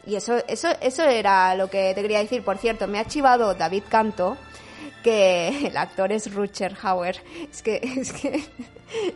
Y 0.07 0.15
eso, 0.15 0.39
eso, 0.47 0.69
eso 0.81 1.03
era 1.03 1.55
lo 1.55 1.69
que 1.69 1.93
te 1.95 2.03
quería 2.03 2.21
decir. 2.21 2.45
Por 2.45 2.59
cierto, 2.59 2.87
me 2.87 2.99
ha 2.99 3.05
chivado 3.05 3.55
David 3.55 3.83
Canto 3.89 4.37
que 5.03 5.67
el 5.69 5.77
actor 5.77 6.13
es 6.13 6.33
Rutger 6.33 6.75
Hauer. 6.83 7.17
Es 7.51 7.63
que, 7.63 7.77
es 7.97 8.13
que, 8.13 8.43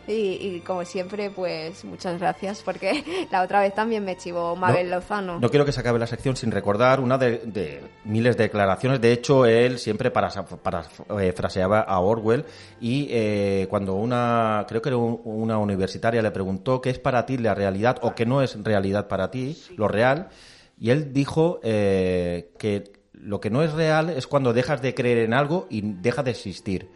y, 0.07 0.13
y 0.55 0.61
como 0.65 0.85
siempre, 0.85 1.29
pues 1.29 1.83
muchas 1.83 2.19
gracias, 2.19 2.61
porque 2.61 3.03
la 3.31 3.41
otra 3.41 3.61
vez 3.61 3.73
también 3.73 4.03
me 4.05 4.15
chivó 4.17 4.55
Mabel 4.55 4.89
Lozano. 4.91 5.39
No 5.39 5.49
quiero 5.49 5.65
que 5.65 5.71
se 5.71 5.79
acabe 5.79 5.99
la 5.99 6.07
sección 6.07 6.35
sin 6.35 6.51
recordar 6.51 6.99
una 6.99 7.17
de, 7.17 7.39
de 7.39 7.81
miles 8.05 8.37
de 8.37 8.43
declaraciones. 8.43 9.01
De 9.01 9.11
hecho, 9.11 9.45
él 9.45 9.79
siempre 9.79 10.11
para, 10.11 10.29
para, 10.29 10.83
eh, 11.19 11.33
fraseaba 11.33 11.81
a 11.81 11.99
Orwell 11.99 12.45
y 12.79 13.07
eh, 13.09 13.67
cuando 13.69 13.95
una, 13.95 14.65
creo 14.67 14.81
que 14.81 14.89
era 14.89 14.97
un- 14.97 15.21
una 15.23 15.57
universitaria 15.57 16.21
le 16.21 16.31
preguntó 16.31 16.81
qué 16.81 16.89
es 16.91 16.99
para 16.99 17.25
ti 17.25 17.37
la 17.37 17.55
realidad 17.55 17.97
o 18.01 18.13
qué 18.15 18.25
no 18.25 18.41
es 18.41 18.61
realidad 18.63 19.07
para 19.07 19.31
ti, 19.31 19.57
lo 19.77 19.87
real, 19.87 20.29
y 20.79 20.89
él 20.91 21.13
dijo 21.13 21.59
eh, 21.63 22.51
que 22.59 22.91
lo 23.13 23.39
que 23.39 23.49
no 23.49 23.63
es 23.63 23.73
real 23.73 24.09
es 24.09 24.27
cuando 24.27 24.53
dejas 24.53 24.81
de 24.81 24.93
creer 24.93 25.19
en 25.19 25.33
algo 25.33 25.67
y 25.69 25.81
deja 25.81 26.23
de 26.23 26.31
existir. 26.31 26.89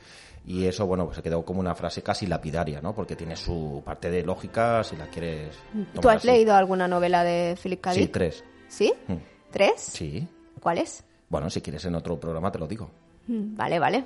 Y 0.45 0.65
eso, 0.65 0.88
bueno, 0.88 1.05
pues 1.05 1.18
se 1.18 1.24
quedó 1.24 1.43
como 1.43 1.59
una 1.59 1.76
frase 1.76 2.01
casi 2.01 2.26
lapidaria, 2.26 2.82
¿no? 2.82 2.95
Porque 2.95 3.15
tiene 3.18 3.36
su 3.36 3.82
parte 3.86 4.09
de 4.09 4.24
lógica 4.24 4.84
si 4.84 4.95
la 4.95 5.07
quieres. 5.07 5.55
¿Tú 5.99 6.07
has 6.09 6.18
así. 6.18 6.28
leído 6.28 6.55
alguna 6.55 6.88
novela 6.88 7.24
de 7.24 7.57
Philip 7.61 7.82
K. 7.82 7.93
Sí, 7.93 8.07
tres. 8.07 8.43
¿Sí? 8.70 8.93
Mm. 9.07 9.15
¿Tres? 9.51 9.74
Sí. 9.82 10.26
¿Cuáles? 10.61 11.03
Bueno, 11.30 11.49
si 11.49 11.61
quieres 11.61 11.84
en 11.86 11.95
otro 11.95 12.18
programa 12.20 12.49
te 12.51 12.59
lo 12.59 12.68
digo. 12.68 12.89
Mm, 13.28 13.55
Vale, 13.57 13.80
vale. 13.80 14.05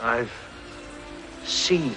I've 0.00 0.30
seen 1.44 1.92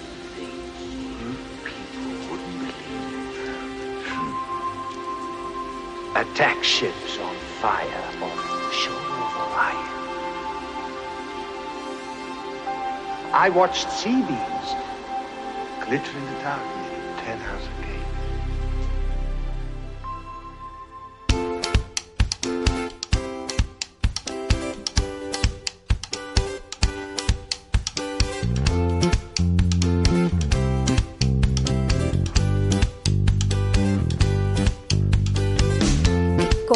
attack 6.16 6.62
ships 6.64 7.18
on 7.20 7.36
fire 7.62 8.03
on 8.22 8.36
the 8.36 8.72
shore 8.72 8.93
of 8.93 9.38
Orion. 9.47 9.91
I 13.34 13.49
watched 13.49 13.89
sea 13.89 14.22
beams 14.22 14.76
glitter 15.86 16.18
in 16.18 16.26
the 16.26 16.39
darkness 16.41 17.22
10,000 17.22 17.80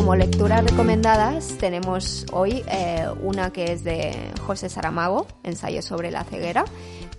Como 0.06 0.18
lecturas 0.18 0.64
recomendadas 0.64 1.58
tenemos 1.58 2.28
hoy 2.32 2.64
eh, 2.72 3.08
una 3.24 3.49
que 3.49 3.72
es 3.72 3.84
de 3.84 4.14
José 4.45 4.70
Saramago, 4.70 5.26
Ensayo 5.41 5.82
sobre 5.82 6.12
la 6.12 6.24
ceguera, 6.24 6.64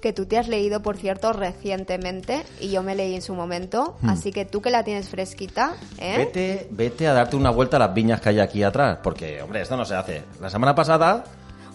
que 0.00 0.12
tú 0.12 0.26
te 0.26 0.38
has 0.38 0.46
leído, 0.46 0.82
por 0.82 0.96
cierto, 0.96 1.32
recientemente 1.32 2.44
y 2.60 2.70
yo 2.70 2.84
me 2.84 2.94
leí 2.94 3.16
en 3.16 3.22
su 3.22 3.34
momento, 3.34 3.96
Hmm. 4.02 4.10
así 4.10 4.30
que 4.30 4.44
tú 4.44 4.62
que 4.62 4.70
la 4.70 4.84
tienes 4.84 5.08
fresquita, 5.08 5.74
¿eh? 5.98 6.14
Vete, 6.16 6.68
vete 6.70 7.08
a 7.08 7.12
darte 7.12 7.34
una 7.34 7.50
vuelta 7.50 7.76
a 7.76 7.80
las 7.80 7.92
viñas 7.92 8.20
que 8.20 8.28
hay 8.28 8.38
aquí 8.38 8.62
atrás, 8.62 9.00
porque, 9.02 9.42
hombre, 9.42 9.62
esto 9.62 9.76
no 9.76 9.84
se 9.84 9.96
hace. 9.96 10.22
La 10.40 10.48
semana 10.48 10.72
pasada. 10.76 11.24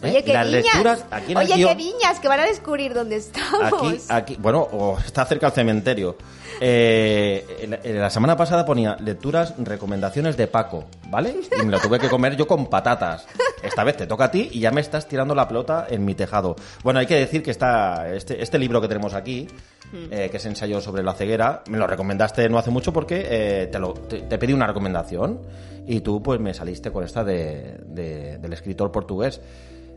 Oye, 0.03 0.23
qué 0.23 0.33
las 0.33 0.47
viñas. 0.47 0.63
lecturas 0.65 1.05
aquí 1.11 1.31
en 1.33 1.37
el 1.37 1.45
Oye, 1.45 1.55
guión- 1.55 1.69
qué 1.69 1.75
viñas, 1.75 2.19
que 2.19 2.27
van 2.27 2.39
a 2.39 2.45
descubrir 2.45 2.93
dónde 2.93 3.17
estamos. 3.17 3.61
Aquí, 3.73 4.01
aquí, 4.09 4.37
bueno, 4.39 4.61
o 4.71 4.97
está 4.99 5.25
cerca 5.25 5.47
del 5.47 5.53
cementerio. 5.55 6.17
Eh, 6.59 7.79
la- 7.83 8.09
semana 8.09 8.37
pasada 8.37 8.65
ponía 8.65 8.95
lecturas, 8.99 9.53
recomendaciones 9.57 10.37
de 10.37 10.47
Paco, 10.47 10.85
¿vale? 11.09 11.35
Y 11.59 11.65
me 11.65 11.71
lo 11.71 11.79
tuve 11.79 11.99
que 11.99 12.07
comer 12.09 12.35
yo 12.35 12.45
con 12.47 12.67
patatas. 12.67 13.25
Esta 13.63 13.83
vez 13.83 13.97
te 13.97 14.07
toca 14.07 14.25
a 14.25 14.31
ti 14.31 14.49
y 14.51 14.59
ya 14.59 14.71
me 14.71 14.81
estás 14.81 15.07
tirando 15.07 15.33
la 15.35 15.47
pelota 15.47 15.87
en 15.89 16.05
mi 16.05 16.13
tejado. 16.15 16.55
Bueno, 16.83 16.99
hay 16.99 17.05
que 17.07 17.15
decir 17.15 17.41
que 17.43 17.51
está 17.51 18.13
este, 18.13 18.41
este 18.41 18.59
libro 18.59 18.79
que 18.81 18.87
tenemos 18.87 19.13
aquí, 19.13 19.47
eh, 20.11 20.29
que 20.31 20.37
es 20.37 20.45
ensayo 20.45 20.81
sobre 20.81 21.03
la 21.03 21.13
ceguera, 21.13 21.63
me 21.67 21.77
lo 21.77 21.85
recomendaste 21.87 22.47
no 22.49 22.57
hace 22.57 22.69
mucho 22.71 22.93
porque 22.93 23.25
eh, 23.29 23.67
te, 23.71 23.79
lo, 23.79 23.93
te, 23.93 24.21
te 24.21 24.37
pedí 24.37 24.53
una 24.53 24.67
recomendación 24.67 25.41
y 25.87 25.99
tú 26.01 26.21
pues 26.23 26.39
me 26.39 26.53
saliste 26.53 26.91
con 26.91 27.03
esta 27.03 27.23
de, 27.23 27.77
de- 27.87 28.37
del 28.37 28.53
escritor 28.53 28.91
portugués 28.91 29.41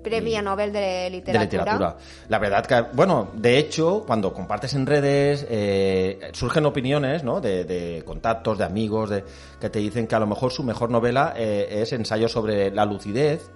Premio 0.04 0.42
Nobel 0.42 0.72
de 0.72 0.80
de 0.80 1.10
Literatura. 1.10 1.44
literatura. 1.44 1.96
La 2.28 2.38
verdad 2.38 2.64
que, 2.66 2.80
bueno, 2.94 3.30
de 3.34 3.58
hecho, 3.58 4.04
cuando 4.06 4.32
compartes 4.32 4.74
en 4.74 4.86
redes, 4.86 5.46
eh, 5.48 6.30
surgen 6.32 6.66
opiniones, 6.66 7.24
¿no? 7.24 7.40
De, 7.40 7.64
de 7.64 8.02
contactos, 8.04 8.58
de 8.58 8.64
amigos, 8.64 9.10
de, 9.10 9.24
que 9.60 9.70
te 9.70 9.80
dicen 9.80 10.06
que 10.06 10.14
a 10.14 10.20
lo 10.20 10.26
mejor 10.26 10.52
su 10.52 10.62
mejor 10.62 10.90
novela 10.90 11.34
eh, 11.36 11.80
es 11.82 11.92
ensayo 11.92 12.28
sobre 12.28 12.70
la 12.70 12.84
lucidez 12.84 13.50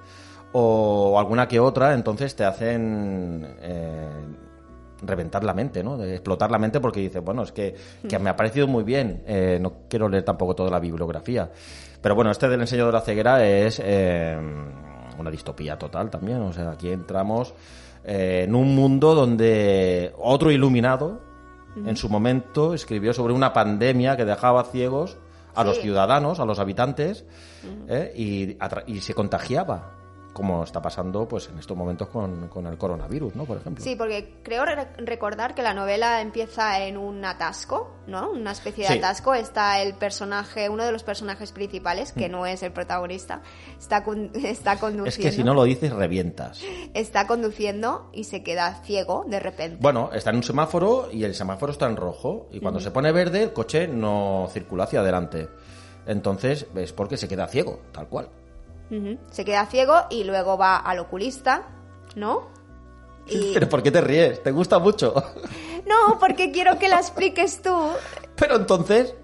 o 0.53 1.18
alguna 1.18 1.46
que 1.46 1.61
otra, 1.61 1.94
entonces 1.94 2.34
te 2.34 2.44
hacen 2.44 3.46
eh, 3.61 4.09
reventar 5.03 5.44
la 5.44 5.55
mente, 5.55 5.82
¿no? 5.82 5.96
De 5.96 6.14
explotar 6.14 6.51
la 6.51 6.59
mente 6.59 6.80
porque 6.80 7.01
dices, 7.01 7.22
bueno, 7.22 7.42
es 7.42 7.53
que, 7.53 7.74
que 8.09 8.18
me 8.18 8.30
ha 8.30 8.36
parecido 8.36 8.66
muy 8.66 8.84
bien, 8.84 9.22
eh, 9.26 9.59
no 9.61 9.82
quiero 9.88 10.09
leer 10.09 10.24
tampoco 10.24 10.55
toda 10.55 10.70
la 10.70 10.80
bibliografía. 10.80 11.51
Pero 12.01 12.14
bueno, 12.14 12.30
este 12.30 12.49
del 12.49 12.61
ensayo 12.61 12.86
de 12.86 12.92
la 12.92 13.01
ceguera 13.01 13.44
es 13.44 13.80
eh, 13.84 14.36
una 15.18 15.30
distopía 15.30 15.78
total 15.78 16.10
también, 16.10 16.40
o 16.40 16.52
sea, 16.52 16.70
aquí 16.70 16.90
entramos 16.90 17.54
eh, 18.04 18.44
en 18.44 18.54
un 18.54 18.74
mundo 18.74 19.14
donde 19.14 20.12
otro 20.18 20.50
iluminado, 20.50 21.20
en 21.76 21.96
su 21.96 22.08
momento, 22.08 22.74
escribió 22.74 23.12
sobre 23.12 23.34
una 23.34 23.52
pandemia 23.52 24.16
que 24.16 24.24
dejaba 24.24 24.64
ciegos 24.64 25.16
a 25.54 25.62
los 25.62 25.78
ciudadanos, 25.78 26.40
a 26.40 26.44
los 26.44 26.58
habitantes, 26.58 27.24
¿eh? 27.88 28.56
y 28.86 29.00
se 29.00 29.14
contagiaba, 29.14 29.97
como 30.39 30.62
está 30.64 30.80
pasando 30.80 31.26
pues 31.28 31.49
en 31.49 31.59
estos 31.59 31.76
momentos 31.76 32.09
con, 32.09 32.49
con 32.49 32.66
el 32.66 32.78
coronavirus, 32.78 33.34
¿no? 33.34 33.45
Por 33.45 33.59
ejemplo. 33.59 33.84
Sí, 33.84 33.97
porque 33.97 34.36
creo 34.43 34.64
re- 34.64 34.89
recordar 34.99 35.55
que 35.55 35.62
la 35.62 35.74
novela 35.74 36.22
empieza 36.22 36.80
en 36.84 36.97
un 36.97 37.22
atasco, 37.24 37.91
¿no? 38.07 38.30
Una 38.30 38.53
especie 38.53 38.84
de 38.86 38.93
Sí. 38.93 38.99
atasco. 38.99 39.34
Está 39.34 39.82
el 39.82 39.95
personaje, 39.95 40.68
uno 40.70 40.84
de 40.84 40.93
los 40.93 41.03
personajes 41.03 41.53
principales, 41.53 42.12
que 42.12 42.28
no 42.28 42.47
es 42.47 42.62
el 42.62 42.72
protagonista, 42.72 43.43
está, 43.78 44.05
con- 44.05 44.30
está 44.34 44.78
conduciendo. 44.78 45.05
Mm. 45.05 45.09
Es 45.09 45.18
que 45.18 45.32
si 45.32 45.43
no 45.45 45.53
lo 45.53 45.64
dices, 45.64 45.93
revientas. 45.93 46.62
Está 46.95 47.26
conduciendo 47.26 48.09
y 48.12 48.24
se 48.24 48.43
queda 48.43 48.80
ciego 48.84 49.24
de 49.26 49.41
repente. 49.41 49.78
Bueno, 49.80 50.11
está 50.14 50.30
en 50.30 50.36
un 50.36 50.43
semáforo 50.45 51.09
y 51.12 51.24
el 51.24 51.34
semáforo 51.34 51.72
está 51.72 51.86
en 51.86 51.97
rojo. 51.97 52.49
Y 52.53 52.61
cuando 52.61 52.78
se 52.80 52.91
pone 52.93 53.11
verde, 53.12 53.43
el 53.43 53.53
coche 53.53 53.89
no 53.89 54.49
circula 54.53 54.84
hacia 54.84 55.01
adelante. 55.01 55.49
Entonces, 56.07 56.66
es 56.74 56.93
porque 56.93 57.16
se 57.16 57.28
queda 57.28 57.49
ciego, 57.49 57.80
tal 57.93 58.09
cual. 58.09 58.28
Ujú. 58.91 59.18
Se 59.30 59.45
queda 59.45 59.66
ciego 59.66 59.95
y 60.11 60.24
luego 60.24 60.57
va 60.59 60.76
al 60.76 60.99
oculista, 60.99 61.62
¿no? 62.16 62.57
Y... 63.30 63.53
Pero 63.53 63.68
¿por 63.68 63.82
qué 63.82 63.91
te 63.91 64.01
ríes? 64.01 64.43
¿Te 64.43 64.51
gusta 64.51 64.78
mucho? 64.78 65.14
No, 65.86 66.18
porque 66.18 66.51
quiero 66.53 66.78
que 66.78 66.86
la 66.89 66.97
expliques 66.99 67.62
tú. 67.62 67.74
Pero 68.36 68.57
entonces, 68.57 69.14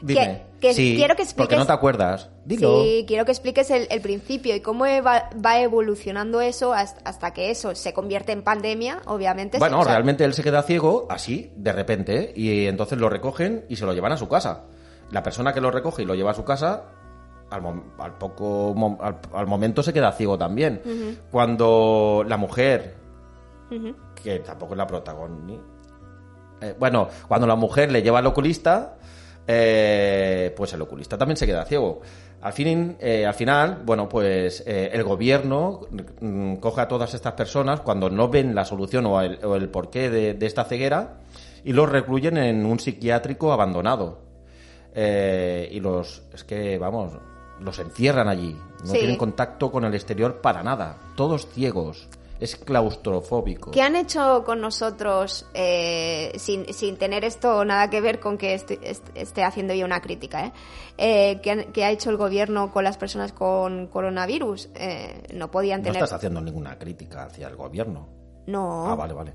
dime. 0.00 0.44
Que- 0.60 0.68
que 0.68 0.74
sí, 0.74 0.94
quiero 0.96 1.16
que 1.16 1.24
Porque 1.24 1.56
expliques- 1.56 1.58
no 1.58 1.66
te 1.66 1.72
acuerdas. 1.72 2.30
Dilo. 2.44 2.84
Sí, 2.84 3.04
quiero 3.08 3.24
que 3.24 3.32
expliques 3.32 3.68
el, 3.72 3.88
el 3.90 4.00
principio 4.00 4.54
y 4.54 4.60
cómo 4.60 4.84
va 4.84 5.58
evolucionando 5.60 6.40
eso 6.40 6.72
hasta, 6.72 7.00
hasta 7.10 7.32
que 7.32 7.50
eso 7.50 7.74
se 7.74 7.92
convierte 7.92 8.30
en 8.30 8.42
pandemia, 8.42 9.02
obviamente. 9.06 9.58
Bueno, 9.58 9.80
O 9.80 9.82
sea, 9.82 9.94
realmente 9.94 10.22
él 10.24 10.32
se 10.34 10.44
queda 10.44 10.62
ciego 10.62 11.08
así, 11.10 11.50
de 11.56 11.72
repente, 11.72 12.32
y 12.36 12.66
entonces 12.66 12.98
lo 13.00 13.08
recogen 13.08 13.64
y 13.68 13.74
se 13.74 13.84
lo 13.86 13.92
llevan 13.92 14.12
a 14.12 14.16
su 14.16 14.28
casa. 14.28 14.66
La 15.10 15.24
persona 15.24 15.52
que 15.52 15.60
lo 15.60 15.72
recoge 15.72 16.02
y 16.02 16.04
lo 16.04 16.14
lleva 16.14 16.30
a 16.30 16.34
su 16.34 16.44
casa, 16.44 16.84
al, 17.52 17.82
al 17.98 18.18
poco 18.18 18.74
al, 19.00 19.18
al 19.32 19.46
momento 19.46 19.82
se 19.82 19.92
queda 19.92 20.12
ciego 20.12 20.38
también. 20.38 20.80
Cuando 21.30 22.24
la 22.26 22.36
mujer, 22.36 22.94
que 24.22 24.38
tampoco 24.40 24.74
es 24.74 24.78
la 24.78 24.86
protagonista, 24.86 25.64
eh, 26.60 26.74
bueno, 26.78 27.08
cuando 27.28 27.46
la 27.46 27.56
mujer 27.56 27.90
le 27.90 28.02
lleva 28.02 28.20
al 28.20 28.26
oculista, 28.26 28.96
eh, 29.46 30.52
pues 30.56 30.72
el 30.72 30.82
oculista 30.82 31.18
también 31.18 31.36
se 31.36 31.46
queda 31.46 31.64
ciego. 31.64 32.00
Al, 32.40 32.52
fin, 32.52 32.96
eh, 33.00 33.24
al 33.26 33.34
final, 33.34 33.82
bueno, 33.84 34.08
pues 34.08 34.64
eh, 34.66 34.90
el 34.92 35.04
gobierno 35.04 35.80
mm, 36.20 36.56
coge 36.56 36.80
a 36.80 36.88
todas 36.88 37.14
estas 37.14 37.34
personas 37.34 37.80
cuando 37.80 38.10
no 38.10 38.28
ven 38.28 38.54
la 38.54 38.64
solución 38.64 39.06
o 39.06 39.20
el, 39.20 39.44
o 39.44 39.54
el 39.56 39.68
porqué 39.68 40.10
de, 40.10 40.34
de 40.34 40.46
esta 40.46 40.64
ceguera 40.64 41.20
y 41.64 41.72
los 41.72 41.88
recluyen 41.88 42.36
en 42.38 42.66
un 42.66 42.80
psiquiátrico 42.80 43.52
abandonado. 43.52 44.18
Eh, 44.94 45.68
y 45.72 45.80
los, 45.80 46.22
es 46.32 46.44
que, 46.44 46.78
vamos, 46.78 47.12
los 47.62 47.78
encierran 47.78 48.28
allí. 48.28 48.56
No 48.84 48.92
Sí. 48.92 48.98
tienen 48.98 49.16
contacto 49.16 49.70
con 49.70 49.84
el 49.84 49.94
exterior 49.94 50.40
para 50.40 50.62
nada. 50.62 50.96
Todos 51.16 51.46
ciegos. 51.48 52.08
Es 52.40 52.56
claustrofóbico. 52.56 53.70
¿Qué 53.70 53.82
han 53.82 53.94
hecho 53.94 54.42
con 54.44 54.60
nosotros 54.60 55.46
eh, 55.54 56.32
sin, 56.38 56.72
sin 56.74 56.96
tener 56.96 57.24
esto 57.24 57.64
nada 57.64 57.88
que 57.88 58.00
ver 58.00 58.18
con 58.18 58.36
que 58.36 58.54
esté, 58.54 58.80
est- 58.82 59.08
esté 59.14 59.44
haciendo 59.44 59.74
yo 59.74 59.86
una 59.86 60.00
crítica? 60.00 60.46
¿eh? 60.46 60.52
Eh, 60.98 61.40
¿qué, 61.40 61.50
han- 61.52 61.72
qué 61.72 61.84
ha 61.84 61.90
hecho 61.92 62.10
el 62.10 62.16
gobierno 62.16 62.72
con 62.72 62.82
las 62.82 62.96
personas 62.98 63.32
con 63.32 63.86
coronavirus? 63.86 64.70
Eh, 64.74 65.22
no 65.34 65.52
podían 65.52 65.80
No 65.82 65.84
tener... 65.84 66.02
estás 66.02 66.14
haciendo 66.16 66.40
ninguna 66.40 66.76
crítica 66.78 67.24
hacia 67.26 67.46
el 67.46 67.54
gobierno. 67.54 68.08
No. 68.48 68.90
Ah, 68.90 68.96
vale, 68.96 69.14
vale. 69.14 69.32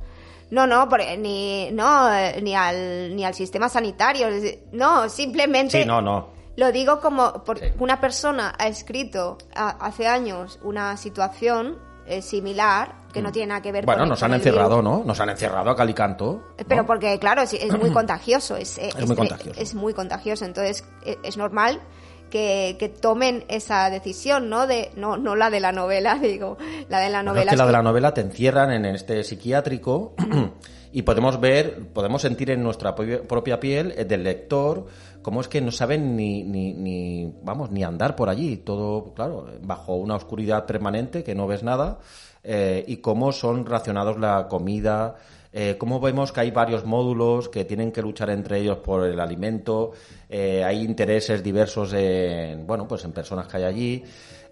No, 0.51 0.67
no, 0.67 0.89
porque 0.89 1.17
ni, 1.17 1.69
no, 1.71 2.13
eh, 2.13 2.41
ni, 2.41 2.55
al, 2.55 3.15
ni 3.15 3.23
al 3.23 3.33
sistema 3.33 3.69
sanitario. 3.69 4.27
No, 4.73 5.07
simplemente... 5.07 5.81
Sí, 5.81 5.87
no, 5.87 6.01
no. 6.01 6.27
Lo 6.57 6.71
digo 6.73 6.99
como 6.99 7.43
porque 7.45 7.73
una 7.79 8.01
persona 8.01 8.53
ha 8.59 8.67
escrito 8.67 9.37
a- 9.55 9.77
hace 9.85 10.07
años 10.07 10.59
una 10.63 10.97
situación 10.97 11.77
eh, 12.07 12.21
similar 12.21 12.95
que 13.13 13.21
no 13.21 13.31
tiene 13.31 13.47
nada 13.47 13.61
que 13.61 13.71
ver 13.71 13.83
Mm. 13.83 13.85
Bueno, 13.85 14.01
con 14.01 14.09
nos 14.09 14.19
con 14.19 14.25
han 14.25 14.31
el 14.33 14.39
encerrado, 14.47 14.77
virus. 14.77 14.83
¿no? 14.83 15.03
Nos 15.05 15.19
han 15.19 15.29
encerrado 15.29 15.69
a 15.71 15.75
Calicanto. 15.75 16.41
Pero 16.67 16.85
porque, 16.85 17.17
claro, 17.19 17.45
sí, 17.45 17.57
es 17.61 17.77
muy 17.77 17.91
contagioso. 17.93 18.55
Es, 18.55 18.77
eh, 18.77 18.89
Es 18.97 19.05
muy 19.07 19.15
contagioso. 19.15 19.59
Es 19.59 19.73
muy 19.75 19.93
contagioso. 19.93 20.45
Entonces, 20.45 20.83
eh, 21.03 21.17
es 21.23 21.35
normal 21.37 21.81
que, 22.29 22.75
que 22.79 22.89
tomen 22.89 23.43
esa 23.47 23.89
decisión, 23.89 24.49
¿no? 24.49 24.67
De, 24.67 24.91
no, 24.95 25.17
no 25.17 25.35
la 25.35 25.49
de 25.49 25.59
la 25.59 25.71
novela, 25.71 26.15
digo, 26.21 26.57
la 26.89 26.99
de 26.99 27.09
la 27.09 27.19
Bueno, 27.19 27.31
novela. 27.31 27.43
es 27.45 27.49
que 27.51 27.57
la 27.57 27.65
de 27.65 27.71
la 27.71 27.83
novela 27.83 28.13
te 28.13 28.21
encierran 28.21 28.71
en 28.71 28.85
este 28.85 29.23
psiquiátrico 29.23 30.13
y 30.91 31.01
podemos 31.03 31.39
ver, 31.39 31.87
podemos 31.93 32.21
sentir 32.21 32.51
en 32.51 32.63
nuestra 32.63 32.95
propia- 32.95 33.21
propia 33.23 33.59
piel 33.59 33.93
eh, 33.97 34.05
del 34.05 34.23
lector 34.23 34.85
cómo 35.21 35.41
es 35.41 35.49
que 35.49 35.59
no 35.59 35.71
saben 35.71 36.15
ni, 36.15 36.43
ni, 36.43 36.73
ni, 36.73 37.33
vamos, 37.43 37.69
ni 37.69 37.83
andar 37.83 38.15
por 38.15 38.29
allí. 38.29 38.57
Todo, 38.57 39.13
claro, 39.13 39.45
bajo 39.61 39.95
una 39.95 40.15
oscuridad 40.15 40.65
permanente 40.65 41.21
que 41.23 41.35
no 41.35 41.47
ves 41.47 41.63
nada 41.63 41.99
eh, 42.45 42.85
y 42.87 42.97
cómo 42.97 43.33
son 43.33 43.65
racionados 43.65 44.17
la 44.19 44.47
comida. 44.47 45.15
Eh, 45.59 45.75
cómo 45.75 45.99
vemos 45.99 46.31
que 46.31 46.41
hay 46.41 46.51
varios 46.51 46.85
módulos 46.85 47.49
que 47.49 47.65
tienen 47.65 47.91
que 47.91 48.03
luchar 48.03 48.29
entre 48.29 48.59
ellos 48.59 48.77
por 48.77 49.03
el 49.07 49.19
alimento, 49.19 49.91
eh, 50.29 50.63
hay 50.63 50.83
intereses 50.83 51.41
diversos 51.41 51.93
en, 51.93 52.67
bueno, 52.67 52.87
pues 52.87 53.03
en 53.05 53.11
personas 53.11 53.47
que 53.47 53.57
hay 53.57 53.63
allí. 53.63 54.03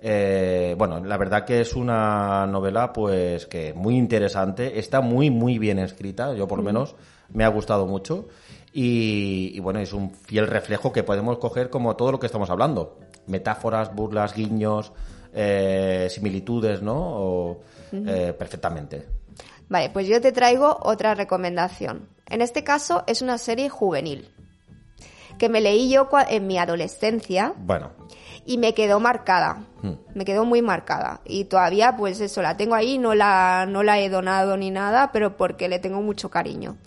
Eh, 0.01 0.73
bueno, 0.75 1.03
la 1.05 1.15
verdad 1.17 1.45
que 1.45 1.61
es 1.61 1.75
una 1.75 2.47
novela 2.47 2.91
pues 2.91 3.45
que 3.45 3.71
muy 3.75 3.95
interesante, 3.97 4.79
está 4.79 4.99
muy 5.01 5.29
muy 5.29 5.59
bien 5.59 5.77
escrita, 5.77 6.33
yo 6.33 6.47
por 6.47 6.57
lo 6.57 6.63
Mm. 6.63 6.65
menos 6.65 6.95
me 7.29 7.43
ha 7.43 7.49
gustado 7.49 7.85
mucho 7.85 8.25
y, 8.73 9.51
y, 9.53 9.59
bueno, 9.59 9.79
es 9.79 9.93
un 9.93 10.09
fiel 10.09 10.47
reflejo 10.47 10.91
que 10.91 11.03
podemos 11.03 11.37
coger 11.37 11.69
como 11.69 11.95
todo 11.95 12.13
lo 12.13 12.19
que 12.19 12.25
estamos 12.25 12.49
hablando, 12.49 12.97
metáforas, 13.27 13.93
burlas, 13.93 14.33
guiños, 14.33 14.91
eh, 15.35 16.07
similitudes, 16.09 16.81
¿no? 16.81 16.95
O, 16.97 17.61
eh, 17.93 18.33
perfectamente. 18.35 19.14
Vale, 19.69 19.89
pues 19.89 20.07
yo 20.07 20.21
te 20.21 20.31
traigo 20.31 20.77
otra 20.81 21.15
recomendación. 21.15 22.07
En 22.27 22.41
este 22.41 22.63
caso 22.63 23.03
es 23.07 23.21
una 23.21 23.37
serie 23.37 23.69
juvenil 23.69 24.29
que 25.37 25.49
me 25.49 25.59
leí 25.61 25.89
yo 25.89 26.07
en 26.29 26.47
mi 26.47 26.57
adolescencia 26.57 27.53
Bueno, 27.57 27.91
y 28.45 28.57
me 28.57 28.73
quedó 28.73 28.99
marcada. 28.99 29.65
hmm. 29.81 29.91
Me 30.13 30.23
quedó 30.23 30.45
muy 30.45 30.61
marcada. 30.61 31.19
Y 31.25 31.45
todavía, 31.45 31.95
pues 31.97 32.21
eso, 32.21 32.41
la 32.41 32.55
tengo 32.55 32.73
ahí, 32.75 32.97
no 32.97 33.13
la, 33.15 33.65
no 33.67 33.83
la 33.83 33.99
he 33.99 34.09
donado 34.09 34.55
ni 34.55 34.71
nada, 34.71 35.11
pero 35.11 35.35
porque 35.35 35.67
le 35.67 35.79
tengo 35.79 36.01
mucho 36.01 36.29
cariño. 36.29 36.77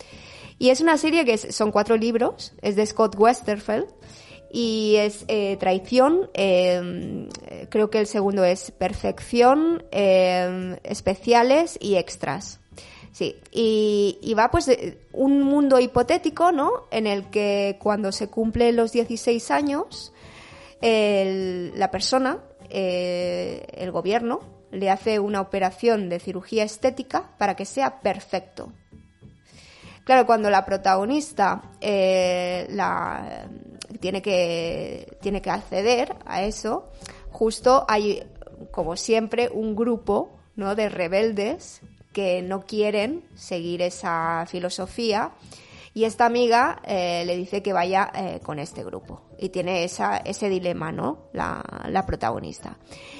Y 0.58 0.70
es 0.70 0.80
una 0.80 0.96
serie 0.96 1.24
que 1.24 1.34
es- 1.34 1.54
son 1.54 1.70
cuatro 1.70 1.96
libros, 1.96 2.54
es 2.62 2.74
de 2.76 2.86
Scott 2.86 3.16
Westerfeld. 3.18 3.86
Y 4.50 4.94
es 4.96 5.26
eh, 5.28 5.58
Traición, 5.60 6.30
eh, 6.32 7.28
creo 7.68 7.90
que 7.90 8.00
el 8.00 8.06
segundo 8.06 8.44
es 8.44 8.70
Perfección, 8.70 9.84
eh, 9.92 10.78
Especiales 10.84 11.76
y 11.82 11.96
Extras. 11.96 12.58
Sí, 13.18 13.34
y, 13.50 14.32
va 14.38 14.48
pues 14.48 14.70
un 15.12 15.42
mundo 15.42 15.80
hipotético, 15.80 16.52
¿no? 16.52 16.84
En 16.92 17.08
el 17.08 17.30
que 17.30 17.76
cuando 17.80 18.12
se 18.12 18.28
cumplen 18.28 18.76
los 18.76 18.92
16 18.92 19.50
años, 19.50 20.12
la 20.80 21.90
persona, 21.90 22.38
eh, 22.70 23.66
el 23.72 23.90
gobierno, 23.90 24.38
le 24.70 24.88
hace 24.88 25.18
una 25.18 25.40
operación 25.40 26.08
de 26.08 26.20
cirugía 26.20 26.62
estética 26.62 27.30
para 27.38 27.56
que 27.56 27.64
sea 27.64 27.98
perfecto. 28.02 28.72
Claro, 30.04 30.24
cuando 30.24 30.48
la 30.48 30.64
protagonista 30.64 31.72
eh, 31.80 32.68
la, 32.70 33.48
tiene, 33.98 34.22
que, 34.22 35.18
tiene 35.20 35.42
que 35.42 35.50
acceder 35.50 36.14
a 36.24 36.44
eso, 36.44 36.88
justo 37.32 37.84
hay, 37.88 38.22
como 38.70 38.94
siempre, 38.94 39.50
un 39.52 39.74
grupo 39.74 40.38
¿no? 40.54 40.76
de 40.76 40.88
rebeldes 40.88 41.82
que 42.18 42.42
no 42.42 42.66
quieren 42.66 43.22
seguir 43.36 43.80
esa 43.80 44.44
filosofía 44.48 45.30
y 45.94 46.02
esta 46.02 46.26
amiga 46.26 46.82
eh, 46.84 47.22
le 47.24 47.36
dice 47.36 47.62
que 47.62 47.72
vaya 47.72 48.10
eh, 48.12 48.40
con 48.42 48.58
este 48.58 48.82
grupo 48.82 49.22
y 49.38 49.50
tiene 49.50 49.84
esa, 49.84 50.16
ese 50.16 50.48
dilema, 50.48 50.90
¿no? 50.90 51.28
La, 51.32 51.62
la 51.88 52.06
protagonista. 52.06 52.76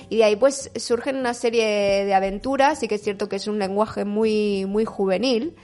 Y 0.08 0.16
de 0.16 0.24
ahí 0.24 0.34
pues 0.34 0.72
surgen 0.74 1.14
una 1.14 1.32
serie 1.32 1.64
de 2.06 2.12
aventuras, 2.12 2.82
y 2.82 2.88
que 2.88 2.96
es 2.96 3.02
cierto 3.02 3.28
que 3.28 3.36
es 3.36 3.46
un 3.46 3.60
lenguaje 3.60 4.04
muy, 4.04 4.66
muy 4.66 4.84
juvenil, 4.84 5.54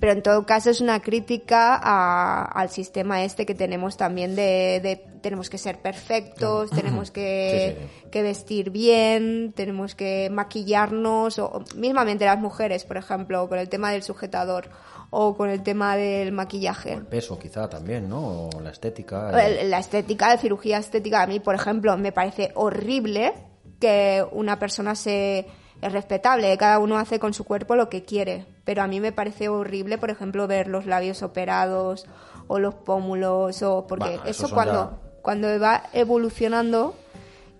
pero 0.00 0.12
en 0.12 0.22
todo 0.22 0.44
caso 0.46 0.70
es 0.70 0.80
una 0.80 1.00
crítica 1.00 1.76
a- 1.80 2.44
al 2.44 2.70
sistema 2.70 3.22
este 3.24 3.46
que 3.46 3.54
tenemos 3.54 3.96
también 3.96 4.34
de, 4.34 4.80
de 4.82 4.96
tenemos 5.22 5.48
que 5.48 5.58
ser 5.58 5.78
perfectos, 5.80 6.70
tenemos 6.70 7.12
que, 7.12 7.76
Sí, 8.02 8.08
que 8.10 8.22
vestir 8.22 8.70
bien, 8.70 9.52
tenemos 9.54 9.94
que 9.94 10.28
maquillarnos, 10.32 11.38
o 11.38 11.46
o 11.46 11.64
mismamente 11.76 12.24
las 12.24 12.38
mujeres, 12.40 12.84
por 12.84 12.96
ejemplo, 12.96 13.48
con 13.48 13.58
el 13.58 13.68
tema 13.68 13.92
del 13.92 14.02
sujetador 14.02 14.68
o 15.10 15.36
con 15.36 15.48
el 15.50 15.62
tema 15.62 15.94
del 15.96 16.32
maquillaje. 16.32 16.96
peso 17.08 17.38
quizá 17.38 17.68
también, 17.68 18.08
¿no? 18.08 18.48
O 18.48 18.60
la 18.60 18.70
estética. 18.70 19.30
eh. 19.46 19.60
El- 19.60 19.70
La 19.70 19.78
estética, 19.78 20.28
la 20.28 20.38
cirugía 20.38 20.78
estética, 20.78 21.22
a 21.22 21.26
mí, 21.26 21.38
por 21.38 21.54
ejemplo, 21.54 21.96
me 21.96 22.10
parece 22.12 22.50
horrible 22.54 23.34
que 23.78 24.24
una 24.32 24.58
persona 24.58 24.94
se 24.94 25.46
es 25.82 25.92
respetable, 25.92 26.56
cada 26.56 26.78
uno 26.78 26.96
hace 26.96 27.18
con 27.18 27.34
su 27.34 27.44
cuerpo 27.44 27.74
lo 27.74 27.88
que 27.88 28.04
quiere, 28.04 28.46
pero 28.64 28.82
a 28.82 28.86
mí 28.86 29.00
me 29.00 29.12
parece 29.12 29.48
horrible, 29.48 29.98
por 29.98 30.10
ejemplo, 30.10 30.46
ver 30.46 30.68
los 30.68 30.86
labios 30.86 31.22
operados 31.22 32.06
o 32.46 32.58
los 32.60 32.74
pómulos 32.74 33.62
o 33.62 33.86
porque 33.86 34.10
Bueno, 34.16 34.22
eso 34.26 34.48
cuando 34.48 34.98
cuando 35.22 35.60
va 35.60 35.82
evolucionando 35.92 36.94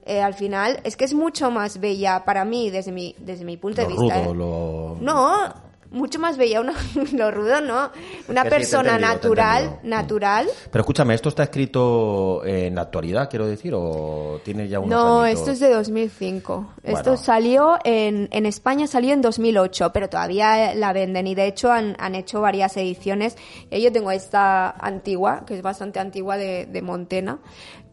eh, 0.04 0.20
al 0.20 0.34
final 0.34 0.80
es 0.84 0.96
que 0.96 1.04
es 1.04 1.14
mucho 1.14 1.50
más 1.50 1.78
bella 1.78 2.24
para 2.24 2.44
mí 2.44 2.70
desde 2.70 2.92
mi 2.92 3.14
desde 3.18 3.44
mi 3.44 3.56
punto 3.56 3.82
Lo 3.82 3.88
de 3.88 3.94
vista. 3.94 4.22
rudo, 4.24 4.32
¿eh? 4.32 4.34
lo... 4.34 4.96
No, 5.00 5.54
mucho 5.92 6.18
más 6.18 6.36
bella 6.36 6.60
una 6.60 6.72
lo 7.12 7.30
rudo, 7.30 7.60
no, 7.60 7.90
una 8.28 8.42
Que 8.42 8.48
sí, 8.50 8.54
persona 8.56 8.90
entendido, 8.96 9.14
natural, 9.14 9.78
natural 9.82 10.46
Pero 10.70 10.82
escúchame, 10.82 11.14
¿esto 11.14 11.28
está 11.28 11.44
escrito 11.44 12.44
en 12.44 12.74
la 12.74 12.82
actualidad, 12.82 13.28
quiero 13.30 13.46
decir, 13.46 13.72
o 13.76 14.40
tiene 14.44 14.68
ya 14.68 14.80
unos 14.80 14.90
No, 14.90 15.22
añitos? 15.22 15.40
esto 15.40 15.50
es 15.52 15.60
de 15.60 15.70
2005. 15.74 16.74
Esto 16.82 17.02
Bueno. 17.10 17.16
salió 17.16 17.78
en, 17.84 18.28
en 18.32 18.46
España, 18.46 18.86
salió 18.86 19.12
en 19.12 19.20
2008, 19.22 19.90
pero 19.92 20.08
todavía 20.08 20.74
la 20.74 20.92
venden 20.92 21.26
y 21.26 21.34
de 21.34 21.46
hecho 21.46 21.70
han, 21.70 21.94
han 21.98 22.14
hecho 22.14 22.40
varias 22.40 22.76
ediciones. 22.76 23.36
Y 23.70 23.80
yo 23.82 23.92
tengo 23.92 24.10
esta 24.10 24.70
antigua, 24.70 25.44
que 25.46 25.54
es 25.54 25.62
bastante 25.62 26.00
antigua 26.00 26.36
de, 26.36 26.66
de 26.66 26.82
Montena, 26.82 27.38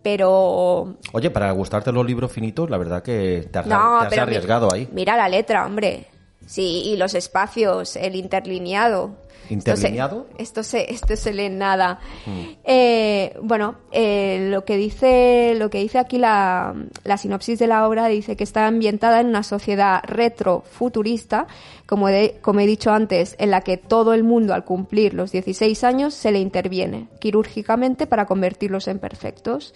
pero... 0.01 0.95
Oye, 1.13 1.29
para 1.29 1.51
gustarte 1.51 1.91
los 1.91 2.05
libros 2.05 2.31
finitos, 2.31 2.69
la 2.69 2.77
verdad 2.77 3.03
que 3.03 3.47
te 3.51 3.59
has, 3.59 3.67
No, 3.67 3.99
te 3.99 4.05
has 4.05 4.09
pero 4.09 4.25
mi- 4.25 4.31
arriesgado 4.35 4.69
ahí. 4.73 4.87
Mira 4.91 5.17
la 5.17 5.27
letra, 5.27 5.65
hombre. 5.65 6.07
Sí, 6.49 6.81
y 6.85 6.97
los 6.97 7.13
espacios, 7.13 7.95
el 7.95 8.15
interlineado. 8.15 9.11
¿Interlineado? 9.51 10.27
Esto 10.37 10.63
se, 10.63 10.91
esto 10.91 11.15
se 11.15 11.31
lee 11.33 11.49
nada. 11.49 11.99
Mm. 12.25 12.39
Eh, 12.63 13.35
bueno, 13.41 13.75
eh, 13.91 14.47
lo 14.51 14.63
que 14.65 14.77
dice, 14.77 15.53
lo 15.57 15.69
que 15.69 15.79
dice 15.79 15.97
aquí 15.99 16.17
la, 16.17 16.75
la 17.03 17.17
sinopsis 17.17 17.57
de 17.59 17.67
la 17.67 17.87
obra 17.87 18.07
dice 18.07 18.35
que 18.35 18.43
está 18.43 18.67
ambientada 18.67 19.19
en 19.21 19.27
una 19.27 19.41
sociedad 19.43 20.01
retrofuturista, 20.05 21.47
como, 21.87 22.07
de- 22.07 22.37
como 22.41 22.59
he 22.59 22.67
dicho 22.67 22.91
antes, 22.91 23.35
en 23.39 23.51
la 23.51 23.61
que 23.61 23.77
todo 23.77 24.13
el 24.13 24.23
mundo 24.23 24.53
al 24.53 24.65
cumplir 24.65 25.13
los 25.13 25.31
16 25.31 25.83
años 25.83 26.13
se 26.13 26.31
le 26.31 26.39
interviene 26.39 27.07
quirúrgicamente 27.19 28.05
para 28.07 28.25
convertirlos 28.25 28.87
en 28.87 28.99
perfectos. 28.99 29.73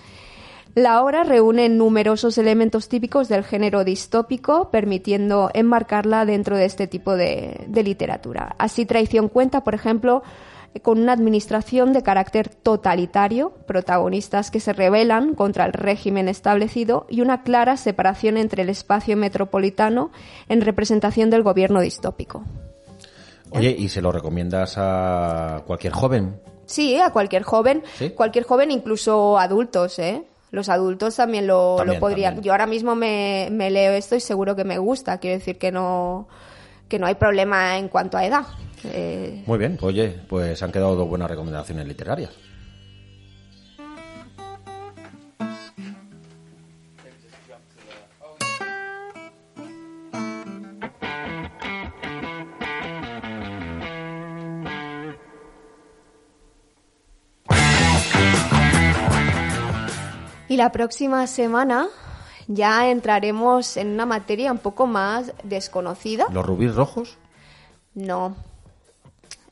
La 0.76 1.04
obra 1.04 1.24
reúne 1.24 1.70
numerosos 1.70 2.38
elementos 2.40 2.90
típicos 2.90 3.30
del 3.30 3.44
género 3.44 3.84
distópico, 3.84 4.72
permitiendo 4.72 5.52
enmarcarla 5.54 6.26
dentro 6.26 6.58
de 6.58 6.66
este 6.66 6.88
tipo 6.88 7.16
de, 7.16 7.66
de 7.68 7.84
literatura. 7.84 8.56
Así, 8.58 8.86
Traición 8.88 9.30
cuenta, 9.30 9.64
por 9.64 9.76
ejemplo, 9.76 10.24
con 10.82 11.00
una 11.00 11.14
administración 11.14 11.94
de 11.94 12.02
carácter 12.02 12.50
totalitario, 12.50 13.52
protagonistas 13.68 14.50
que 14.50 14.60
se 14.60 14.74
rebelan 14.74 15.36
contra 15.36 15.66
el 15.66 15.74
régimen 15.74 16.28
establecido 16.28 17.06
y 17.08 17.22
una 17.22 17.44
clara 17.44 17.78
separación 17.78 18.38
entre 18.38 18.64
el 18.64 18.70
espacio 18.70 19.16
metropolitano 19.16 20.12
en 20.50 20.62
representación 20.62 21.30
del 21.30 21.44
gobierno 21.44 21.82
distópico. 21.82 22.44
Oye, 23.52 23.76
¿y 23.78 23.90
se 23.90 24.02
lo 24.02 24.12
recomiendas 24.12 24.74
a 24.78 25.62
cualquier 25.68 25.94
joven? 25.94 26.42
Sí, 26.66 26.98
a 26.98 27.12
cualquier 27.12 27.44
joven, 27.44 27.84
¿Sí? 28.00 28.10
cualquier 28.10 28.46
joven, 28.46 28.72
incluso 28.72 29.38
adultos, 29.38 30.00
¿eh? 30.00 30.24
Los 30.54 30.70
adultos 30.70 31.16
también 31.16 31.48
lo, 31.48 31.78
También, 31.78 31.96
lo 31.96 32.00
podrían. 32.00 32.36
también. 32.36 32.44
Yo 32.46 32.52
ahora 32.52 32.68
mismo 32.68 32.94
me, 32.96 33.48
me 33.52 33.72
leo 33.72 33.92
esto 33.94 34.16
y 34.16 34.20
seguro 34.20 34.56
que 34.56 34.64
me 34.64 34.78
gusta. 34.78 35.18
Quiero 35.18 35.40
decir 35.40 35.58
que 35.58 35.72
no, 35.72 36.28
que 36.88 37.00
no 37.00 37.08
hay 37.08 37.16
problema 37.16 37.80
en 37.80 37.88
cuanto 37.90 38.18
a 38.18 38.26
edad. 38.26 38.46
Eh, 38.84 39.42
Muy 39.48 39.58
bien, 39.58 39.80
oye, 39.82 40.16
pues 40.30 40.62
han 40.62 40.72
quedado 40.72 40.96
dos 40.96 41.10
buenas 41.10 41.28
recomendaciones 41.28 41.88
literarias. 41.88 42.30
Y 60.54 60.58
la 60.58 60.72
próxima 60.72 61.26
semana 61.26 61.88
ya 62.46 62.88
entraremos 62.92 63.76
en 63.76 63.88
una 63.88 64.06
materia 64.06 64.52
un 64.52 64.60
poco 64.60 64.86
más 64.86 65.34
desconocida. 65.44 66.28
¿Los 66.32 66.46
rubíes 66.46 66.76
rojos? 66.76 67.18
No. 67.96 68.36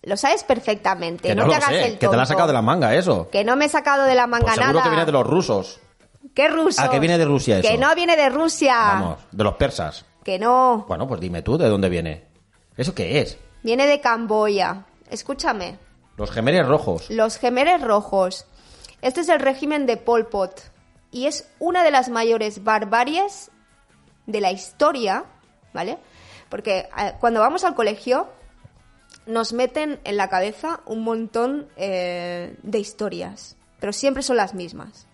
Lo 0.04 0.16
sabes 0.16 0.44
perfectamente. 0.44 1.30
Que 1.30 1.34
no, 1.34 1.46
no, 1.46 1.50
te 1.50 1.58
lo 1.58 1.64
hagas 1.64 1.70
sé, 1.70 1.88
el 1.88 1.98
que 1.98 2.08
te 2.08 2.16
la 2.16 2.22
has 2.22 2.30
sacado 2.30 2.46
de 2.50 2.54
la 2.54 2.62
manga 2.62 2.94
eso. 2.94 3.32
Que 3.32 3.44
no 3.44 3.56
me 3.56 3.66
he 3.66 3.70
sacado 3.70 4.04
de 4.04 4.14
la 4.14 4.28
manga 4.28 4.44
Pues 4.46 4.58
seguro 4.58 4.74
nada. 4.74 4.84
que 4.84 4.90
viene 4.90 5.06
de 5.08 5.12
los 5.12 5.26
rusos. 5.26 5.80
¿Qué 6.36 6.50
ruso? 6.50 6.84
¿A 6.84 6.92
qué 6.92 7.00
viene 7.00 7.18
de 7.18 7.26
Rusia 7.26 7.58
eso? 7.58 7.68
Que 7.68 7.80
no 7.80 7.96
viene 7.96 8.16
de 8.16 8.30
Rusia. 8.30 8.76
Vamos, 8.76 9.18
de 9.32 9.44
los 9.44 9.56
persas. 9.56 10.06
Que 10.24 10.38
no. 10.38 10.86
Bueno, 10.88 11.08
pues 11.08 11.20
dime 11.20 11.42
tú 11.42 11.58
de 11.58 11.68
dónde 11.68 11.90
viene. 11.90 12.26
¿Eso 12.78 12.94
qué 12.94 13.22
es? 13.22 13.40
Viene 13.64 13.88
de 13.88 14.02
Camboya. 14.02 14.86
Escúchame. 15.10 15.80
Los 16.16 16.30
gemeres 16.30 16.68
rojos. 16.68 17.10
Los 17.10 17.40
gemeres 17.40 17.82
rojos. 17.82 18.46
Este 19.02 19.22
es 19.22 19.30
el 19.30 19.40
régimen 19.40 19.88
de 19.88 19.98
Pol 19.98 20.28
Pot. 20.28 20.70
Y 21.12 21.26
es 21.26 21.50
una 21.60 21.84
de 21.84 21.92
las 21.92 22.10
mayores 22.10 22.64
barbaries 22.64 23.52
de 24.26 24.42
la 24.42 24.52
historia, 24.52 25.26
¿vale? 25.74 25.98
Porque 26.50 26.90
eh, 26.98 27.14
cuando 27.20 27.42
vamos 27.42 27.64
al 27.64 27.76
colegio 27.76 28.30
nos 29.26 29.54
meten 29.54 30.00
en 30.04 30.18
la 30.18 30.30
cabeza 30.30 30.82
un 30.86 31.04
montón 31.04 31.68
eh, 31.76 32.58
de 32.64 32.80
historias, 32.80 33.56
pero 33.80 33.94
siempre 33.94 34.24
son 34.24 34.38
las 34.38 34.54
mismas. 34.54 35.08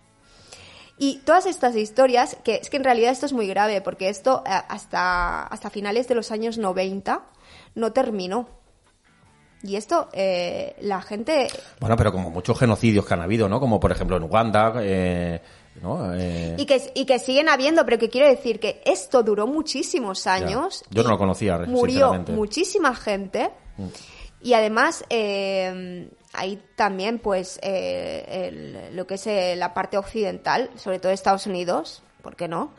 Y 0.98 1.18
todas 1.18 1.46
estas 1.46 1.76
historias, 1.76 2.36
que 2.42 2.56
es 2.56 2.70
que 2.70 2.76
en 2.76 2.84
realidad 2.84 3.12
esto 3.12 3.26
es 3.26 3.32
muy 3.32 3.46
grave, 3.46 3.80
porque 3.80 4.08
esto 4.08 4.42
eh, 4.44 4.50
hasta, 4.68 5.44
hasta 5.44 5.70
finales 5.70 6.08
de 6.08 6.16
los 6.16 6.32
años 6.32 6.58
90 6.58 7.22
no 7.74 7.92
terminó. 7.92 8.48
Y 9.62 9.76
esto, 9.76 10.08
eh, 10.12 10.76
la 10.80 11.00
gente... 11.02 11.48
Bueno, 11.80 11.96
pero 11.96 12.12
como 12.12 12.30
muchos 12.30 12.58
genocidios 12.58 13.04
que 13.06 13.14
han 13.14 13.22
habido, 13.22 13.48
¿no? 13.48 13.60
Como 13.60 13.80
por 13.80 13.92
ejemplo 13.92 14.16
en 14.16 14.22
Uganda, 14.22 14.72
¿no? 15.82 16.14
Eh, 16.14 16.54
Y 16.58 16.66
que, 16.66 16.92
y 16.94 17.04
que 17.04 17.18
siguen 17.18 17.48
habiendo, 17.48 17.84
pero 17.84 17.98
que 17.98 18.08
quiero 18.08 18.28
decir 18.28 18.60
que 18.60 18.82
esto 18.84 19.22
duró 19.22 19.46
muchísimos 19.46 20.26
años. 20.26 20.84
Yo 20.90 21.02
no 21.02 21.10
lo 21.10 21.18
conocía, 21.18 21.58
Murió 21.66 22.12
muchísima 22.34 22.94
gente. 22.94 23.50
Mm. 23.76 23.86
Y 24.40 24.52
además, 24.54 25.04
eh, 25.10 26.08
hay 26.32 26.62
también, 26.76 27.18
pues, 27.18 27.58
eh, 27.62 28.48
el- 28.88 28.96
lo 28.96 29.06
que 29.06 29.14
es 29.14 29.26
eh, 29.26 29.54
la 29.56 29.74
parte 29.74 29.96
occidental, 29.98 30.70
sobre 30.76 30.98
todo 31.00 31.10
Estados 31.12 31.46
Unidos, 31.46 32.02
¿por 32.22 32.36
qué 32.36 32.46
no? 32.48 32.72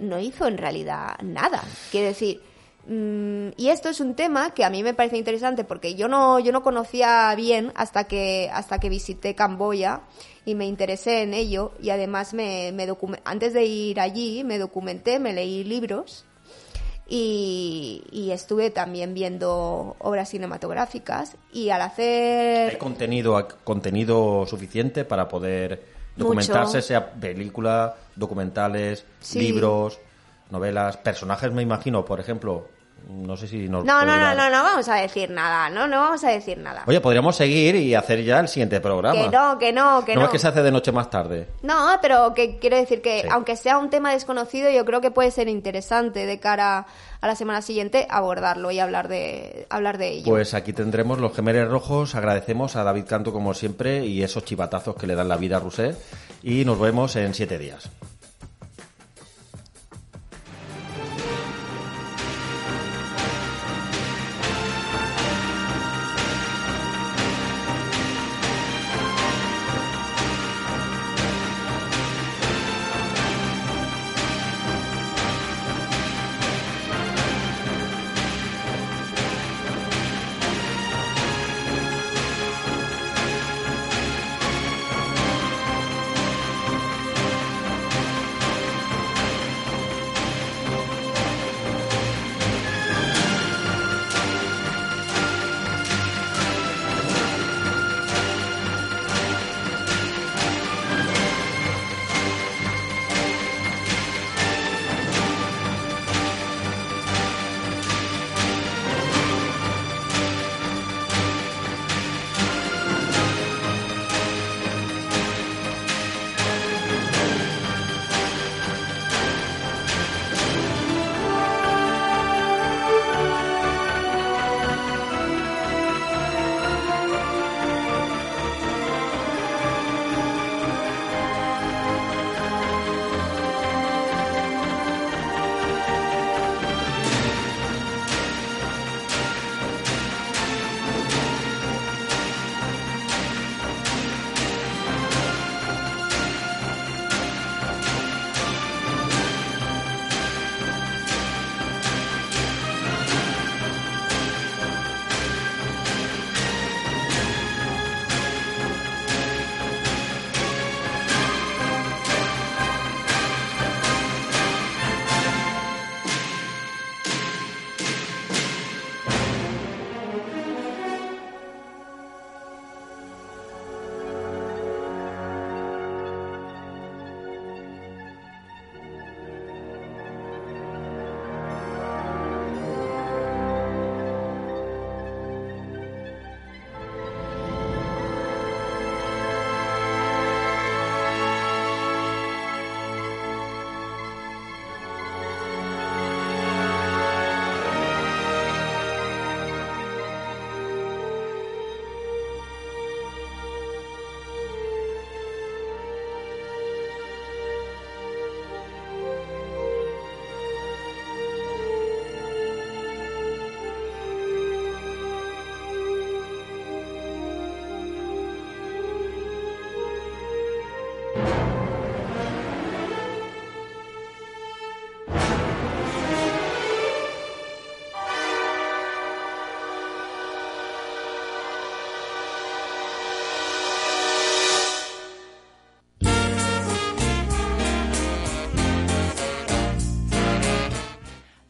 No 0.00 0.18
hizo 0.18 0.46
en 0.46 0.58
realidad 0.58 1.16
nada. 1.22 1.62
Quiero 1.90 2.08
decir, 2.08 2.42
y 2.90 3.68
esto 3.68 3.90
es 3.90 4.00
un 4.00 4.14
tema 4.14 4.52
que 4.54 4.64
a 4.64 4.70
mí 4.70 4.82
me 4.82 4.94
parece 4.94 5.18
interesante 5.18 5.62
porque 5.62 5.94
yo 5.94 6.08
no, 6.08 6.38
yo 6.38 6.52
no 6.52 6.62
conocía 6.62 7.34
bien 7.36 7.70
hasta 7.74 8.04
que, 8.04 8.48
hasta 8.52 8.80
que 8.80 8.88
visité 8.88 9.34
Camboya 9.34 10.00
y 10.46 10.54
me 10.54 10.64
interesé 10.66 11.22
en 11.22 11.34
ello 11.34 11.72
y 11.82 11.90
además 11.90 12.32
me, 12.32 12.74
antes 13.24 13.52
de 13.52 13.64
ir 13.66 14.00
allí 14.00 14.42
me 14.42 14.58
documenté, 14.58 15.18
me 15.18 15.34
leí 15.34 15.64
libros 15.64 16.24
y, 17.06 18.04
y 18.10 18.30
estuve 18.30 18.70
también 18.70 19.12
viendo 19.12 19.94
obras 19.98 20.30
cinematográficas 20.30 21.36
y 21.52 21.68
al 21.68 21.82
Hay 21.82 21.86
hacer 21.88 22.78
contenido, 22.78 23.48
contenido 23.64 24.46
suficiente 24.46 25.04
para 25.04 25.28
poder 25.28 25.84
documentarse, 26.16 26.80
sea 26.80 27.12
película, 27.12 27.96
documentales, 28.16 29.04
Sí. 29.20 29.40
libros, 29.40 29.98
novelas, 30.50 30.96
personajes, 30.96 31.52
me 31.52 31.60
imagino, 31.62 32.04
por 32.04 32.18
ejemplo. 32.18 32.77
No 33.08 33.36
sé 33.36 33.48
si 33.48 33.68
nos 33.68 33.84
no 33.84 34.04
no 34.04 34.16
no 34.18 34.34
no 34.34 34.50
no 34.50 34.62
vamos 34.62 34.88
a 34.88 34.96
decir 34.96 35.30
nada 35.30 35.70
no 35.70 35.86
no 35.86 35.98
vamos 35.98 36.22
a 36.24 36.28
decir 36.30 36.58
nada 36.58 36.82
Oye, 36.86 37.00
podríamos 37.00 37.36
seguir 37.36 37.74
y 37.76 37.94
hacer 37.94 38.22
ya 38.22 38.38
el 38.40 38.48
siguiente 38.48 38.80
programa. 38.80 39.20
que 39.22 39.28
no 39.30 39.58
que 39.58 39.72
no 39.72 40.04
que 40.04 40.14
no 40.14 40.20
no 40.20 40.26
es 40.26 40.32
que 40.32 40.38
se 40.38 40.48
hace 40.48 40.62
de 40.62 40.70
noche 40.70 40.92
más 40.92 41.08
tarde. 41.08 41.48
No, 41.62 41.88
pero 42.02 42.34
que 42.34 42.58
quiero 42.58 42.76
decir 42.76 43.00
que 43.00 43.22
Sí. 43.22 43.28
aunque 43.30 43.56
sea 43.56 43.78
un 43.78 43.88
tema 43.90 44.12
desconocido, 44.12 44.70
yo 44.70 44.84
creo 44.84 45.00
que 45.00 45.10
puede 45.10 45.30
ser 45.30 45.48
interesante 45.48 46.26
de 46.26 46.38
cara 46.38 46.86
a 47.20 47.26
la 47.26 47.34
semana 47.34 47.62
siguiente 47.62 48.06
abordarlo 48.10 48.70
y 48.70 48.78
hablar 48.78 49.08
de 49.08 49.66
hablar 49.70 49.96
de 49.98 50.08
ello. 50.10 50.24
Pues 50.26 50.52
aquí 50.54 50.72
tendremos 50.72 51.18
los 51.18 51.34
gemeres 51.34 51.66
rojos. 51.68 52.14
Agradecemos 52.14 52.76
a 52.76 52.84
David 52.84 53.04
Canto 53.08 53.32
como 53.32 53.54
siempre 53.54 54.04
y 54.06 54.22
esos 54.22 54.44
chivatazos 54.44 54.94
que 54.96 55.06
le 55.06 55.14
dan 55.14 55.28
la 55.28 55.36
vida 55.36 55.56
a 55.56 55.60
Rousset. 55.60 55.96
Y 56.42 56.64
nos 56.64 56.78
vemos 56.78 57.16
en 57.16 57.34
siete 57.34 57.58
días. 57.58 57.90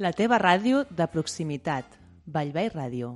La 0.08 0.14
teva 0.16 0.38
ràdio 0.40 0.78
de 0.98 1.04
proximitat. 1.12 1.98
Vallvei 2.36 2.72
Ràdio. 2.72 3.12